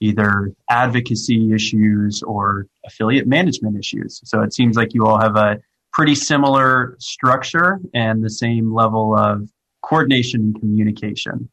either 0.00 0.52
advocacy 0.68 1.52
issues 1.52 2.22
or 2.22 2.66
affiliate 2.86 3.26
management 3.26 3.78
issues. 3.78 4.20
So 4.24 4.42
it 4.42 4.52
seems 4.52 4.76
like 4.76 4.94
you 4.94 5.06
all 5.06 5.20
have 5.20 5.36
a 5.36 5.58
pretty 5.92 6.14
similar 6.14 6.96
structure 6.98 7.78
and 7.94 8.22
the 8.22 8.30
same 8.30 8.74
level 8.74 9.16
of 9.16 9.48
coordination 9.82 10.40
and 10.40 10.60
communication. 10.60 11.48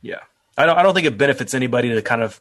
Yeah. 0.00 0.20
I 0.56 0.66
don't, 0.66 0.78
I 0.78 0.82
don't 0.82 0.94
think 0.94 1.06
it 1.06 1.18
benefits 1.18 1.54
anybody 1.54 1.90
to 1.90 2.02
kind 2.02 2.22
of 2.22 2.40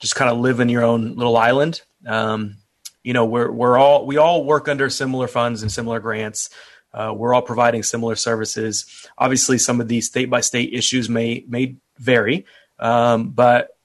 just 0.00 0.14
kind 0.14 0.30
of 0.30 0.38
live 0.38 0.60
in 0.60 0.68
your 0.68 0.84
own 0.84 1.14
little 1.14 1.36
island. 1.36 1.82
Um, 2.06 2.56
you 3.02 3.12
know, 3.12 3.24
we're, 3.24 3.50
we're 3.50 3.78
all, 3.78 4.06
we 4.06 4.16
all 4.16 4.44
work 4.44 4.68
under 4.68 4.90
similar 4.90 5.28
funds 5.28 5.62
and 5.62 5.72
similar 5.72 6.00
grants. 6.00 6.50
Uh, 6.92 7.12
we're 7.14 7.34
all 7.34 7.42
providing 7.42 7.82
similar 7.82 8.16
services. 8.16 9.06
Obviously, 9.16 9.58
some 9.58 9.80
of 9.80 9.88
these 9.88 10.06
state 10.06 10.30
by 10.30 10.40
state 10.40 10.72
issues 10.72 11.08
may 11.08 11.44
may 11.46 11.76
vary, 11.98 12.46
um, 12.78 13.28
but 13.30 13.76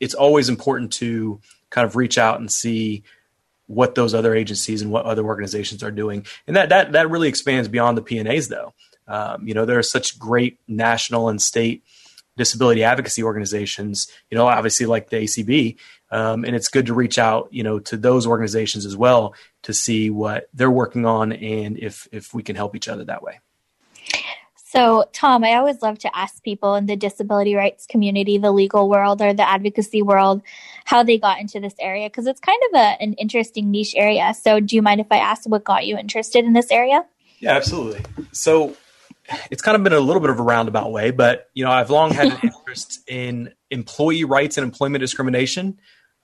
it's 0.00 0.14
always 0.14 0.48
important 0.48 0.92
to 0.94 1.40
kind 1.70 1.86
of 1.86 1.96
reach 1.96 2.16
out 2.16 2.40
and 2.40 2.50
see 2.50 3.02
what 3.66 3.94
those 3.94 4.14
other 4.14 4.34
agencies 4.34 4.80
and 4.80 4.90
what 4.90 5.04
other 5.04 5.24
organizations 5.24 5.82
are 5.82 5.90
doing, 5.90 6.24
and 6.46 6.56
that 6.56 6.70
that 6.70 6.92
that 6.92 7.10
really 7.10 7.28
expands 7.28 7.68
beyond 7.68 7.98
the 7.98 8.02
P&As. 8.02 8.48
Though, 8.48 8.72
um, 9.06 9.46
you 9.46 9.52
know, 9.52 9.66
there 9.66 9.78
are 9.78 9.82
such 9.82 10.18
great 10.18 10.58
national 10.66 11.28
and 11.28 11.40
state 11.40 11.84
disability 12.36 12.84
advocacy 12.84 13.22
organizations. 13.22 14.08
You 14.30 14.38
know, 14.38 14.46
obviously 14.46 14.86
like 14.86 15.10
the 15.10 15.16
ACB, 15.16 15.76
um, 16.10 16.44
and 16.44 16.54
it's 16.54 16.68
good 16.68 16.86
to 16.86 16.94
reach 16.94 17.18
out, 17.18 17.48
you 17.50 17.62
know, 17.62 17.78
to 17.80 17.96
those 17.96 18.26
organizations 18.26 18.86
as 18.86 18.96
well 18.96 19.34
to 19.62 19.72
see 19.72 20.10
what 20.10 20.48
they're 20.54 20.70
working 20.70 21.06
on 21.06 21.32
and 21.32 21.78
if 21.78 22.08
if 22.12 22.32
we 22.34 22.42
can 22.42 22.56
help 22.56 22.76
each 22.76 22.88
other 22.88 23.04
that 23.04 23.22
way. 23.22 23.40
So, 24.68 25.04
Tom, 25.12 25.42
I 25.42 25.54
always 25.54 25.80
love 25.80 25.98
to 26.00 26.14
ask 26.14 26.42
people 26.42 26.74
in 26.74 26.86
the 26.86 26.96
disability 26.96 27.54
rights 27.54 27.86
community, 27.86 28.36
the 28.36 28.52
legal 28.52 28.90
world, 28.90 29.22
or 29.22 29.32
the 29.32 29.48
advocacy 29.48 30.02
world, 30.02 30.42
how 30.84 31.02
they 31.02 31.18
got 31.18 31.40
into 31.40 31.60
this 31.60 31.74
area 31.78 32.10
because 32.10 32.26
it's 32.26 32.40
kind 32.40 32.60
of 32.68 32.80
a, 32.80 33.02
an 33.02 33.14
interesting 33.14 33.70
niche 33.70 33.94
area. 33.96 34.34
So, 34.34 34.60
do 34.60 34.76
you 34.76 34.82
mind 34.82 35.00
if 35.00 35.06
I 35.10 35.16
ask 35.16 35.48
what 35.48 35.64
got 35.64 35.86
you 35.86 35.96
interested 35.96 36.44
in 36.44 36.52
this 36.52 36.70
area? 36.70 37.06
Yeah, 37.38 37.52
absolutely. 37.52 38.04
So, 38.32 38.76
it's 39.50 39.62
kind 39.62 39.76
of 39.76 39.82
been 39.82 39.92
a 39.92 40.00
little 40.00 40.20
bit 40.20 40.30
of 40.30 40.38
a 40.38 40.42
roundabout 40.42 40.92
way, 40.92 41.10
but 41.10 41.48
you 41.54 41.64
know, 41.64 41.70
I've 41.70 41.90
long 41.90 42.10
had 42.10 42.28
an 42.28 42.38
interest 42.42 43.00
in 43.08 43.52
employee 43.70 44.24
rights 44.24 44.56
and 44.56 44.64
employment 44.64 45.00
discrimination. 45.00 45.78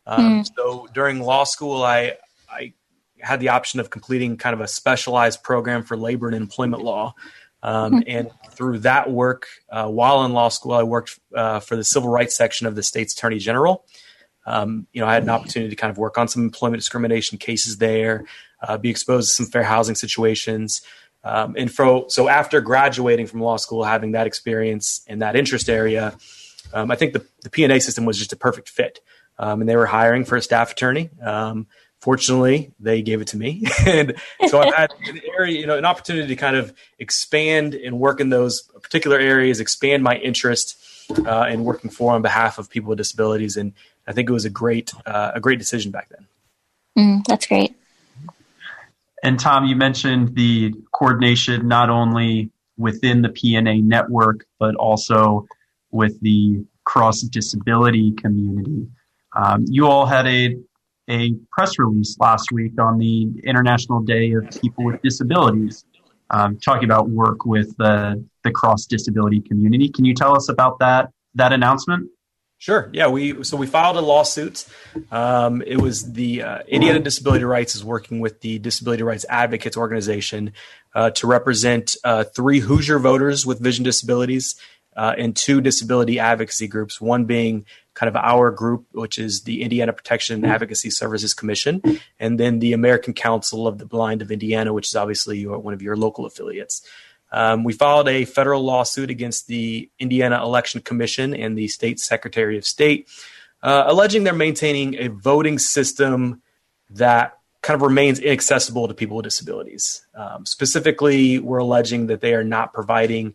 Um, 0.07 0.43
mm. 0.43 0.51
So 0.57 0.89
during 0.93 1.21
law 1.21 1.45
school, 1.45 1.83
I 1.83 2.17
I 2.51 2.75
had 3.21 3.41
the 3.41 3.51
option 3.51 3.81
of 3.81 3.91
completing 3.91 4.37
kind 4.37 4.55
of 4.55 4.61
a 4.61 4.69
specialized 4.69 5.43
program 5.43 5.83
for 5.85 5.97
labor 5.97 6.27
and 6.27 6.37
employment 6.37 6.83
law. 6.83 7.15
Um, 7.63 8.01
mm. 8.01 8.05
And 8.09 8.31
through 8.51 8.81
that 8.81 9.11
work, 9.11 9.47
uh, 9.71 9.89
while 9.89 10.25
in 10.25 10.33
law 10.33 10.49
school, 10.49 10.73
I 10.73 10.83
worked 10.83 11.19
uh, 11.35 11.61
for 11.61 11.77
the 11.77 11.85
civil 11.85 12.11
rights 12.11 12.37
section 12.37 12.67
of 12.67 12.75
the 12.75 12.83
state's 12.83 13.15
attorney 13.15 13.39
general. 13.39 13.85
Um, 14.45 14.89
you 14.93 15.01
know, 15.01 15.07
I 15.07 15.15
had 15.15 15.23
an 15.23 15.31
opportunity 15.31 15.71
to 15.71 15.77
kind 15.77 15.91
of 15.91 15.99
work 15.99 16.19
on 16.19 16.27
some 16.27 16.43
employment 16.43 16.81
discrimination 16.81 17.39
cases 17.39 17.79
there, 17.79 18.25
uh, 18.61 18.77
be 18.77 18.91
exposed 18.91 19.29
to 19.29 19.35
some 19.35 19.47
fair 19.47 19.63
housing 19.63 19.95
situations. 19.95 20.83
Um, 21.25 21.55
and 21.57 21.71
so 21.71 22.29
after 22.29 22.61
graduating 22.61 23.27
from 23.27 23.41
law 23.41 23.57
school, 23.57 23.85
having 23.85 24.13
that 24.13 24.27
experience 24.27 25.03
and 25.07 25.23
that 25.23 25.37
interest 25.37 25.69
area, 25.69 26.17
um, 26.73 26.91
I 26.91 26.97
think 26.97 27.13
the, 27.13 27.25
the 27.43 27.51
P&A 27.51 27.81
system 27.81 28.05
was 28.05 28.19
just 28.19 28.33
a 28.33 28.37
perfect 28.37 28.69
fit. 28.69 29.01
Um, 29.39 29.61
and 29.61 29.69
they 29.69 29.77
were 29.77 29.87
hiring 29.87 30.25
for 30.25 30.37
a 30.37 30.43
staff 30.43 30.73
attorney. 30.73 31.11
Um, 31.23 31.67
fortunately, 32.01 32.73
they 32.81 33.03
gave 33.03 33.21
it 33.21 33.29
to 33.29 33.37
me. 33.37 33.65
and 33.87 34.15
so 34.49 34.61
I've 34.61 34.75
had 34.75 34.91
an 35.07 35.21
area, 35.39 35.59
you 35.59 35.67
know, 35.67 35.79
an 35.79 35.85
opportunity 35.85 36.29
to 36.29 36.37
kind 36.37 36.57
of 36.57 36.75
expand 36.99 37.75
and 37.75 37.99
work 37.99 38.21
in 38.21 38.31
those 38.31 38.63
particular 38.83 39.19
areas, 39.19 39.61
expand 39.61 40.03
my 40.03 40.17
interest 40.17 40.77
uh, 41.27 41.47
in 41.51 41.65
working 41.65 41.91
for 41.91 42.13
on 42.13 42.23
behalf 42.23 42.59
of 42.59 42.69
people 42.69 42.91
with 42.91 42.99
disabilities. 42.99 43.57
And 43.57 43.73
I 44.07 44.13
think 44.13 44.29
it 44.29 44.33
was 44.33 44.45
a 44.45 44.51
great, 44.51 44.93
uh, 45.07 45.33
a 45.35 45.41
great 45.41 45.59
decision 45.59 45.93
back 45.93 46.11
then. 46.11 46.27
Mm, 46.99 47.25
that's 47.25 47.47
great. 47.47 47.75
And 49.23 49.39
Tom, 49.39 49.67
you 49.67 49.77
mentioned 49.77 50.35
the 50.35 50.75
coordination 50.93 51.69
not 51.69 51.91
only 51.91 52.51
within 52.77 53.23
the 53.23 53.29
P&A 53.29 53.81
network, 53.81 54.47
but 54.59 54.75
also 54.75 55.47
with 55.91 56.21
the 56.21 56.65
cross 56.85 57.21
disability 57.21 58.13
community. 58.13 58.89
Um, 59.37 59.65
you 59.69 59.87
all 59.87 60.07
had 60.07 60.27
a 60.27 60.57
a 61.11 61.35
press 61.51 61.79
release 61.79 62.17
last 62.19 62.53
week 62.53 62.81
on 62.81 62.97
the 62.99 63.29
International 63.45 64.01
Day 64.01 64.33
of 64.33 64.49
People 64.61 64.85
with 64.85 65.03
Disabilities, 65.03 65.85
um, 66.31 66.59
talking 66.59 66.85
about 66.85 67.11
work 67.11 67.45
with 67.45 67.77
the 67.77 68.25
the 68.45 68.51
cross 68.51 68.87
disability 68.87 69.41
community. 69.41 69.89
Can 69.89 70.05
you 70.05 70.15
tell 70.15 70.37
us 70.37 70.49
about 70.49 70.79
that 70.81 71.11
that 71.35 71.53
announcement? 71.53 72.09
Sure. 72.63 72.89
Yeah. 72.93 73.09
We 73.09 73.43
so 73.43 73.57
we 73.57 73.67
filed 73.67 73.97
a 73.97 74.01
lawsuit. 74.01 74.65
Um, 75.11 75.63
it 75.67 75.79
was 75.79 76.13
the 76.13 76.43
uh, 76.43 76.59
Indiana 76.69 77.01
Disability 77.01 77.43
Rights 77.43 77.75
is 77.75 77.85
working 77.85 78.21
with 78.21 78.41
the 78.41 78.61
Disability 78.61 79.03
Rights 79.03 79.27
Advocates 79.29 79.77
Organization 79.77 80.53
uh, 80.95 81.11
to 81.11 81.27
represent 81.27 81.97
uh, 82.05 82.23
three 82.23 82.61
Hoosier 82.61 83.01
voters 83.01 83.45
with 83.45 83.59
vision 83.59 83.83
disabilities 83.83 84.55
uh, 84.97 85.13
and 85.19 85.35
two 85.35 85.61
disability 85.61 86.21
advocacy 86.21 86.69
groups. 86.69 87.01
One 87.01 87.25
being 87.25 87.67
kind 87.95 88.09
of 88.09 88.15
our 88.15 88.53
group, 88.53 88.87
which 88.93 89.19
is 89.19 89.43
the 89.43 89.63
Indiana 89.63 89.93
Protection 89.93 90.37
and 90.37 90.47
Advocacy 90.47 90.91
Services 90.91 91.35
Commission, 91.35 91.83
and 92.21 92.39
then 92.39 92.61
the 92.61 92.75
American 92.75 93.13
Council 93.13 93.67
of 93.67 93.79
the 93.79 93.87
Blind 93.87 94.23
of 94.23 94.31
Indiana, 94.31 94.73
which 94.73 94.87
is 94.87 94.95
obviously 94.95 95.41
your, 95.41 95.59
one 95.59 95.75
of 95.75 95.83
your 95.83 95.97
local 95.97 96.27
affiliates. 96.27 96.87
Um, 97.33 97.65
we 97.65 97.73
filed 97.73 98.09
a 98.09 98.25
federal 98.25 98.63
lawsuit 98.63 99.11
against 99.11 99.47
the 99.47 99.91
Indiana 99.99 100.43
Election 100.43 100.81
Commission 100.81 101.35
and 101.35 101.57
the 101.57 101.67
state 101.69 101.99
Secretary 101.99 102.59
of 102.59 102.65
State, 102.65 103.09
uh, 103.63 103.85
alleging 103.87 104.23
they're 104.23 104.35
maintaining 104.35 104.97
a 104.97 105.09
voting 105.09 105.59
system 105.59 106.43
that 106.91 107.39
kind 107.63 107.75
of 107.75 107.83
remains 107.83 108.19
inaccessible 108.19 108.87
to 108.89 108.95
people 108.95 109.17
with 109.17 109.25
disabilities. 109.25 110.05
Um, 110.15 110.45
specifically, 110.45 111.39
we're 111.39 111.59
alleging 111.59 112.09
that 112.09 112.21
they 112.21 112.35
are 112.35 112.45
not 112.45 112.73
providing 112.75 113.35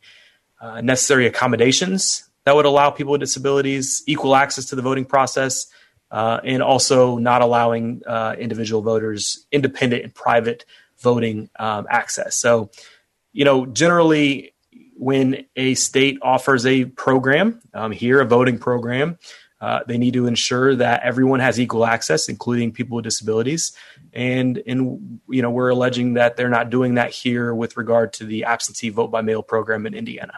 uh, 0.61 0.81
necessary 0.81 1.25
accommodations 1.27 2.27
that 2.47 2.55
would 2.55 2.65
allow 2.65 2.89
people 2.89 3.11
with 3.11 3.19
disabilities 3.19 4.03
equal 4.07 4.33
access 4.33 4.67
to 4.67 4.77
the 4.77 4.81
voting 4.81 5.03
process, 5.03 5.67
uh, 6.11 6.39
and 6.45 6.63
also 6.63 7.17
not 7.17 7.41
allowing 7.41 8.01
uh, 8.07 8.37
individual 8.39 8.81
voters 8.81 9.45
independent 9.51 10.03
and 10.05 10.15
private 10.15 10.63
voting 10.99 11.49
um, 11.59 11.85
access. 11.89 12.37
So, 12.37 12.69
you 13.37 13.45
know, 13.45 13.67
generally, 13.67 14.55
when 14.95 15.45
a 15.55 15.75
state 15.75 16.17
offers 16.23 16.65
a 16.65 16.85
program, 16.85 17.61
um, 17.71 17.91
here 17.91 18.19
a 18.19 18.25
voting 18.25 18.57
program, 18.57 19.19
uh, 19.61 19.81
they 19.87 19.99
need 19.99 20.15
to 20.15 20.25
ensure 20.25 20.75
that 20.75 21.03
everyone 21.03 21.39
has 21.39 21.59
equal 21.59 21.85
access, 21.85 22.29
including 22.29 22.71
people 22.71 22.95
with 22.95 23.03
disabilities. 23.03 23.73
And 24.11 24.63
and 24.65 25.19
you 25.29 25.43
know 25.43 25.51
we're 25.51 25.69
alleging 25.69 26.15
that 26.15 26.35
they're 26.35 26.49
not 26.49 26.71
doing 26.71 26.95
that 26.95 27.11
here 27.11 27.53
with 27.53 27.77
regard 27.77 28.11
to 28.13 28.25
the 28.25 28.45
absentee 28.45 28.89
vote 28.89 29.11
by 29.11 29.21
mail 29.21 29.43
program 29.43 29.85
in 29.85 29.93
Indiana. 29.93 30.33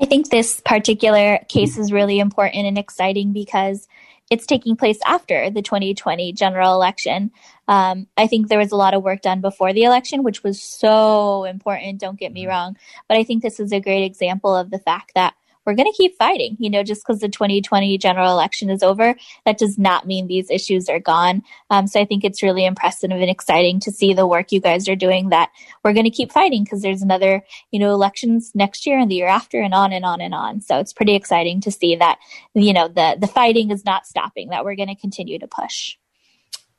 I 0.00 0.06
think 0.06 0.30
this 0.30 0.62
particular 0.64 1.40
case 1.50 1.76
is 1.76 1.92
really 1.92 2.20
important 2.20 2.64
and 2.64 2.78
exciting 2.78 3.34
because 3.34 3.86
it's 4.30 4.46
taking 4.46 4.76
place 4.76 4.98
after 5.06 5.50
the 5.50 5.62
2020 5.62 6.32
general 6.32 6.74
election. 6.74 7.30
Um, 7.66 8.06
I 8.16 8.26
think 8.26 8.48
there 8.48 8.58
was 8.58 8.72
a 8.72 8.76
lot 8.76 8.94
of 8.94 9.02
work 9.02 9.22
done 9.22 9.40
before 9.40 9.72
the 9.72 9.84
election, 9.84 10.22
which 10.22 10.42
was 10.42 10.60
so 10.60 11.44
important. 11.44 12.00
Don't 12.00 12.18
get 12.18 12.32
me 12.32 12.42
mm-hmm. 12.42 12.50
wrong. 12.50 12.76
But 13.08 13.16
I 13.16 13.24
think 13.24 13.42
this 13.42 13.60
is 13.60 13.72
a 13.72 13.80
great 13.80 14.04
example 14.04 14.54
of 14.54 14.70
the 14.70 14.78
fact 14.78 15.12
that 15.14 15.34
we're 15.68 15.74
going 15.74 15.92
to 15.92 15.96
keep 15.96 16.16
fighting. 16.16 16.56
You 16.58 16.70
know, 16.70 16.82
just 16.82 17.02
because 17.02 17.20
the 17.20 17.28
2020 17.28 17.98
general 17.98 18.32
election 18.32 18.70
is 18.70 18.82
over, 18.82 19.14
that 19.44 19.58
does 19.58 19.76
not 19.76 20.06
mean 20.06 20.26
these 20.26 20.50
issues 20.50 20.88
are 20.88 20.98
gone. 20.98 21.42
Um, 21.68 21.86
so 21.86 22.00
I 22.00 22.06
think 22.06 22.24
it's 22.24 22.42
really 22.42 22.64
impressive 22.64 23.10
and 23.10 23.22
exciting 23.22 23.78
to 23.80 23.92
see 23.92 24.14
the 24.14 24.26
work 24.26 24.50
you 24.50 24.62
guys 24.62 24.88
are 24.88 24.96
doing. 24.96 25.28
That 25.28 25.50
we're 25.84 25.92
going 25.92 26.04
to 26.04 26.10
keep 26.10 26.32
fighting 26.32 26.64
because 26.64 26.80
there's 26.80 27.02
another, 27.02 27.44
you 27.70 27.78
know, 27.78 27.92
elections 27.92 28.50
next 28.54 28.86
year 28.86 28.98
and 28.98 29.10
the 29.10 29.16
year 29.16 29.28
after, 29.28 29.60
and 29.60 29.74
on 29.74 29.92
and 29.92 30.06
on 30.06 30.22
and 30.22 30.34
on. 30.34 30.62
So 30.62 30.78
it's 30.78 30.94
pretty 30.94 31.14
exciting 31.14 31.60
to 31.60 31.70
see 31.70 31.96
that 31.96 32.18
you 32.54 32.72
know 32.72 32.88
the 32.88 33.18
the 33.20 33.26
fighting 33.26 33.70
is 33.70 33.84
not 33.84 34.06
stopping. 34.06 34.48
That 34.48 34.64
we're 34.64 34.74
going 34.74 34.88
to 34.88 34.94
continue 34.94 35.38
to 35.38 35.46
push. 35.46 35.98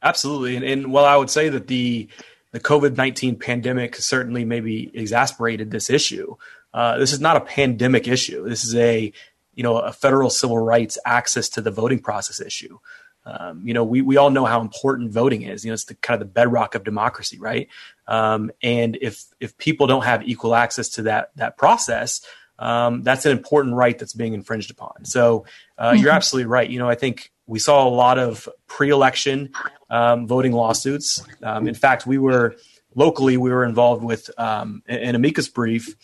Absolutely, 0.01 0.55
and, 0.55 0.65
and 0.65 0.97
I 0.97 1.15
would 1.15 1.29
say 1.29 1.49
that 1.49 1.67
the 1.67 2.07
the 2.53 2.59
COVID 2.59 2.97
nineteen 2.97 3.37
pandemic 3.37 3.97
certainly 3.97 4.45
maybe 4.45 4.89
exasperated 4.95 5.69
this 5.69 5.91
issue. 5.91 6.35
Uh, 6.73 6.97
this 6.97 7.13
is 7.13 7.19
not 7.19 7.37
a 7.37 7.41
pandemic 7.41 8.07
issue. 8.07 8.47
This 8.47 8.63
is 8.63 8.75
a 8.75 9.11
you 9.53 9.63
know 9.63 9.77
a 9.77 9.91
federal 9.91 10.29
civil 10.29 10.57
rights 10.57 10.97
access 11.05 11.49
to 11.49 11.61
the 11.61 11.71
voting 11.71 11.99
process 11.99 12.39
issue. 12.39 12.79
Um, 13.25 13.61
you 13.65 13.73
know, 13.73 13.83
we, 13.83 14.01
we 14.01 14.17
all 14.17 14.29
know 14.29 14.45
how 14.45 14.61
important 14.61 15.11
voting 15.11 15.43
is. 15.43 15.63
You 15.63 15.69
know, 15.69 15.73
it's 15.73 15.85
the 15.85 15.95
kind 15.95 16.19
of 16.19 16.27
the 16.27 16.31
bedrock 16.31 16.73
of 16.73 16.83
democracy, 16.83 17.37
right? 17.37 17.67
Um, 18.07 18.51
and 18.63 18.97
if 19.01 19.25
if 19.39 19.57
people 19.57 19.87
don't 19.87 20.05
have 20.05 20.27
equal 20.27 20.55
access 20.55 20.89
to 20.89 21.03
that 21.03 21.31
that 21.35 21.57
process, 21.57 22.21
um, 22.57 23.03
that's 23.03 23.25
an 23.25 23.31
important 23.31 23.75
right 23.75 23.97
that's 23.97 24.13
being 24.13 24.33
infringed 24.33 24.71
upon. 24.71 25.05
So 25.05 25.45
uh, 25.77 25.91
mm-hmm. 25.91 26.01
you're 26.01 26.11
absolutely 26.11 26.47
right. 26.47 26.69
You 26.69 26.79
know, 26.79 26.89
I 26.89 26.95
think 26.95 27.31
we 27.45 27.59
saw 27.59 27.87
a 27.87 27.89
lot 27.89 28.19
of 28.19 28.47
pre-election 28.67 29.51
um, 29.89 30.27
voting 30.27 30.51
lawsuits. 30.51 31.23
Um, 31.43 31.67
in 31.67 31.75
fact, 31.75 32.05
we 32.05 32.17
were 32.17 32.55
locally 32.95 33.37
we 33.37 33.51
were 33.51 33.65
involved 33.65 34.03
with 34.03 34.29
um, 34.37 34.83
an 34.87 35.15
amicus 35.15 35.47
brief 35.47 35.95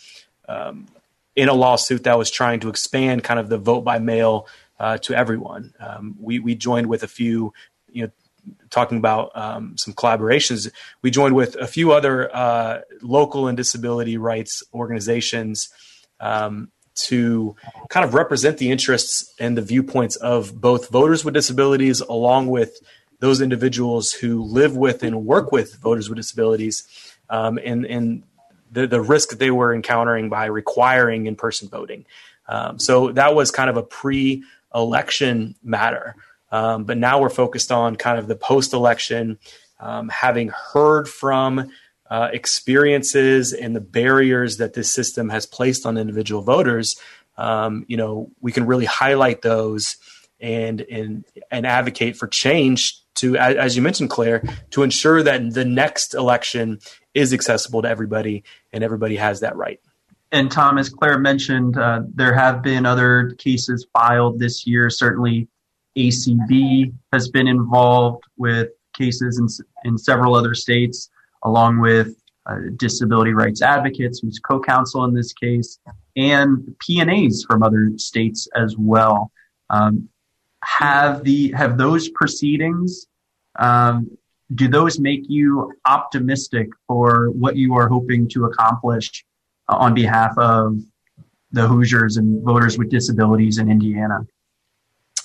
um, 0.48 0.86
in 1.34 1.48
a 1.48 1.54
lawsuit 1.54 2.04
that 2.04 2.18
was 2.18 2.30
trying 2.30 2.60
to 2.60 2.68
expand 2.68 3.24
kind 3.24 3.38
of 3.38 3.48
the 3.48 3.58
vote 3.58 3.82
by 3.82 3.98
mail 3.98 4.46
uh, 4.78 4.98
to 4.98 5.14
everyone. 5.14 5.74
Um, 5.78 6.16
we 6.20 6.38
we 6.38 6.54
joined 6.54 6.86
with 6.86 7.02
a 7.02 7.08
few, 7.08 7.52
you 7.90 8.04
know. 8.04 8.10
Talking 8.70 8.98
about 8.98 9.32
um, 9.34 9.76
some 9.76 9.92
collaborations, 9.92 10.70
we 11.02 11.10
joined 11.10 11.34
with 11.34 11.56
a 11.56 11.66
few 11.66 11.90
other 11.90 12.32
uh, 12.32 12.82
local 13.02 13.48
and 13.48 13.56
disability 13.56 14.18
rights 14.18 14.62
organizations 14.72 15.68
um, 16.20 16.70
to 16.94 17.56
kind 17.88 18.04
of 18.04 18.14
represent 18.14 18.58
the 18.58 18.70
interests 18.70 19.34
and 19.38 19.56
the 19.56 19.62
viewpoints 19.62 20.16
of 20.16 20.60
both 20.60 20.90
voters 20.90 21.24
with 21.24 21.34
disabilities 21.34 22.00
along 22.00 22.46
with 22.46 22.78
those 23.18 23.40
individuals 23.40 24.12
who 24.12 24.42
live 24.42 24.76
with 24.76 25.02
and 25.02 25.26
work 25.26 25.52
with 25.52 25.76
voters 25.76 26.08
with 26.08 26.16
disabilities 26.16 26.86
um, 27.30 27.58
and, 27.64 27.84
and 27.86 28.22
the, 28.76 28.86
the 28.86 29.00
risk 29.00 29.28
they 29.30 29.50
were 29.50 29.74
encountering 29.74 30.28
by 30.28 30.44
requiring 30.60 31.26
in-person 31.26 31.68
voting. 31.68 32.04
Um, 32.46 32.78
so 32.78 33.10
that 33.12 33.34
was 33.34 33.50
kind 33.50 33.70
of 33.70 33.76
a 33.76 33.82
pre-election 33.82 35.54
matter. 35.62 36.14
Um, 36.52 36.84
but 36.84 36.98
now 36.98 37.20
we're 37.20 37.30
focused 37.44 37.72
on 37.72 37.96
kind 37.96 38.18
of 38.18 38.26
the 38.28 38.36
post-election, 38.36 39.38
um, 39.80 40.08
having 40.10 40.48
heard 40.72 41.08
from 41.08 41.70
uh, 42.10 42.28
experiences 42.32 43.52
and 43.52 43.74
the 43.74 43.80
barriers 43.80 44.58
that 44.58 44.74
this 44.74 44.92
system 44.92 45.30
has 45.30 45.46
placed 45.46 45.86
on 45.86 45.96
individual 45.96 46.42
voters, 46.42 46.96
um, 47.38 47.84
you 47.88 47.96
know, 47.96 48.30
we 48.40 48.52
can 48.52 48.66
really 48.66 48.84
highlight 48.84 49.40
those 49.42 49.96
and 50.38 50.82
and 50.82 51.24
and 51.50 51.66
advocate 51.66 52.14
for 52.16 52.28
change 52.28 53.00
to, 53.16 53.36
as 53.36 53.76
you 53.76 53.82
mentioned, 53.82 54.10
Claire, 54.10 54.42
to 54.70 54.82
ensure 54.82 55.22
that 55.22 55.54
the 55.54 55.64
next 55.64 56.14
election 56.14 56.78
is 57.16 57.32
accessible 57.32 57.82
to 57.82 57.88
everybody 57.88 58.44
and 58.72 58.84
everybody 58.84 59.16
has 59.16 59.40
that 59.40 59.56
right. 59.56 59.80
And 60.32 60.50
Tom, 60.50 60.76
as 60.76 60.90
Claire 60.90 61.18
mentioned, 61.18 61.78
uh, 61.78 62.02
there 62.14 62.34
have 62.34 62.62
been 62.62 62.84
other 62.84 63.30
cases 63.38 63.86
filed 63.92 64.38
this 64.38 64.66
year. 64.66 64.90
Certainly, 64.90 65.48
ACB 65.96 66.92
has 67.12 67.30
been 67.30 67.48
involved 67.48 68.24
with 68.36 68.68
cases 68.92 69.38
in, 69.38 69.46
in 69.88 69.96
several 69.96 70.34
other 70.34 70.54
states 70.54 71.10
along 71.42 71.80
with 71.80 72.14
uh, 72.44 72.56
disability 72.76 73.32
rights 73.32 73.62
advocates, 73.62 74.18
who's 74.20 74.38
co-counsel 74.38 75.04
in 75.04 75.14
this 75.14 75.32
case, 75.32 75.78
and 76.16 76.76
P&As 76.80 77.44
from 77.48 77.62
other 77.62 77.92
states 77.96 78.46
as 78.54 78.76
well. 78.76 79.32
Um, 79.70 80.08
have 80.62 81.24
the 81.24 81.52
have 81.52 81.78
those 81.78 82.08
proceedings? 82.08 83.06
Um, 83.58 84.18
do 84.54 84.68
those 84.68 84.98
make 84.98 85.28
you 85.28 85.72
optimistic 85.86 86.68
for 86.86 87.30
what 87.30 87.56
you 87.56 87.74
are 87.74 87.88
hoping 87.88 88.28
to 88.28 88.44
accomplish 88.44 89.24
uh, 89.68 89.76
on 89.76 89.94
behalf 89.94 90.36
of 90.38 90.78
the 91.52 91.66
Hoosiers 91.66 92.16
and 92.16 92.42
voters 92.44 92.78
with 92.78 92.90
disabilities 92.90 93.58
in 93.58 93.70
Indiana? 93.70 94.26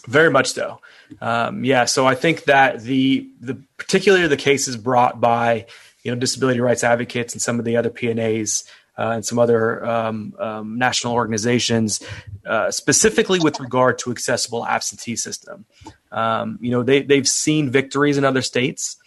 Very 0.08 0.32
much 0.32 0.52
so. 0.52 0.82
Um, 1.20 1.64
yeah. 1.64 1.86
So 1.86 2.08
I 2.08 2.16
think 2.16 2.46
that 2.46 2.82
the 2.82 3.30
the 3.40 3.62
particularly 3.78 4.28
the 4.28 4.38
cases 4.38 4.76
brought 4.78 5.22
by 5.22 5.68
you 6.04 6.12
know 6.12 6.20
disability 6.20 6.60
rights 6.60 6.84
advocates 6.84 7.34
and 7.34 7.42
some 7.42 7.60
of 7.60 7.66
the 7.66 7.78
other 7.78 7.90
P&As 7.90 8.64
uh, 8.98 9.12
and 9.12 9.26
some 9.26 9.38
other 9.38 9.86
um, 9.86 10.34
um, 10.40 10.78
national 10.78 11.14
organizations, 11.14 12.04
uh, 12.46 12.72
specifically 12.72 13.40
with 13.40 13.60
regard 13.60 14.00
to 14.00 14.12
accessible 14.12 14.66
absentee 14.66 15.16
system. 15.16 15.66
Um, 16.12 16.58
you 16.62 16.72
know 16.72 16.82
they 16.82 17.04
they've 17.04 17.28
seen 17.28 17.70
victories 17.70 18.18
in 18.18 18.26
other 18.26 18.42
states. 18.42 18.98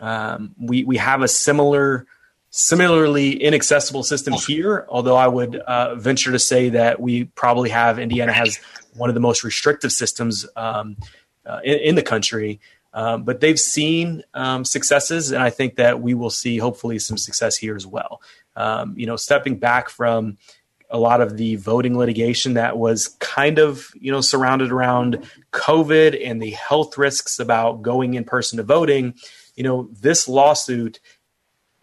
Um, 0.00 0.54
we 0.58 0.84
we 0.84 0.96
have 0.96 1.22
a 1.22 1.28
similar 1.28 2.06
similarly 2.56 3.32
inaccessible 3.32 4.04
system 4.04 4.32
here, 4.32 4.86
although 4.88 5.16
I 5.16 5.26
would 5.26 5.56
uh, 5.56 5.96
venture 5.96 6.30
to 6.30 6.38
say 6.38 6.68
that 6.68 7.00
we 7.00 7.24
probably 7.24 7.70
have 7.70 7.98
Indiana 7.98 8.32
has 8.32 8.60
one 8.94 9.10
of 9.10 9.14
the 9.14 9.20
most 9.20 9.42
restrictive 9.42 9.90
systems 9.90 10.46
um, 10.54 10.96
uh, 11.44 11.58
in, 11.64 11.78
in, 11.80 11.94
the 11.96 12.02
country. 12.02 12.60
Um, 12.92 13.24
but 13.24 13.40
they've 13.40 13.58
seen 13.58 14.22
um, 14.34 14.64
successes, 14.64 15.32
and 15.32 15.42
I 15.42 15.50
think 15.50 15.74
that 15.76 16.00
we 16.00 16.14
will 16.14 16.30
see 16.30 16.58
hopefully 16.58 17.00
some 17.00 17.18
success 17.18 17.56
here 17.56 17.74
as 17.74 17.88
well. 17.88 18.22
Um, 18.54 18.94
you 18.96 19.06
know, 19.06 19.16
stepping 19.16 19.58
back 19.58 19.88
from 19.88 20.38
a 20.90 20.98
lot 20.98 21.20
of 21.20 21.36
the 21.36 21.56
voting 21.56 21.98
litigation 21.98 22.54
that 22.54 22.78
was 22.78 23.08
kind 23.18 23.58
of 23.58 23.90
you 23.98 24.12
know 24.12 24.20
surrounded 24.20 24.70
around 24.70 25.28
COVID 25.50 26.24
and 26.24 26.40
the 26.40 26.52
health 26.52 26.96
risks 26.96 27.40
about 27.40 27.82
going 27.82 28.14
in 28.14 28.22
person 28.22 28.58
to 28.58 28.62
voting. 28.62 29.14
You 29.54 29.64
know, 29.64 29.88
this 29.92 30.28
lawsuit 30.28 31.00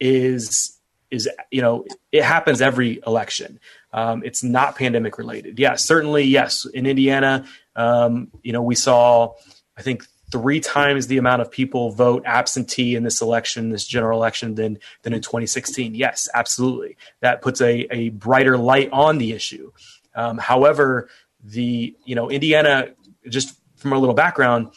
is 0.00 0.78
is 1.10 1.28
you 1.50 1.60
know 1.60 1.84
it 2.10 2.24
happens 2.24 2.60
every 2.60 3.00
election. 3.06 3.60
Um, 3.92 4.22
it's 4.24 4.42
not 4.42 4.76
pandemic 4.76 5.18
related. 5.18 5.58
Yeah, 5.58 5.74
certainly 5.76 6.24
yes. 6.24 6.64
In 6.66 6.86
Indiana, 6.86 7.46
um, 7.76 8.30
you 8.42 8.52
know, 8.52 8.62
we 8.62 8.74
saw 8.74 9.34
I 9.76 9.82
think 9.82 10.04
three 10.32 10.60
times 10.60 11.06
the 11.06 11.18
amount 11.18 11.42
of 11.42 11.50
people 11.50 11.92
vote 11.92 12.22
absentee 12.24 12.96
in 12.96 13.02
this 13.02 13.20
election, 13.20 13.68
this 13.68 13.86
general 13.86 14.18
election, 14.18 14.54
than 14.54 14.78
than 15.02 15.12
in 15.12 15.20
2016. 15.20 15.94
Yes, 15.94 16.28
absolutely. 16.34 16.96
That 17.20 17.42
puts 17.42 17.60
a, 17.60 17.86
a 17.94 18.08
brighter 18.08 18.56
light 18.56 18.88
on 18.92 19.18
the 19.18 19.32
issue. 19.32 19.70
Um, 20.14 20.38
however, 20.38 21.08
the 21.44 21.94
you 22.04 22.14
know 22.14 22.30
Indiana, 22.30 22.88
just 23.28 23.58
from 23.76 23.92
a 23.92 23.98
little 23.98 24.14
background, 24.14 24.72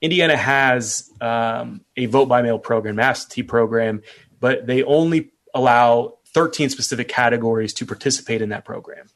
Indiana 0.00 0.36
has 0.36 1.10
um, 1.20 1.80
a 1.96 2.06
vote 2.06 2.26
by 2.26 2.42
mail 2.42 2.58
program, 2.58 2.98
absentee 2.98 3.42
program, 3.42 4.02
but 4.40 4.66
they 4.66 4.82
only 4.84 5.30
allow 5.54 6.18
13 6.28 6.70
specific 6.70 7.08
categories 7.08 7.72
to 7.74 7.86
participate 7.86 8.42
in 8.42 8.50
that 8.50 8.64
program. 8.64 9.06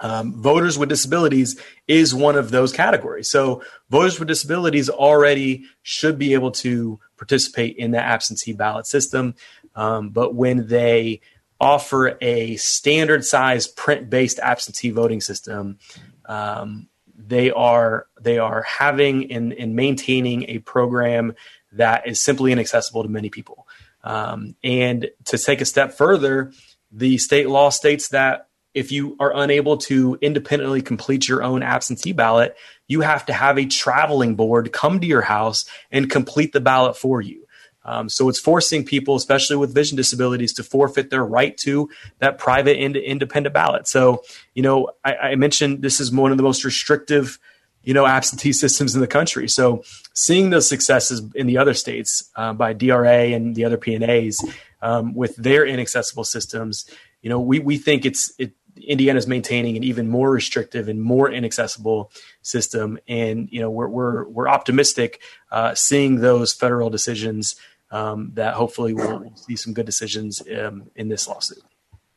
Um, 0.00 0.42
voters 0.42 0.76
with 0.76 0.88
disabilities 0.88 1.58
is 1.86 2.14
one 2.14 2.36
of 2.36 2.50
those 2.50 2.72
categories. 2.72 3.30
So, 3.30 3.62
voters 3.88 4.18
with 4.18 4.28
disabilities 4.28 4.90
already 4.90 5.64
should 5.82 6.18
be 6.18 6.34
able 6.34 6.50
to 6.50 6.98
participate 7.16 7.76
in 7.76 7.92
the 7.92 8.02
absentee 8.02 8.52
ballot 8.52 8.86
system. 8.86 9.34
Um, 9.76 10.10
but 10.10 10.34
when 10.34 10.66
they 10.66 11.20
offer 11.60 12.18
a 12.20 12.56
standard 12.56 13.24
size 13.24 13.66
print 13.66 14.10
based 14.10 14.38
absentee 14.40 14.90
voting 14.90 15.20
system, 15.20 15.78
um, 16.26 16.88
they 17.16 17.50
are 17.50 18.06
they 18.20 18.38
are 18.38 18.62
having 18.62 19.30
and, 19.32 19.52
and 19.52 19.76
maintaining 19.76 20.48
a 20.50 20.58
program 20.58 21.34
that 21.72 22.06
is 22.06 22.20
simply 22.20 22.52
inaccessible 22.52 23.02
to 23.02 23.08
many 23.08 23.30
people. 23.30 23.66
Um, 24.02 24.54
and 24.62 25.08
to 25.26 25.38
take 25.38 25.60
a 25.60 25.64
step 25.64 25.94
further, 25.94 26.52
the 26.92 27.18
state 27.18 27.48
law 27.48 27.70
states 27.70 28.08
that 28.08 28.48
if 28.74 28.90
you 28.90 29.16
are 29.20 29.32
unable 29.34 29.76
to 29.76 30.18
independently 30.20 30.82
complete 30.82 31.28
your 31.28 31.42
own 31.42 31.62
absentee 31.62 32.12
ballot, 32.12 32.56
you 32.88 33.00
have 33.00 33.24
to 33.26 33.32
have 33.32 33.58
a 33.58 33.66
traveling 33.66 34.34
board 34.34 34.72
come 34.72 35.00
to 35.00 35.06
your 35.06 35.22
house 35.22 35.64
and 35.90 36.10
complete 36.10 36.52
the 36.52 36.60
ballot 36.60 36.96
for 36.96 37.20
you. 37.20 37.43
Um, 37.84 38.08
so 38.08 38.28
it's 38.28 38.38
forcing 38.38 38.84
people, 38.84 39.14
especially 39.14 39.56
with 39.56 39.74
vision 39.74 39.96
disabilities, 39.96 40.52
to 40.54 40.62
forfeit 40.62 41.10
their 41.10 41.24
right 41.24 41.56
to 41.58 41.90
that 42.18 42.38
private 42.38 42.78
and 42.78 42.96
independent 42.96 43.52
ballot. 43.52 43.86
So, 43.86 44.22
you 44.54 44.62
know, 44.62 44.90
I, 45.04 45.16
I 45.16 45.34
mentioned 45.34 45.82
this 45.82 46.00
is 46.00 46.12
one 46.12 46.30
of 46.30 46.36
the 46.36 46.42
most 46.42 46.64
restrictive, 46.64 47.38
you 47.82 47.94
know, 47.94 48.06
absentee 48.06 48.52
systems 48.64 48.94
in 48.94 49.00
the 49.00 49.06
country. 49.06 49.48
So 49.48 49.84
seeing 50.14 50.50
those 50.50 50.68
successes 50.68 51.22
in 51.34 51.46
the 51.46 51.58
other 51.58 51.74
states 51.74 52.30
uh, 52.36 52.52
by 52.52 52.72
DRA 52.72 53.32
and 53.32 53.54
the 53.54 53.64
other 53.64 53.76
P&As 53.76 54.40
um, 54.80 55.14
with 55.14 55.36
their 55.36 55.66
inaccessible 55.66 56.24
systems, 56.24 56.86
you 57.22 57.30
know, 57.30 57.40
we, 57.40 57.58
we 57.58 57.78
think 57.78 58.04
it's 58.04 58.32
it 58.38 58.52
Indiana 58.76 59.18
is 59.18 59.26
maintaining 59.26 59.76
an 59.76 59.84
even 59.84 60.08
more 60.08 60.30
restrictive 60.30 60.88
and 60.88 61.00
more 61.00 61.30
inaccessible 61.30 62.10
system, 62.42 62.98
and 63.06 63.48
you 63.50 63.60
know 63.60 63.70
we're 63.70 63.88
we're, 63.88 64.28
we're 64.28 64.48
optimistic 64.48 65.20
uh, 65.50 65.74
seeing 65.74 66.16
those 66.16 66.52
federal 66.52 66.90
decisions 66.90 67.56
um, 67.94 68.32
that 68.34 68.54
hopefully 68.54 68.92
we'll 68.92 69.32
see 69.36 69.54
some 69.54 69.72
good 69.72 69.86
decisions 69.86 70.42
um, 70.58 70.90
in 70.96 71.08
this 71.08 71.28
lawsuit. 71.28 71.62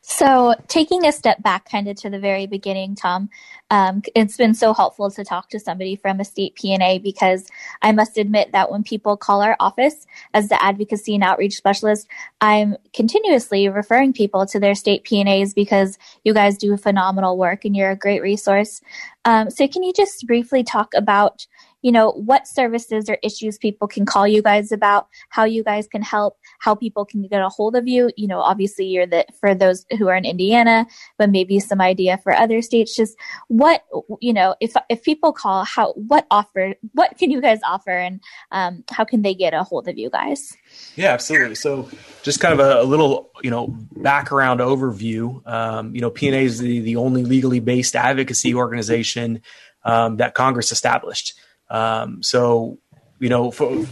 So, 0.00 0.54
taking 0.68 1.04
a 1.04 1.12
step 1.12 1.42
back 1.42 1.70
kind 1.70 1.86
of 1.86 1.94
to 1.98 2.08
the 2.08 2.18
very 2.18 2.46
beginning, 2.46 2.94
Tom, 2.94 3.28
um, 3.70 4.02
it's 4.14 4.38
been 4.38 4.54
so 4.54 4.72
helpful 4.72 5.10
to 5.10 5.22
talk 5.22 5.50
to 5.50 5.60
somebody 5.60 5.96
from 5.96 6.18
a 6.18 6.24
state 6.24 6.54
P&A 6.54 6.98
because 6.98 7.46
I 7.82 7.92
must 7.92 8.16
admit 8.16 8.52
that 8.52 8.70
when 8.70 8.82
people 8.82 9.18
call 9.18 9.42
our 9.42 9.54
office 9.60 10.06
as 10.32 10.48
the 10.48 10.60
advocacy 10.64 11.14
and 11.14 11.22
outreach 11.22 11.56
specialist, 11.56 12.08
I'm 12.40 12.76
continuously 12.94 13.68
referring 13.68 14.14
people 14.14 14.46
to 14.46 14.58
their 14.58 14.74
state 14.74 15.04
P&As 15.04 15.52
because 15.52 15.98
you 16.24 16.32
guys 16.32 16.56
do 16.56 16.74
phenomenal 16.78 17.36
work 17.36 17.66
and 17.66 17.76
you're 17.76 17.90
a 17.90 17.96
great 17.96 18.22
resource. 18.22 18.80
Um, 19.26 19.50
so, 19.50 19.68
can 19.68 19.82
you 19.82 19.92
just 19.92 20.26
briefly 20.26 20.64
talk 20.64 20.94
about 20.94 21.46
you 21.82 21.92
know, 21.92 22.10
what 22.12 22.46
services 22.46 23.08
or 23.08 23.18
issues 23.22 23.58
people 23.58 23.86
can 23.86 24.04
call 24.04 24.26
you 24.26 24.42
guys 24.42 24.72
about, 24.72 25.08
how 25.30 25.44
you 25.44 25.62
guys 25.62 25.86
can 25.86 26.02
help, 26.02 26.36
how 26.58 26.74
people 26.74 27.04
can 27.04 27.22
get 27.22 27.40
a 27.40 27.48
hold 27.48 27.76
of 27.76 27.86
you. 27.86 28.10
You 28.16 28.26
know, 28.26 28.40
obviously 28.40 28.86
you're 28.86 29.06
the, 29.06 29.24
for 29.38 29.54
those 29.54 29.86
who 29.96 30.08
are 30.08 30.16
in 30.16 30.24
Indiana, 30.24 30.86
but 31.18 31.30
maybe 31.30 31.60
some 31.60 31.80
idea 31.80 32.18
for 32.18 32.32
other 32.32 32.62
states. 32.62 32.96
Just 32.96 33.16
what, 33.46 33.84
you 34.20 34.32
know, 34.32 34.56
if, 34.60 34.74
if 34.88 35.02
people 35.02 35.32
call, 35.32 35.64
how, 35.64 35.92
what 35.92 36.26
offer, 36.30 36.74
what 36.92 37.16
can 37.16 37.30
you 37.30 37.40
guys 37.40 37.60
offer 37.66 37.90
and 37.90 38.20
um, 38.50 38.84
how 38.90 39.04
can 39.04 39.22
they 39.22 39.34
get 39.34 39.54
a 39.54 39.62
hold 39.62 39.88
of 39.88 39.96
you 39.96 40.10
guys? 40.10 40.56
Yeah, 40.96 41.12
absolutely. 41.12 41.54
So, 41.54 41.88
just 42.22 42.40
kind 42.40 42.52
of 42.52 42.60
a, 42.60 42.82
a 42.82 42.84
little, 42.84 43.30
you 43.42 43.50
know, 43.50 43.68
background 43.96 44.60
overview. 44.60 45.46
Um, 45.46 45.94
you 45.94 46.00
know, 46.00 46.10
P&A 46.10 46.44
is 46.44 46.58
the, 46.58 46.80
the 46.80 46.96
only 46.96 47.24
legally 47.24 47.60
based 47.60 47.94
advocacy 47.94 48.54
organization 48.54 49.42
um, 49.84 50.16
that 50.16 50.34
Congress 50.34 50.72
established. 50.72 51.34
Um, 51.70 52.22
so, 52.22 52.78
you 53.18 53.28
know, 53.28 53.50
for, 53.50 53.86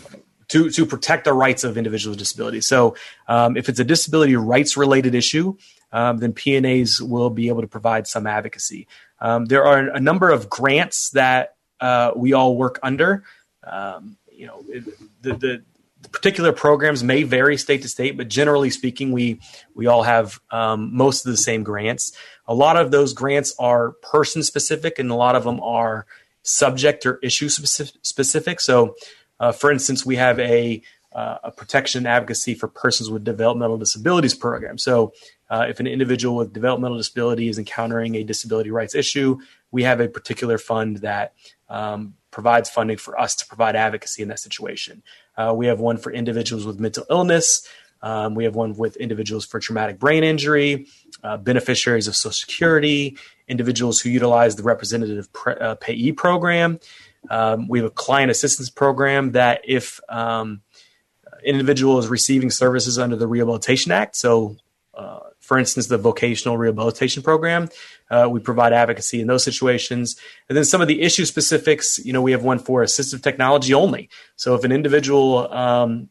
to 0.48 0.70
to 0.70 0.86
protect 0.86 1.24
the 1.24 1.32
rights 1.32 1.64
of 1.64 1.76
individuals 1.76 2.14
with 2.14 2.18
disabilities. 2.20 2.66
So, 2.66 2.96
um, 3.28 3.56
if 3.56 3.68
it's 3.68 3.80
a 3.80 3.84
disability 3.84 4.36
rights 4.36 4.76
related 4.76 5.14
issue, 5.14 5.56
um, 5.92 6.18
then 6.18 6.32
P&As 6.32 7.00
will 7.00 7.30
be 7.30 7.48
able 7.48 7.62
to 7.62 7.68
provide 7.68 8.06
some 8.06 8.26
advocacy. 8.26 8.86
Um, 9.20 9.46
there 9.46 9.64
are 9.64 9.88
a 9.88 10.00
number 10.00 10.30
of 10.30 10.48
grants 10.48 11.10
that 11.10 11.56
uh, 11.80 12.12
we 12.14 12.32
all 12.32 12.56
work 12.56 12.78
under. 12.82 13.24
Um, 13.64 14.16
you 14.30 14.46
know, 14.46 14.62
the, 15.22 15.34
the 15.34 15.62
particular 16.12 16.52
programs 16.52 17.02
may 17.02 17.22
vary 17.22 17.56
state 17.56 17.82
to 17.82 17.88
state, 17.88 18.16
but 18.16 18.28
generally 18.28 18.70
speaking, 18.70 19.12
we 19.12 19.40
we 19.74 19.86
all 19.86 20.02
have 20.02 20.40
um, 20.50 20.94
most 20.94 21.24
of 21.24 21.30
the 21.30 21.36
same 21.36 21.62
grants. 21.62 22.12
A 22.46 22.54
lot 22.54 22.76
of 22.76 22.90
those 22.90 23.12
grants 23.12 23.54
are 23.58 23.92
person 24.02 24.42
specific, 24.42 24.98
and 24.98 25.10
a 25.10 25.14
lot 25.14 25.34
of 25.36 25.44
them 25.44 25.60
are 25.60 26.06
subject 26.46 27.04
or 27.04 27.18
issue 27.22 27.48
specific. 27.48 28.60
So, 28.60 28.94
uh, 29.40 29.52
for 29.52 29.70
instance, 29.70 30.06
we 30.06 30.16
have 30.16 30.38
a, 30.38 30.80
uh, 31.12 31.38
a 31.44 31.50
protection 31.50 32.06
advocacy 32.06 32.54
for 32.54 32.68
persons 32.68 33.10
with 33.10 33.24
developmental 33.24 33.78
disabilities 33.78 34.34
program. 34.34 34.78
So, 34.78 35.12
uh, 35.50 35.66
if 35.68 35.80
an 35.80 35.86
individual 35.86 36.36
with 36.36 36.52
developmental 36.52 36.96
disability 36.96 37.48
is 37.48 37.58
encountering 37.58 38.14
a 38.14 38.24
disability 38.24 38.70
rights 38.70 38.94
issue, 38.94 39.38
we 39.70 39.82
have 39.82 40.00
a 40.00 40.08
particular 40.08 40.58
fund 40.58 40.98
that 40.98 41.34
um, 41.68 42.14
provides 42.30 42.68
funding 42.68 42.96
for 42.96 43.18
us 43.18 43.34
to 43.36 43.46
provide 43.46 43.76
advocacy 43.76 44.22
in 44.22 44.28
that 44.28 44.38
situation. 44.38 45.02
Uh, 45.36 45.52
we 45.56 45.66
have 45.66 45.80
one 45.80 45.96
for 45.96 46.12
individuals 46.12 46.64
with 46.66 46.80
mental 46.80 47.04
illness. 47.10 47.66
Um, 48.02 48.34
we 48.34 48.44
have 48.44 48.54
one 48.54 48.74
with 48.74 48.96
individuals 48.96 49.46
for 49.46 49.58
traumatic 49.58 49.98
brain 49.98 50.22
injury, 50.22 50.86
uh, 51.22 51.36
beneficiaries 51.38 52.06
of 52.06 52.14
Social 52.14 52.32
Security, 52.32 53.16
individuals 53.48 54.00
who 54.00 54.10
utilize 54.10 54.56
the 54.56 54.62
representative 54.62 55.32
pre- 55.32 55.54
uh, 55.54 55.74
payee 55.76 56.12
program. 56.12 56.78
Um, 57.30 57.68
we 57.68 57.78
have 57.78 57.86
a 57.86 57.90
client 57.90 58.30
assistance 58.30 58.70
program 58.70 59.32
that 59.32 59.60
if 59.64 60.00
um, 60.08 60.62
individual 61.44 61.98
is 61.98 62.08
receiving 62.08 62.50
services 62.50 62.98
under 62.98 63.16
the 63.16 63.26
Rehabilitation 63.26 63.92
Act, 63.92 64.16
so 64.16 64.56
uh, 64.96 65.20
for 65.40 65.58
instance, 65.58 65.86
the 65.86 65.98
vocational 65.98 66.56
rehabilitation 66.56 67.22
program, 67.22 67.68
uh, 68.10 68.26
we 68.30 68.40
provide 68.40 68.72
advocacy 68.72 69.20
in 69.20 69.26
those 69.26 69.44
situations. 69.44 70.16
And 70.48 70.56
then 70.56 70.64
some 70.64 70.80
of 70.80 70.88
the 70.88 71.02
issue 71.02 71.26
specifics, 71.26 71.98
you 72.04 72.12
know, 72.12 72.22
we 72.22 72.32
have 72.32 72.42
one 72.42 72.58
for 72.58 72.82
assistive 72.82 73.22
technology 73.22 73.74
only. 73.74 74.08
So 74.36 74.54
if 74.54 74.64
an 74.64 74.72
individual 74.72 75.52
um, 75.52 76.08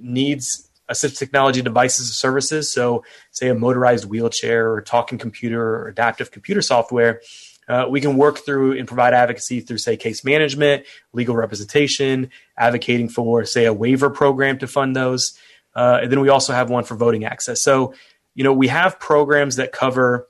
needs 0.00 0.69
assistive 0.90 1.18
technology 1.18 1.62
devices 1.62 2.10
or 2.10 2.14
services. 2.14 2.72
So, 2.72 3.04
say 3.30 3.48
a 3.48 3.54
motorized 3.54 4.04
wheelchair 4.06 4.72
or 4.72 4.82
talking 4.82 5.18
computer 5.18 5.62
or 5.62 5.88
adaptive 5.88 6.30
computer 6.30 6.62
software. 6.62 7.20
Uh, 7.68 7.86
we 7.88 8.00
can 8.00 8.16
work 8.16 8.38
through 8.38 8.76
and 8.76 8.88
provide 8.88 9.14
advocacy 9.14 9.60
through, 9.60 9.78
say, 9.78 9.96
case 9.96 10.24
management, 10.24 10.84
legal 11.12 11.36
representation, 11.36 12.30
advocating 12.58 13.08
for, 13.08 13.44
say, 13.44 13.64
a 13.64 13.72
waiver 13.72 14.10
program 14.10 14.58
to 14.58 14.66
fund 14.66 14.96
those. 14.96 15.38
Uh, 15.76 16.00
and 16.02 16.10
then 16.10 16.18
we 16.20 16.28
also 16.28 16.52
have 16.52 16.68
one 16.68 16.82
for 16.82 16.96
voting 16.96 17.24
access. 17.24 17.62
So, 17.62 17.94
you 18.34 18.42
know, 18.42 18.52
we 18.52 18.66
have 18.66 18.98
programs 18.98 19.56
that 19.56 19.70
cover, 19.70 20.26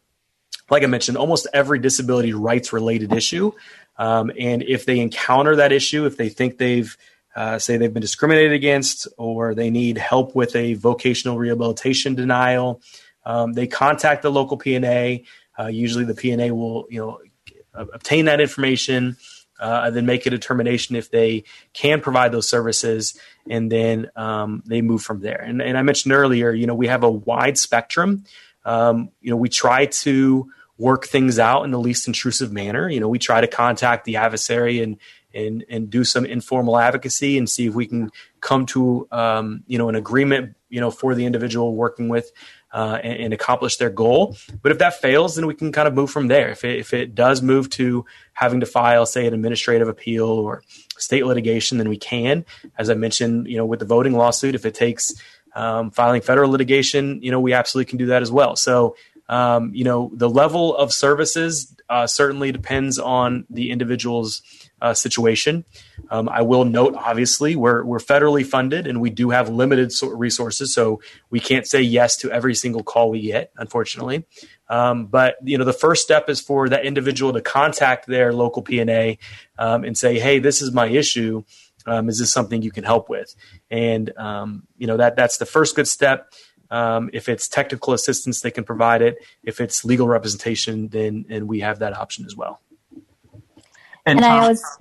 like 0.68 0.82
I 0.82 0.86
mentioned, 0.86 1.16
almost 1.16 1.46
every 1.54 1.78
disability 1.78 2.34
rights 2.34 2.74
related 2.74 3.12
issue. 3.12 3.52
Um, 3.96 4.30
and 4.38 4.62
if 4.62 4.84
they 4.84 5.00
encounter 5.00 5.56
that 5.56 5.72
issue, 5.72 6.04
if 6.04 6.18
they 6.18 6.28
think 6.28 6.58
they've 6.58 6.94
uh, 7.35 7.59
say 7.59 7.76
they've 7.76 7.93
been 7.93 8.01
discriminated 8.01 8.53
against 8.53 9.07
or 9.16 9.55
they 9.55 9.70
need 9.70 9.99
help 9.99 10.35
with 10.35 10.57
a 10.57 10.74
vocational 10.74 11.39
rehabilitation 11.39 12.14
denial, 12.14 12.81
um, 13.24 13.53
they 13.53 13.66
contact 13.66 14.22
the 14.22 14.31
local 14.31 14.57
P&A. 14.57 15.24
Uh, 15.59 15.66
usually, 15.66 16.05
the 16.05 16.14
P&A 16.14 16.51
will 16.53 16.87
you 16.91 17.01
know 17.01 17.18
obtain 17.74 18.26
that 18.26 18.41
information. 18.41 19.16
Uh, 19.59 19.83
and 19.85 19.95
then 19.97 20.07
make 20.07 20.24
a 20.24 20.31
determination 20.31 20.97
if 20.97 21.11
they 21.11 21.45
can 21.74 22.01
provide 22.01 22.33
those 22.33 22.49
services, 22.49 23.20
and 23.47 23.70
then 23.70 24.11
um, 24.16 24.62
they 24.64 24.81
move 24.81 25.03
from 25.03 25.20
there. 25.20 25.37
And, 25.37 25.61
and, 25.61 25.76
I 25.76 25.83
mentioned 25.83 26.14
earlier, 26.14 26.51
you 26.51 26.66
know, 26.66 26.74
we 26.74 26.87
have 26.87 27.03
a 27.03 27.11
wide 27.11 27.59
spectrum. 27.59 28.24
Um, 28.64 29.11
you 29.20 29.28
know, 29.28 29.37
we 29.37 29.51
try 29.51 29.85
to 29.85 30.51
work 30.78 31.05
things 31.05 31.39
out 31.39 31.64
in 31.64 31.72
the 31.72 31.78
least 31.78 32.07
intrusive 32.07 32.51
manner. 32.51 32.89
You 32.89 33.01
know, 33.01 33.09
we 33.09 33.18
try 33.18 33.43
to 33.43 33.47
contact 33.47 34.07
the 34.07 34.16
adversary 34.16 34.83
and 34.83 34.97
and 35.35 35.64
and 35.68 35.91
do 35.91 36.05
some 36.05 36.24
informal 36.24 36.78
advocacy 36.78 37.39
and 37.39 37.49
see 37.49 37.66
if 37.66 37.74
we 37.74 37.87
can 37.87 38.11
come 38.41 38.66
to 38.66 39.07
um, 39.11 39.62
you 39.66 39.78
know 39.78 39.89
an 39.89 39.95
agreement 39.95 40.57
you 40.68 40.81
know 40.81 40.91
for 40.91 41.14
the 41.14 41.24
individual 41.26 41.74
working 41.74 42.09
with 42.09 42.31
uh, 42.72 43.01
and, 43.03 43.24
and, 43.24 43.35
accomplish 43.35 43.78
their 43.78 43.91
goal. 43.91 44.37
But 44.62 44.70
if 44.70 44.78
that 44.78 45.01
fails, 45.01 45.35
then 45.35 45.49
we 45.49 45.55
can 45.55 45.72
kind 45.72 45.89
of 45.89 45.95
move 45.95 46.09
from 46.09 46.28
there. 46.28 46.51
If 46.51 46.64
it, 46.64 46.78
if 46.78 46.95
it 46.95 47.16
does 47.16 47.43
move 47.43 47.68
to 47.70 48.05
having 48.33 48.61
to 48.61 48.66
file, 48.66 49.07
say, 49.07 49.26
an 49.26 49.35
administrative 49.35 49.89
appeal 49.89 50.28
or 50.28 50.62
state 50.97 51.26
litigation, 51.26 51.78
then 51.78 51.89
we 51.89 51.97
can. 51.97 52.45
As 52.78 52.89
I 52.89 52.95
mentioned, 52.95 53.49
you 53.49 53.57
know, 53.57 53.66
with 53.66 53.81
the 53.81 53.87
voting 53.87 54.12
lawsuit, 54.12 54.55
if 54.55 54.64
it 54.64 54.76
takes 54.76 55.12
um, 55.57 55.91
filing 55.91 56.20
federal 56.20 56.49
litigation, 56.49 57.20
you 57.20 57.33
know, 57.33 57.41
we 57.41 57.55
absolutely 57.55 57.91
can 57.91 57.99
do 57.99 58.07
that 58.07 58.22
as 58.22 58.31
well. 58.31 58.55
So 58.55 58.95
um, 59.31 59.72
you 59.72 59.85
know, 59.85 60.11
the 60.12 60.28
level 60.28 60.76
of 60.76 60.93
services 60.93 61.74
uh, 61.89 62.07
certainly 62.09 62.51
depends 62.51 62.99
on 62.99 63.47
the 63.49 63.70
individual's 63.70 64.43
uh, 64.81 64.95
situation. 64.95 65.64
Um, 66.11 66.28
I 66.28 66.43
will 66.43 66.64
note, 66.64 66.95
obviously, 66.97 67.57
we're, 67.57 67.85
we're 67.85 67.99
federally 67.99 68.45
funded 68.45 68.87
and 68.87 69.01
we 69.01 69.11
do 69.11 69.31
have 69.31 69.49
limited 69.49 69.93
resources, 70.03 70.72
so 70.72 71.01
we 71.31 71.41
can't 71.41 71.66
say 71.66 71.81
yes 71.83 72.16
to 72.18 72.31
every 72.31 72.55
single 72.55 72.83
call 72.83 73.11
we 73.11 73.20
get, 73.22 73.53
unfortunately. 73.57 74.24
Um, 74.70 75.07
but 75.07 75.37
you 75.45 75.59
know, 75.59 75.64
the 75.64 75.72
first 75.72 76.03
step 76.03 76.31
is 76.31 76.41
for 76.41 76.68
that 76.68 76.87
individual 76.87 77.33
to 77.33 77.41
contact 77.41 78.07
their 78.07 78.33
local 78.33 78.62
P&A 78.62 79.18
um, 79.59 79.85
and 79.85 79.99
say, 79.99 80.18
"Hey, 80.18 80.39
this 80.39 80.62
is 80.62 80.72
my 80.72 80.87
issue. 80.87 81.43
Um, 81.87 82.09
is 82.09 82.20
this 82.20 82.33
something 82.33 82.62
you 82.62 82.70
can 82.70 82.85
help 82.85 83.09
with?" 83.11 83.35
And 83.68 84.16
um, 84.16 84.68
you 84.78 84.87
know 84.87 84.97
that 84.97 85.16
that's 85.16 85.39
the 85.39 85.47
first 85.47 85.74
good 85.74 85.89
step. 85.89 86.33
Um, 86.70 87.11
if 87.12 87.28
it's 87.28 87.49
technical 87.49 87.93
assistance, 87.95 88.43
they 88.43 88.53
can 88.53 88.62
provide 88.62 89.03
it. 89.03 89.16
If 89.43 89.61
it's 89.61 89.85
legal 89.85 90.07
representation, 90.07 90.89
then 90.89 91.26
and 91.28 91.49
we 91.49 91.61
have 91.61 91.81
that 91.81 91.97
option 91.97 92.24
as 92.24 92.37
well. 92.37 92.61
And, 94.11 94.18
and 94.18 94.26
Tom, 94.26 94.48
was, 94.48 94.78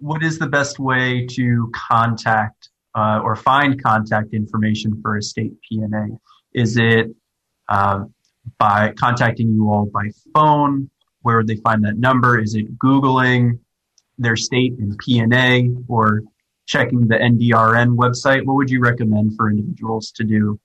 what 0.00 0.22
is 0.22 0.38
the 0.38 0.46
best 0.46 0.78
way 0.78 1.26
to 1.26 1.70
contact 1.74 2.70
uh, 2.94 3.20
or 3.22 3.34
find 3.36 3.82
contact 3.82 4.32
information 4.32 5.00
for 5.02 5.16
a 5.16 5.22
state 5.22 5.52
P&A? 5.68 6.08
Is 6.54 6.76
it 6.76 7.08
uh, 7.68 8.04
by 8.58 8.92
contacting 8.92 9.52
you 9.52 9.70
all 9.70 9.86
by 9.86 10.10
phone? 10.32 10.90
Where 11.22 11.38
would 11.38 11.48
they 11.48 11.56
find 11.56 11.84
that 11.84 11.98
number? 11.98 12.38
Is 12.38 12.54
it 12.54 12.78
Googling 12.78 13.58
their 14.16 14.36
state 14.36 14.78
and 14.78 14.96
P&A 14.98 15.70
or 15.88 16.22
checking 16.66 17.08
the 17.08 17.16
NDRN 17.16 17.96
website? 17.96 18.44
What 18.44 18.54
would 18.54 18.70
you 18.70 18.80
recommend 18.80 19.36
for 19.36 19.50
individuals 19.50 20.12
to 20.12 20.24
do? 20.24 20.60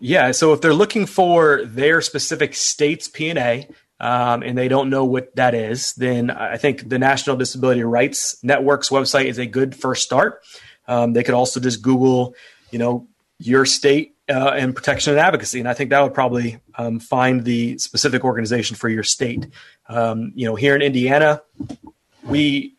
Yeah, 0.00 0.32
so 0.32 0.52
if 0.52 0.60
they're 0.60 0.74
looking 0.74 1.06
for 1.06 1.64
their 1.64 2.02
specific 2.02 2.54
state's 2.54 3.08
P&A 3.08 3.68
um, 4.00 4.42
and 4.42 4.58
they 4.58 4.68
don't 4.68 4.90
know 4.90 5.04
what 5.04 5.34
that 5.36 5.54
is, 5.54 5.94
then 5.94 6.30
I 6.30 6.56
think 6.56 6.88
the 6.88 6.98
National 6.98 7.36
Disability 7.36 7.82
Rights 7.82 8.42
Network's 8.42 8.88
website 8.88 9.26
is 9.26 9.38
a 9.38 9.46
good 9.46 9.74
first 9.74 10.02
start. 10.02 10.42
Um, 10.86 11.12
they 11.12 11.22
could 11.22 11.34
also 11.34 11.60
just 11.60 11.82
Google, 11.82 12.34
you 12.70 12.78
know, 12.78 13.06
your 13.38 13.64
state 13.64 14.16
uh, 14.28 14.50
and 14.50 14.74
protection 14.74 15.12
and 15.12 15.20
advocacy. 15.20 15.60
And 15.60 15.68
I 15.68 15.74
think 15.74 15.90
that 15.90 16.00
would 16.00 16.14
probably 16.14 16.58
um, 16.76 17.00
find 17.00 17.44
the 17.44 17.78
specific 17.78 18.24
organization 18.24 18.76
for 18.76 18.88
your 18.88 19.02
state. 19.02 19.46
Um, 19.88 20.32
you 20.34 20.46
know, 20.46 20.54
here 20.54 20.74
in 20.74 20.82
Indiana, 20.82 21.42
we, 22.24 22.74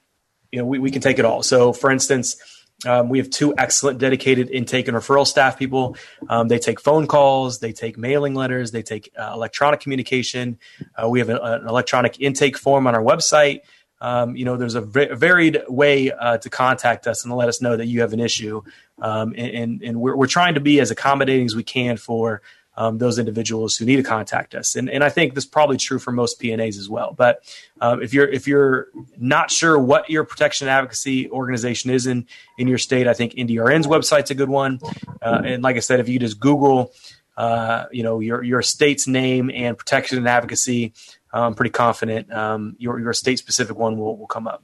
you 0.51 0.59
know, 0.59 0.65
we, 0.65 0.79
we 0.79 0.91
can 0.91 1.01
take 1.01 1.19
it 1.19 1.25
all. 1.25 1.43
So, 1.43 1.73
for 1.73 1.91
instance, 1.91 2.37
um, 2.85 3.09
we 3.09 3.17
have 3.19 3.29
two 3.29 3.53
excellent 3.57 3.99
dedicated 3.99 4.49
intake 4.49 4.87
and 4.87 4.97
referral 4.97 5.25
staff 5.25 5.57
people. 5.57 5.95
Um, 6.29 6.47
they 6.47 6.59
take 6.59 6.79
phone 6.79 7.07
calls, 7.07 7.59
they 7.59 7.71
take 7.71 7.97
mailing 7.97 8.35
letters, 8.35 8.71
they 8.71 8.83
take 8.83 9.11
uh, 9.17 9.31
electronic 9.33 9.79
communication. 9.79 10.59
Uh, 10.95 11.07
we 11.07 11.19
have 11.19 11.29
an, 11.29 11.37
an, 11.41 11.67
electronic 11.67 12.19
intake 12.19 12.57
form 12.57 12.85
on 12.85 12.95
our 12.95 13.01
website. 13.01 13.61
Um, 14.01 14.35
you 14.35 14.43
know, 14.43 14.57
there's 14.57 14.75
a, 14.75 14.81
v- 14.81 15.13
varied 15.13 15.61
way 15.69 16.11
uh, 16.11 16.37
to 16.39 16.49
contact 16.49 17.07
us 17.07 17.23
and 17.23 17.33
let 17.33 17.47
us 17.47 17.61
know 17.61 17.77
that 17.77 17.85
you 17.85 18.01
have 18.01 18.13
an 18.13 18.19
issue. 18.19 18.61
Um, 19.01 19.33
and, 19.37 19.51
and, 19.51 19.81
and 19.81 20.01
we're, 20.01 20.15
we're 20.15 20.27
trying 20.27 20.55
to 20.55 20.59
be 20.59 20.79
as 20.81 20.91
accommodating 20.91 21.45
as 21.45 21.55
we 21.55 21.63
can 21.63 21.95
for 21.97 22.41
um, 22.77 22.97
those 22.97 23.19
individuals 23.19 23.75
who 23.75 23.85
need 23.85 23.97
to 23.97 24.03
contact 24.03 24.55
us. 24.55 24.75
And, 24.75 24.89
and 24.89 25.03
I 25.03 25.09
think 25.09 25.33
this 25.33 25.45
is 25.45 25.49
probably 25.49 25.77
true 25.77 25.99
for 25.99 26.11
most 26.11 26.39
P&As 26.39 26.77
as 26.77 26.89
well. 26.89 27.13
But 27.13 27.43
um, 27.81 28.01
if 28.01 28.13
you're 28.13 28.27
if 28.27 28.47
you're 28.47 28.87
not 29.17 29.51
sure 29.51 29.77
what 29.79 30.09
your 30.09 30.23
protection 30.23 30.67
advocacy 30.67 31.29
organization 31.29 31.91
is 31.91 32.05
in 32.05 32.27
in 32.57 32.67
your 32.67 32.77
state, 32.77 33.07
I 33.07 33.13
think 33.13 33.33
NDRN's 33.33 33.87
website's 33.87 34.31
a 34.31 34.35
good 34.35 34.49
one. 34.49 34.79
Uh, 35.21 35.41
and 35.43 35.63
like 35.63 35.75
I 35.75 35.79
said, 35.79 35.99
if 35.99 36.09
you 36.09 36.19
just 36.19 36.39
Google, 36.39 36.93
uh, 37.37 37.85
you 37.91 38.03
know, 38.03 38.19
your 38.19 38.43
your 38.43 38.61
state's 38.61 39.07
name 39.07 39.49
and 39.53 39.77
protection 39.77 40.17
and 40.17 40.27
advocacy, 40.27 40.93
I'm 41.33 41.55
pretty 41.55 41.71
confident 41.71 42.31
um, 42.31 42.75
your 42.79 42.99
your 42.99 43.13
state 43.13 43.39
specific 43.39 43.77
one 43.77 43.97
will 43.97 44.17
will 44.17 44.27
come 44.27 44.47
up. 44.47 44.63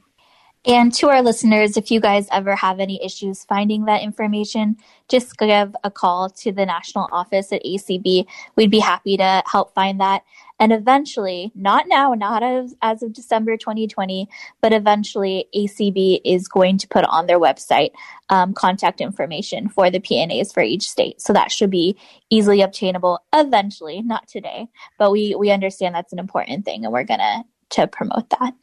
And 0.63 0.93
to 0.95 1.09
our 1.09 1.23
listeners, 1.23 1.75
if 1.75 1.89
you 1.89 1.99
guys 1.99 2.27
ever 2.31 2.55
have 2.55 2.79
any 2.79 3.03
issues 3.03 3.43
finding 3.45 3.85
that 3.85 4.03
information, 4.03 4.77
just 5.09 5.35
give 5.39 5.75
a 5.83 5.89
call 5.89 6.29
to 6.29 6.51
the 6.51 6.67
national 6.67 7.09
office 7.11 7.51
at 7.51 7.63
ACB. 7.63 8.27
We'd 8.55 8.69
be 8.69 8.79
happy 8.79 9.17
to 9.17 9.41
help 9.47 9.73
find 9.73 9.99
that. 9.99 10.23
And 10.59 10.71
eventually, 10.71 11.51
not 11.55 11.87
now, 11.87 12.13
not 12.13 12.43
as, 12.43 12.75
as 12.83 13.01
of 13.01 13.11
December 13.11 13.57
2020, 13.57 14.29
but 14.61 14.71
eventually 14.71 15.47
ACB 15.55 16.21
is 16.23 16.47
going 16.47 16.77
to 16.77 16.87
put 16.87 17.05
on 17.05 17.25
their 17.25 17.39
website 17.39 17.93
um, 18.29 18.53
contact 18.53 19.01
information 19.01 19.67
for 19.67 19.89
the 19.89 19.99
P&As 19.99 20.53
for 20.53 20.61
each 20.61 20.87
state. 20.87 21.19
So 21.19 21.33
that 21.33 21.51
should 21.51 21.71
be 21.71 21.97
easily 22.29 22.61
obtainable 22.61 23.19
eventually, 23.33 24.03
not 24.03 24.27
today. 24.27 24.67
But 24.99 25.11
we, 25.11 25.33
we 25.33 25.49
understand 25.49 25.95
that's 25.95 26.13
an 26.13 26.19
important 26.19 26.65
thing 26.65 26.83
and 26.83 26.93
we're 26.93 27.03
going 27.03 27.19
to 27.19 27.43
to 27.71 27.87
promote 27.87 28.29
that. 28.31 28.53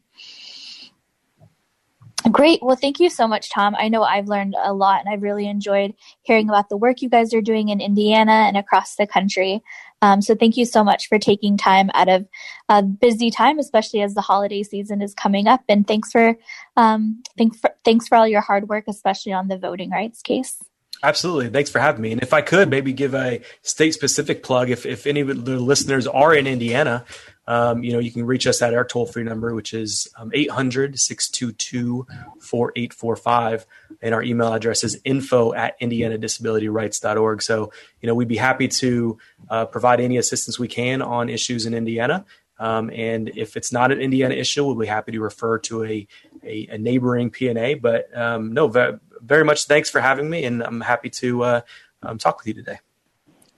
Great. 2.30 2.60
Well, 2.62 2.76
thank 2.76 3.00
you 3.00 3.10
so 3.10 3.28
much, 3.28 3.50
Tom. 3.50 3.74
I 3.78 3.88
know 3.88 4.02
I've 4.02 4.28
learned 4.28 4.54
a 4.60 4.72
lot 4.72 5.00
and 5.00 5.08
I've 5.08 5.22
really 5.22 5.48
enjoyed 5.48 5.94
hearing 6.22 6.48
about 6.48 6.68
the 6.68 6.76
work 6.76 7.00
you 7.00 7.08
guys 7.08 7.32
are 7.32 7.40
doing 7.40 7.68
in 7.68 7.80
Indiana 7.80 8.32
and 8.32 8.56
across 8.56 8.96
the 8.96 9.06
country. 9.06 9.62
Um, 10.02 10.22
so 10.22 10.34
thank 10.34 10.56
you 10.56 10.64
so 10.64 10.84
much 10.84 11.08
for 11.08 11.18
taking 11.18 11.56
time 11.56 11.90
out 11.94 12.08
of 12.08 12.26
a 12.68 12.82
busy 12.82 13.30
time, 13.30 13.58
especially 13.58 14.02
as 14.02 14.14
the 14.14 14.20
holiday 14.20 14.62
season 14.62 15.02
is 15.02 15.14
coming 15.14 15.46
up. 15.48 15.62
And 15.68 15.86
thanks 15.86 16.10
for, 16.12 16.36
um, 16.76 17.22
thanks 17.36 17.58
for, 17.58 17.70
thanks 17.84 18.08
for 18.08 18.16
all 18.16 18.28
your 18.28 18.40
hard 18.40 18.68
work, 18.68 18.84
especially 18.88 19.32
on 19.32 19.48
the 19.48 19.58
voting 19.58 19.90
rights 19.90 20.22
case. 20.22 20.56
Absolutely. 21.02 21.48
Thanks 21.50 21.70
for 21.70 21.78
having 21.78 22.02
me. 22.02 22.12
And 22.12 22.22
if 22.22 22.32
I 22.32 22.40
could 22.42 22.68
maybe 22.68 22.92
give 22.92 23.14
a 23.14 23.40
state 23.62 23.92
specific 23.92 24.42
plug, 24.42 24.70
if, 24.70 24.84
if 24.84 25.06
any 25.06 25.20
of 25.20 25.44
the 25.44 25.58
listeners 25.58 26.06
are 26.08 26.34
in 26.34 26.46
Indiana, 26.46 27.04
um, 27.48 27.82
you 27.82 27.94
know, 27.94 27.98
you 27.98 28.12
can 28.12 28.26
reach 28.26 28.46
us 28.46 28.60
at 28.60 28.74
our 28.74 28.84
toll 28.84 29.06
free 29.06 29.24
number, 29.24 29.54
which 29.54 29.72
is 29.72 30.06
um, 30.18 30.30
800 30.34 31.00
622 31.00 32.06
4845. 32.40 33.66
And 34.02 34.14
our 34.14 34.22
email 34.22 34.52
address 34.52 34.84
is 34.84 35.00
info 35.02 35.54
at 35.54 35.80
indianadisabilityrights.org. 35.80 37.40
So, 37.40 37.72
you 38.02 38.06
know, 38.06 38.14
we'd 38.14 38.28
be 38.28 38.36
happy 38.36 38.68
to 38.68 39.18
uh, 39.48 39.64
provide 39.64 39.98
any 39.98 40.18
assistance 40.18 40.58
we 40.58 40.68
can 40.68 41.00
on 41.00 41.30
issues 41.30 41.64
in 41.64 41.72
Indiana. 41.72 42.26
Um, 42.58 42.90
and 42.94 43.30
if 43.34 43.56
it's 43.56 43.72
not 43.72 43.92
an 43.92 44.00
Indiana 44.00 44.34
issue, 44.34 44.66
we'll 44.66 44.74
be 44.74 44.86
happy 44.86 45.12
to 45.12 45.20
refer 45.20 45.58
to 45.60 45.84
a, 45.84 46.06
a, 46.44 46.68
a 46.72 46.78
neighboring 46.78 47.30
P&A. 47.30 47.74
But 47.74 48.14
um, 48.14 48.52
no, 48.52 48.68
very, 48.68 48.98
very, 49.22 49.44
much 49.44 49.64
thanks 49.64 49.88
for 49.88 50.02
having 50.02 50.28
me. 50.28 50.44
And 50.44 50.62
I'm 50.62 50.82
happy 50.82 51.08
to 51.10 51.44
uh, 51.44 51.60
um, 52.02 52.18
talk 52.18 52.38
with 52.38 52.48
you 52.48 52.54
today. 52.54 52.80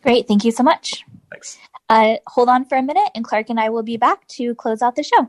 Great. 0.03 0.28
Thank 0.28 0.45
you 0.45 0.53
so 0.53 0.62
much. 0.62 1.05
Thanks. 1.28 1.59
Uh, 1.91 2.18
hold 2.28 2.49
on 2.49 2.64
for 2.64 2.78
a 2.78 2.82
minute, 2.82 3.11
and 3.16 3.24
Clark 3.24 3.51
and 3.51 3.59
I 3.59 3.68
will 3.68 3.82
be 3.82 3.97
back 3.97 4.24
to 4.28 4.55
close 4.55 4.80
out 4.80 4.95
the 4.95 5.03
show. 5.03 5.28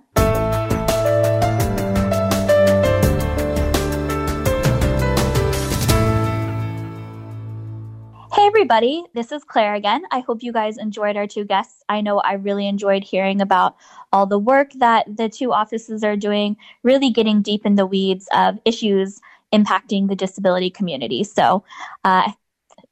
Hey, 8.31 8.45
everybody, 8.45 9.03
this 9.15 9.31
is 9.31 9.43
Claire 9.43 9.73
again. 9.73 10.03
I 10.11 10.19
hope 10.19 10.43
you 10.43 10.53
guys 10.53 10.77
enjoyed 10.77 11.17
our 11.17 11.25
two 11.25 11.45
guests. 11.45 11.83
I 11.89 12.01
know 12.01 12.19
I 12.19 12.33
really 12.33 12.67
enjoyed 12.67 13.03
hearing 13.03 13.41
about 13.41 13.75
all 14.13 14.27
the 14.27 14.37
work 14.37 14.71
that 14.75 15.17
the 15.17 15.29
two 15.29 15.51
offices 15.51 16.03
are 16.03 16.15
doing, 16.15 16.57
really 16.83 17.09
getting 17.09 17.41
deep 17.41 17.65
in 17.65 17.73
the 17.73 17.87
weeds 17.87 18.27
of 18.33 18.59
issues 18.65 19.19
impacting 19.51 20.07
the 20.07 20.15
disability 20.15 20.69
community. 20.69 21.23
So, 21.23 21.63
uh, 22.03 22.31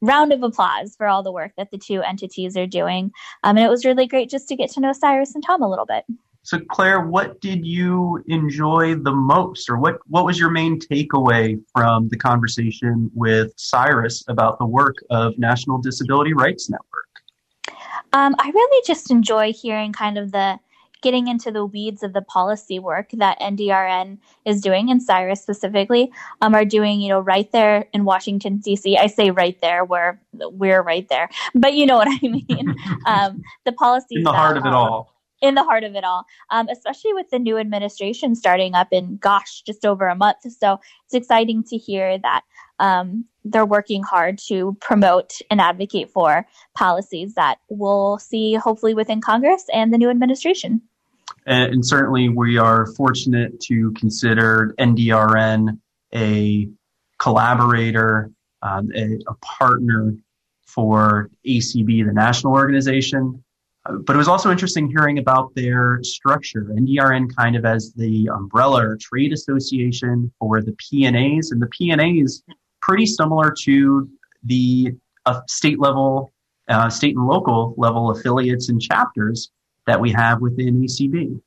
round 0.00 0.32
of 0.32 0.42
applause 0.42 0.96
for 0.96 1.06
all 1.06 1.22
the 1.22 1.32
work 1.32 1.52
that 1.56 1.70
the 1.70 1.78
two 1.78 2.02
entities 2.02 2.56
are 2.56 2.66
doing. 2.66 3.12
Um, 3.44 3.56
and 3.56 3.66
it 3.66 3.70
was 3.70 3.84
really 3.84 4.06
great 4.06 4.30
just 4.30 4.48
to 4.48 4.56
get 4.56 4.70
to 4.72 4.80
know 4.80 4.92
Cyrus 4.92 5.34
and 5.34 5.44
Tom 5.44 5.62
a 5.62 5.68
little 5.68 5.86
bit. 5.86 6.04
So, 6.42 6.58
Claire, 6.70 7.00
what 7.00 7.40
did 7.42 7.66
you 7.66 8.24
enjoy 8.28 8.94
the 8.94 9.12
most, 9.12 9.68
or 9.68 9.76
what, 9.76 9.98
what 10.06 10.24
was 10.24 10.38
your 10.38 10.50
main 10.50 10.80
takeaway 10.80 11.60
from 11.74 12.08
the 12.08 12.16
conversation 12.16 13.10
with 13.14 13.52
Cyrus 13.56 14.24
about 14.26 14.58
the 14.58 14.64
work 14.64 14.96
of 15.10 15.38
National 15.38 15.78
Disability 15.78 16.32
Rights 16.32 16.70
Network? 16.70 16.88
Um, 18.14 18.34
I 18.38 18.50
really 18.50 18.82
just 18.86 19.10
enjoy 19.10 19.52
hearing 19.52 19.92
kind 19.92 20.16
of 20.16 20.32
the 20.32 20.58
getting 21.02 21.28
into 21.28 21.50
the 21.50 21.64
weeds 21.64 22.02
of 22.02 22.12
the 22.12 22.22
policy 22.22 22.78
work 22.78 23.10
that 23.12 23.38
NDRN 23.40 24.18
is 24.44 24.60
doing, 24.60 24.90
and 24.90 25.02
Cyrus 25.02 25.42
specifically, 25.42 26.10
um, 26.40 26.54
are 26.54 26.64
doing, 26.64 27.00
you 27.00 27.08
know, 27.08 27.20
right 27.20 27.50
there 27.52 27.86
in 27.92 28.04
Washington 28.04 28.58
D.C. 28.58 28.96
I 28.96 29.06
say 29.06 29.30
right 29.30 29.60
there, 29.60 29.84
where 29.84 30.20
we're 30.32 30.82
right 30.82 31.08
there, 31.08 31.28
but 31.54 31.74
you 31.74 31.86
know 31.86 31.96
what 31.96 32.08
I 32.08 32.18
mean. 32.22 32.74
um, 33.06 33.42
the 33.64 33.72
policies 33.72 34.18
in 34.18 34.24
the 34.24 34.32
heart 34.32 34.56
of 34.56 34.66
it 34.66 34.72
all. 34.72 35.14
In 35.42 35.54
the 35.54 35.64
heart 35.64 35.84
of 35.84 35.94
it 35.94 36.04
all, 36.04 36.26
um, 36.50 36.68
especially 36.68 37.14
with 37.14 37.30
the 37.30 37.38
new 37.38 37.56
administration 37.56 38.34
starting 38.34 38.74
up 38.74 38.88
in, 38.90 39.16
gosh, 39.16 39.62
just 39.62 39.86
over 39.86 40.06
a 40.06 40.14
month. 40.14 40.38
So 40.58 40.78
it's 41.06 41.14
exciting 41.14 41.64
to 41.64 41.78
hear 41.78 42.18
that 42.18 42.42
um, 42.78 43.24
they're 43.44 43.66
working 43.66 44.02
hard 44.02 44.38
to 44.48 44.76
promote 44.80 45.38
and 45.50 45.60
advocate 45.60 46.10
for 46.10 46.46
policies 46.74 47.34
that 47.34 47.58
we'll 47.68 48.18
see 48.18 48.54
hopefully 48.54 48.94
within 48.94 49.20
Congress 49.20 49.64
and 49.72 49.92
the 49.92 49.98
new 49.98 50.10
administration. 50.10 50.82
And, 51.46 51.84
certainly 51.84 52.28
we 52.28 52.58
are 52.58 52.86
fortunate 52.94 53.60
to 53.60 53.92
consider 53.92 54.74
NDRN 54.78 55.78
a 56.14 56.68
collaborator, 57.18 58.30
um, 58.62 58.90
a, 58.94 59.18
a, 59.26 59.34
partner 59.40 60.14
for 60.66 61.30
ACB, 61.46 62.04
the 62.04 62.12
national 62.12 62.52
organization. 62.52 63.42
Uh, 63.86 63.94
but 64.04 64.14
it 64.14 64.18
was 64.18 64.28
also 64.28 64.50
interesting 64.50 64.88
hearing 64.88 65.18
about 65.18 65.54
their 65.54 66.00
structure. 66.02 66.64
NDRN 66.70 67.34
kind 67.34 67.56
of 67.56 67.64
as 67.64 67.92
the 67.94 68.28
umbrella 68.28 68.86
or 68.86 68.96
trade 68.96 69.32
association 69.32 70.32
for 70.38 70.60
the 70.60 70.72
P&As, 70.72 71.50
and 71.50 71.62
the 71.62 71.68
P&As 71.68 72.42
pretty 72.82 73.06
similar 73.06 73.54
to 73.62 74.08
the 74.44 74.92
uh, 75.26 75.40
state 75.48 75.78
level, 75.78 76.32
uh, 76.68 76.88
state 76.88 77.16
and 77.16 77.26
local 77.26 77.74
level 77.76 78.10
affiliates 78.10 78.68
and 78.68 78.80
chapters 78.80 79.50
that 79.86 80.00
we 80.00 80.10
have 80.12 80.40
within 80.40 80.82
ACB. 80.82 81.40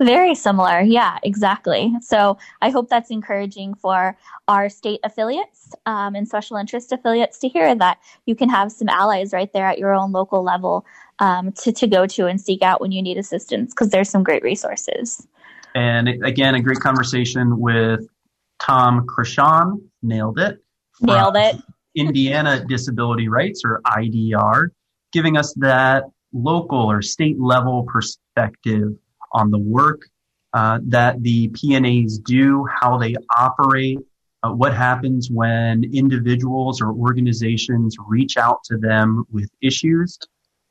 Very 0.00 0.34
similar. 0.34 0.80
Yeah, 0.80 1.18
exactly. 1.22 1.92
So 2.00 2.38
I 2.60 2.70
hope 2.70 2.88
that's 2.88 3.10
encouraging 3.10 3.74
for 3.74 4.16
our 4.48 4.68
state 4.68 5.00
affiliates 5.04 5.72
um, 5.86 6.14
and 6.14 6.26
special 6.26 6.56
interest 6.56 6.92
affiliates 6.92 7.38
to 7.40 7.48
hear 7.48 7.74
that 7.74 7.98
you 8.26 8.34
can 8.34 8.48
have 8.48 8.72
some 8.72 8.88
allies 8.88 9.32
right 9.32 9.52
there 9.52 9.66
at 9.66 9.78
your 9.78 9.94
own 9.94 10.12
local 10.12 10.42
level 10.42 10.84
um, 11.18 11.52
to, 11.52 11.72
to 11.72 11.86
go 11.86 12.06
to 12.06 12.26
and 12.26 12.40
seek 12.40 12.62
out 12.62 12.80
when 12.80 12.92
you 12.92 13.02
need 13.02 13.16
assistance 13.16 13.72
because 13.72 13.90
there's 13.90 14.08
some 14.08 14.22
great 14.22 14.42
resources. 14.42 15.26
And 15.74 16.08
again, 16.24 16.54
a 16.54 16.60
great 16.60 16.80
conversation 16.80 17.58
with 17.58 18.00
Tom 18.58 19.06
Crishon. 19.06 19.80
Nailed 20.02 20.38
it. 20.38 20.58
Nailed 21.00 21.36
it. 21.36 21.56
Indiana 21.94 22.64
Disability 22.66 23.28
Rights 23.28 23.62
or 23.64 23.80
IDR, 23.84 24.68
giving 25.12 25.36
us 25.36 25.52
that 25.54 26.04
local 26.32 26.90
or 26.90 27.02
state 27.02 27.38
level 27.40 27.84
perspective 27.84 28.92
on 29.32 29.50
the 29.50 29.58
work 29.58 30.02
uh, 30.52 30.80
that 30.84 31.22
the 31.22 31.48
P&As 31.48 32.18
do, 32.18 32.66
how 32.80 32.98
they 32.98 33.14
operate, 33.36 33.98
uh, 34.42 34.50
what 34.50 34.74
happens 34.74 35.28
when 35.30 35.84
individuals 35.92 36.80
or 36.80 36.92
organizations 36.92 37.96
reach 38.08 38.36
out 38.36 38.58
to 38.64 38.78
them 38.78 39.24
with 39.30 39.50
issues. 39.62 40.18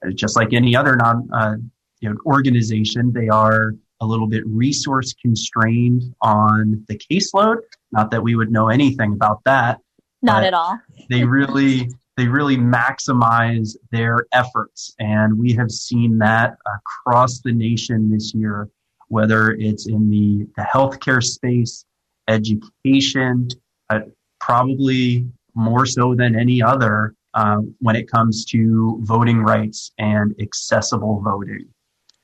Uh, 0.05 0.11
just 0.11 0.35
like 0.35 0.53
any 0.53 0.75
other 0.75 0.95
non 0.95 1.29
uh, 1.33 1.55
you 1.99 2.09
know, 2.09 2.15
organization, 2.25 3.11
they 3.13 3.29
are 3.29 3.75
a 4.01 4.05
little 4.05 4.27
bit 4.27 4.43
resource 4.47 5.13
constrained 5.21 6.03
on 6.21 6.83
the 6.87 6.97
caseload. 6.97 7.57
Not 7.91 8.11
that 8.11 8.23
we 8.23 8.35
would 8.35 8.51
know 8.51 8.69
anything 8.69 9.13
about 9.13 9.41
that. 9.45 9.79
Not 10.21 10.43
at 10.43 10.53
all. 10.53 10.79
they 11.09 11.23
really 11.23 11.89
they 12.19 12.27
really 12.27 12.57
maximize 12.57 13.77
their 13.91 14.25
efforts. 14.33 14.93
And 14.99 15.39
we 15.39 15.53
have 15.53 15.71
seen 15.71 16.17
that 16.17 16.57
across 16.75 17.39
the 17.39 17.53
nation 17.53 18.11
this 18.11 18.33
year, 18.33 18.67
whether 19.07 19.51
it's 19.51 19.87
in 19.87 20.09
the, 20.09 20.45
the 20.57 20.63
healthcare 20.63 21.23
space, 21.23 21.85
education, 22.27 23.47
uh, 23.89 24.01
probably 24.41 25.27
more 25.55 25.85
so 25.85 26.13
than 26.13 26.37
any 26.37 26.61
other 26.61 27.15
uh, 27.35 27.59
when 27.79 27.95
it 27.95 28.11
comes 28.11 28.43
to 28.45 28.99
voting 29.03 29.39
rights 29.39 29.91
and 29.97 30.35
accessible 30.41 31.21
voting. 31.21 31.69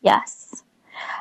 Yes. 0.02 0.64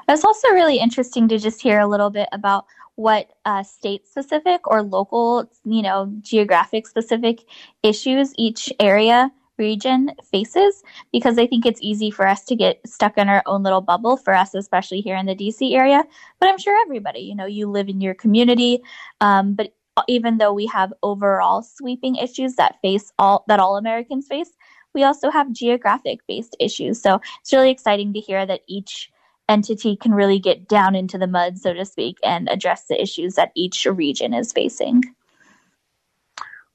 That's 0.09 0.25
also 0.25 0.49
really 0.49 0.79
interesting 0.79 1.29
to 1.29 1.39
just 1.39 1.62
hear 1.62 1.79
a 1.79 1.87
little 1.87 2.11
bit 2.11 2.29
about 2.33 2.64
what 2.97 3.31
uh, 3.45 3.63
state 3.63 4.07
specific 4.07 4.67
or 4.67 4.83
local, 4.83 5.51
you 5.65 5.83
know, 5.83 6.13
geographic 6.21 6.87
specific 6.87 7.41
issues 7.83 8.33
each 8.37 8.73
area 8.79 9.31
region 9.59 10.11
faces 10.25 10.83
because 11.13 11.39
I 11.39 11.47
think 11.47 11.65
it's 11.65 11.81
easy 11.83 12.11
for 12.11 12.27
us 12.27 12.45
to 12.47 12.57
get 12.57 12.81
stuck 12.87 13.19
in 13.19 13.29
our 13.29 13.43
own 13.47 13.63
little 13.63 13.81
bubble 13.81 14.17
for 14.17 14.35
us, 14.35 14.55
especially 14.55 15.01
here 15.01 15.17
in 15.17 15.27
the 15.27 15.35
DC 15.35 15.75
area. 15.75 16.03
But 16.41 16.49
I'm 16.49 16.59
sure 16.59 16.81
everybody, 16.83 17.21
you 17.21 17.35
know, 17.35 17.47
you 17.47 17.69
live 17.69 17.89
in 17.89 18.01
your 18.01 18.15
community. 18.15 18.81
Um, 19.21 19.55
but 19.55 19.75
even 20.09 20.39
though 20.39 20.53
we 20.53 20.67
have 20.67 20.93
overall 21.03 21.63
sweeping 21.63 22.17
issues 22.17 22.57
that 22.57 22.81
face 22.83 23.13
all 23.19 23.45
that 23.49 23.61
all 23.61 23.77
Americans 23.77 24.27
face, 24.27 24.51
we 24.93 25.05
also 25.05 25.31
have 25.31 25.53
geographic 25.53 26.21
based 26.27 26.57
issues. 26.61 27.01
So 27.01 27.21
it's 27.41 27.53
really 27.53 27.71
exciting 27.71 28.13
to 28.13 28.21
hear 28.21 28.45
that 28.47 28.61
each 28.67 29.11
entity 29.49 29.97
can 29.97 30.15
really 30.15 30.39
get 30.39 30.69
down 30.69 30.95
into 30.95 31.19
the 31.19 31.27
mud, 31.27 31.59
so 31.59 31.73
to 31.73 31.85
speak, 31.85 32.19
and 32.25 32.49
address 32.49 32.87
the 32.87 33.01
issues 33.01 33.35
that 33.35 33.53
each 33.55 33.85
region 33.85 34.35
is 34.35 34.53
facing. 34.53 35.03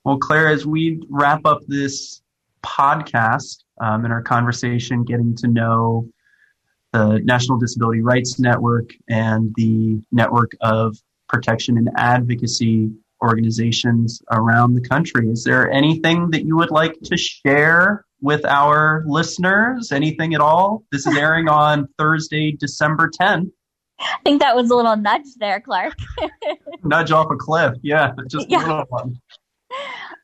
Well, 0.04 0.18
Claire, 0.18 0.48
as 0.48 0.66
we 0.66 1.04
wrap 1.10 1.46
up 1.46 1.62
this 1.68 2.22
podcast 2.64 3.64
um, 3.82 4.06
in 4.06 4.12
our 4.12 4.22
conversation, 4.22 5.04
getting 5.04 5.36
to 5.38 5.48
know 5.48 6.08
the 6.94 7.20
National 7.24 7.58
Disability 7.58 8.02
Rights 8.02 8.40
Network 8.40 8.92
and 9.08 9.54
the 9.56 10.02
network 10.12 10.54
of 10.62 10.98
protection 11.28 11.78
and 11.78 11.90
advocacy 11.96 12.90
organizations 13.22 14.22
around 14.32 14.74
the 14.74 14.82
country. 14.82 15.30
Is 15.30 15.44
there 15.44 15.70
anything 15.70 16.32
that 16.32 16.46
you 16.46 16.56
would 16.58 16.72
like 16.72 17.00
to 17.04 17.18
share 17.18 18.06
with 18.22 18.46
our 18.46 19.04
listeners? 19.08 19.92
Anything 19.92 20.34
at 20.34 20.42
all? 20.42 20.84
This 20.92 21.08
is 21.08 21.16
airing 21.16 21.48
on 21.48 21.88
Thursday, 21.98 22.52
December 22.52 23.10
10th. 23.20 23.52
I 24.00 24.18
think 24.24 24.42
that 24.42 24.56
was 24.56 24.70
a 24.70 24.76
little 24.76 24.96
nudge 24.96 25.36
there, 25.40 25.60
Clark. 25.60 25.96
nudge 26.84 27.12
off 27.12 27.28
a 27.32 27.36
cliff. 27.36 27.74
Yeah, 27.82 28.12
just 28.30 28.50
yeah. 28.50 28.60
a 28.60 28.68
little 28.68 28.86
one. 28.90 29.20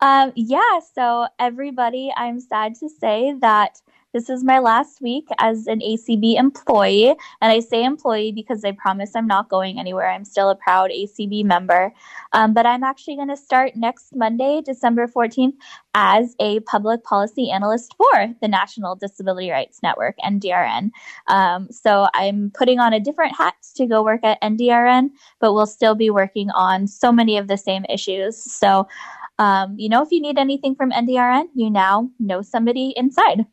Um, 0.01 0.31
yeah, 0.35 0.79
so 0.93 1.27
everybody, 1.39 2.11
I'm 2.15 2.39
sad 2.39 2.75
to 2.75 2.89
say 2.89 3.35
that 3.41 3.81
this 4.15 4.29
is 4.29 4.45
my 4.45 4.59
last 4.59 5.01
week 5.01 5.27
as 5.39 5.67
an 5.67 5.81
ACB 5.81 6.39
employee. 6.39 7.09
And 7.09 7.51
I 7.51 7.59
say 7.59 7.83
employee 7.83 8.31
because 8.31 8.63
I 8.63 8.71
promise 8.71 9.11
I'm 9.13 9.27
not 9.27 9.49
going 9.49 9.77
anywhere. 9.77 10.09
I'm 10.09 10.23
still 10.23 10.49
a 10.49 10.55
proud 10.55 10.89
ACB 10.89 11.43
member. 11.43 11.91
Um, 12.31 12.53
but 12.53 12.65
I'm 12.65 12.81
actually 12.81 13.17
going 13.17 13.27
to 13.27 13.35
start 13.35 13.73
next 13.75 14.15
Monday, 14.15 14.61
December 14.65 15.07
14th, 15.07 15.55
as 15.95 16.33
a 16.39 16.61
public 16.61 17.03
policy 17.03 17.51
analyst 17.51 17.93
for 17.97 18.33
the 18.39 18.47
National 18.47 18.95
Disability 18.95 19.51
Rights 19.51 19.81
Network, 19.83 20.15
NDRN. 20.23 20.91
Um, 21.27 21.67
so 21.69 22.07
I'm 22.13 22.53
putting 22.57 22.79
on 22.79 22.93
a 22.93 23.01
different 23.01 23.35
hat 23.35 23.55
to 23.75 23.85
go 23.85 24.01
work 24.01 24.23
at 24.23 24.41
NDRN, 24.41 25.09
but 25.41 25.51
we'll 25.51 25.65
still 25.65 25.93
be 25.93 26.09
working 26.09 26.49
on 26.51 26.87
so 26.87 27.11
many 27.11 27.37
of 27.37 27.49
the 27.49 27.57
same 27.57 27.83
issues. 27.89 28.41
So, 28.49 28.87
um, 29.39 29.75
you 29.77 29.89
know, 29.89 30.01
if 30.01 30.11
you 30.11 30.21
need 30.21 30.37
anything 30.37 30.73
from 30.73 30.91
NDRN, 30.91 31.47
you 31.53 31.69
now 31.69 32.09
know 32.17 32.41
somebody 32.41 32.93
inside. 32.95 33.45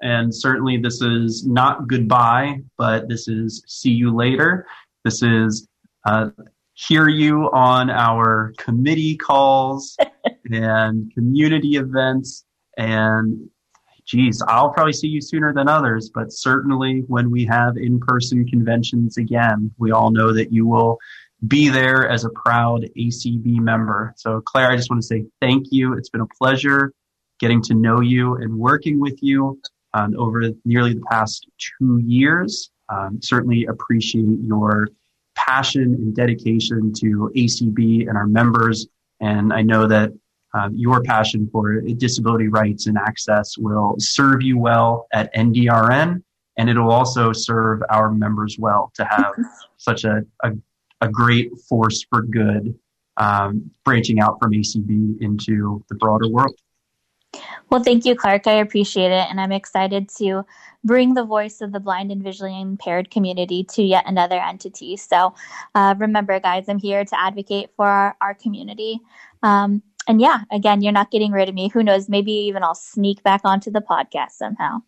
And 0.00 0.34
certainly 0.34 0.78
this 0.78 1.00
is 1.00 1.46
not 1.46 1.88
goodbye, 1.88 2.60
but 2.78 3.08
this 3.08 3.28
is 3.28 3.62
see 3.66 3.90
you 3.90 4.14
later. 4.14 4.66
This 5.04 5.22
is 5.22 5.68
uh, 6.04 6.30
hear 6.74 7.08
you 7.08 7.50
on 7.52 7.90
our 7.90 8.52
committee 8.58 9.16
calls 9.16 9.96
and 10.50 11.12
community 11.14 11.76
events. 11.76 12.44
And 12.76 13.50
geez, 14.04 14.42
I'll 14.46 14.70
probably 14.70 14.92
see 14.92 15.08
you 15.08 15.20
sooner 15.20 15.52
than 15.52 15.68
others, 15.68 16.10
but 16.12 16.32
certainly 16.32 17.04
when 17.06 17.30
we 17.30 17.44
have 17.46 17.76
in 17.76 18.00
person 18.00 18.46
conventions 18.46 19.16
again, 19.16 19.70
we 19.78 19.92
all 19.92 20.10
know 20.10 20.32
that 20.32 20.52
you 20.52 20.66
will 20.66 20.98
be 21.46 21.68
there 21.68 22.08
as 22.08 22.24
a 22.24 22.30
proud 22.30 22.86
ACB 22.96 23.58
member. 23.58 24.14
So, 24.16 24.40
Claire, 24.40 24.70
I 24.70 24.76
just 24.76 24.90
want 24.90 25.02
to 25.02 25.06
say 25.06 25.24
thank 25.40 25.66
you. 25.70 25.94
It's 25.94 26.08
been 26.08 26.20
a 26.20 26.26
pleasure 26.26 26.92
getting 27.40 27.62
to 27.62 27.74
know 27.74 28.00
you 28.00 28.36
and 28.36 28.56
working 28.56 29.00
with 29.00 29.18
you 29.20 29.60
um, 29.94 30.14
over 30.18 30.50
nearly 30.64 30.94
the 30.94 31.04
past 31.10 31.48
two 31.58 31.98
years. 31.98 32.70
Um, 32.88 33.20
certainly 33.22 33.66
appreciate 33.66 34.38
your 34.40 34.88
passion 35.34 35.94
and 35.94 36.14
dedication 36.14 36.92
to 36.94 37.30
ACB 37.36 38.08
and 38.08 38.16
our 38.16 38.26
members. 38.26 38.86
And 39.20 39.52
I 39.52 39.62
know 39.62 39.86
that 39.86 40.12
uh, 40.54 40.68
your 40.72 41.02
passion 41.02 41.48
for 41.50 41.80
disability 41.80 42.48
rights 42.48 42.86
and 42.86 42.98
access 42.98 43.56
will 43.56 43.94
serve 43.98 44.42
you 44.42 44.58
well 44.58 45.06
at 45.12 45.32
NDRN, 45.34 46.22
and 46.58 46.70
it'll 46.70 46.92
also 46.92 47.32
serve 47.32 47.82
our 47.88 48.10
members 48.12 48.58
well 48.58 48.92
to 48.94 49.04
have 49.04 49.32
such 49.78 50.04
a, 50.04 50.22
a, 50.44 50.50
a, 51.00 51.08
great 51.08 51.50
force 51.68 52.04
for 52.10 52.20
good 52.22 52.78
um, 53.16 53.70
branching 53.84 54.20
out 54.20 54.38
from 54.38 54.52
ACB 54.52 55.22
into 55.22 55.82
the 55.88 55.94
broader 55.94 56.28
world. 56.28 56.54
Well, 57.70 57.82
thank 57.82 58.04
you, 58.04 58.14
Clark. 58.14 58.46
I 58.46 58.54
appreciate 58.54 59.10
it. 59.10 59.26
And 59.30 59.40
I'm 59.40 59.52
excited 59.52 60.08
to 60.18 60.44
bring 60.84 61.14
the 61.14 61.24
voice 61.24 61.60
of 61.60 61.72
the 61.72 61.80
blind 61.80 62.10
and 62.10 62.22
visually 62.22 62.60
impaired 62.60 63.10
community 63.10 63.64
to 63.64 63.82
yet 63.82 64.04
another 64.06 64.38
entity. 64.40 64.96
So 64.96 65.34
uh, 65.74 65.94
remember, 65.98 66.38
guys, 66.40 66.68
I'm 66.68 66.78
here 66.78 67.04
to 67.04 67.20
advocate 67.20 67.70
for 67.76 67.86
our, 67.86 68.16
our 68.20 68.34
community. 68.34 69.00
Um, 69.42 69.82
and 70.08 70.20
yeah, 70.20 70.40
again, 70.50 70.82
you're 70.82 70.92
not 70.92 71.10
getting 71.10 71.32
rid 71.32 71.48
of 71.48 71.54
me. 71.54 71.68
Who 71.68 71.82
knows? 71.82 72.08
Maybe 72.08 72.32
even 72.32 72.62
I'll 72.62 72.74
sneak 72.74 73.22
back 73.22 73.42
onto 73.44 73.70
the 73.70 73.80
podcast 73.80 74.32
somehow. 74.32 74.82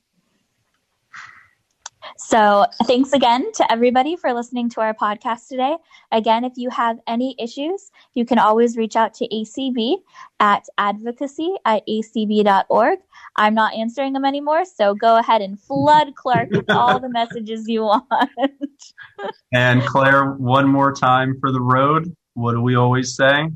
So, 2.17 2.67
thanks 2.85 3.13
again 3.13 3.53
to 3.53 3.73
everybody 3.73 4.17
for 4.17 4.33
listening 4.33 4.69
to 4.71 4.81
our 4.81 4.95
podcast 4.95 5.49
today. 5.49 5.77
Again, 6.13 6.45
if 6.45 6.53
you 6.57 6.71
have 6.71 6.99
any 7.07 7.35
issues, 7.39 7.91
you 8.15 8.25
can 8.25 8.39
always 8.39 8.77
reach 8.77 8.97
out 8.97 9.15
to 9.15 9.29
ACB 9.29 9.97
at 10.41 10.65
advocacy 10.79 11.55
at 11.65 11.83
acb.org. 11.89 12.99
I'm 13.37 13.55
not 13.55 13.75
answering 13.75 14.13
them 14.13 14.25
anymore, 14.25 14.65
so 14.65 14.95
go 14.95 15.19
ahead 15.19 15.41
and 15.43 15.61
flood 15.61 16.15
Clark 16.15 16.51
with 16.51 16.71
all 16.71 17.01
the 17.01 17.09
messages 17.09 17.69
you 17.69 17.83
want. 17.83 18.05
and 19.53 19.83
Claire, 19.83 20.33
one 20.33 20.69
more 20.69 20.93
time 20.93 21.37
for 21.41 21.51
the 21.51 21.61
road. 21.61 22.15
What 22.35 22.53
do 22.53 22.61
we 22.61 22.75
always 22.75 23.15
say? 23.15 23.49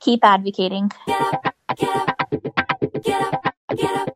Keep 0.00 0.24
advocating. 0.24 0.90
Get 1.06 1.20
up, 1.22 1.54
get 1.76 2.08
up, 2.08 3.54
get 3.74 4.08
up, 4.08 4.15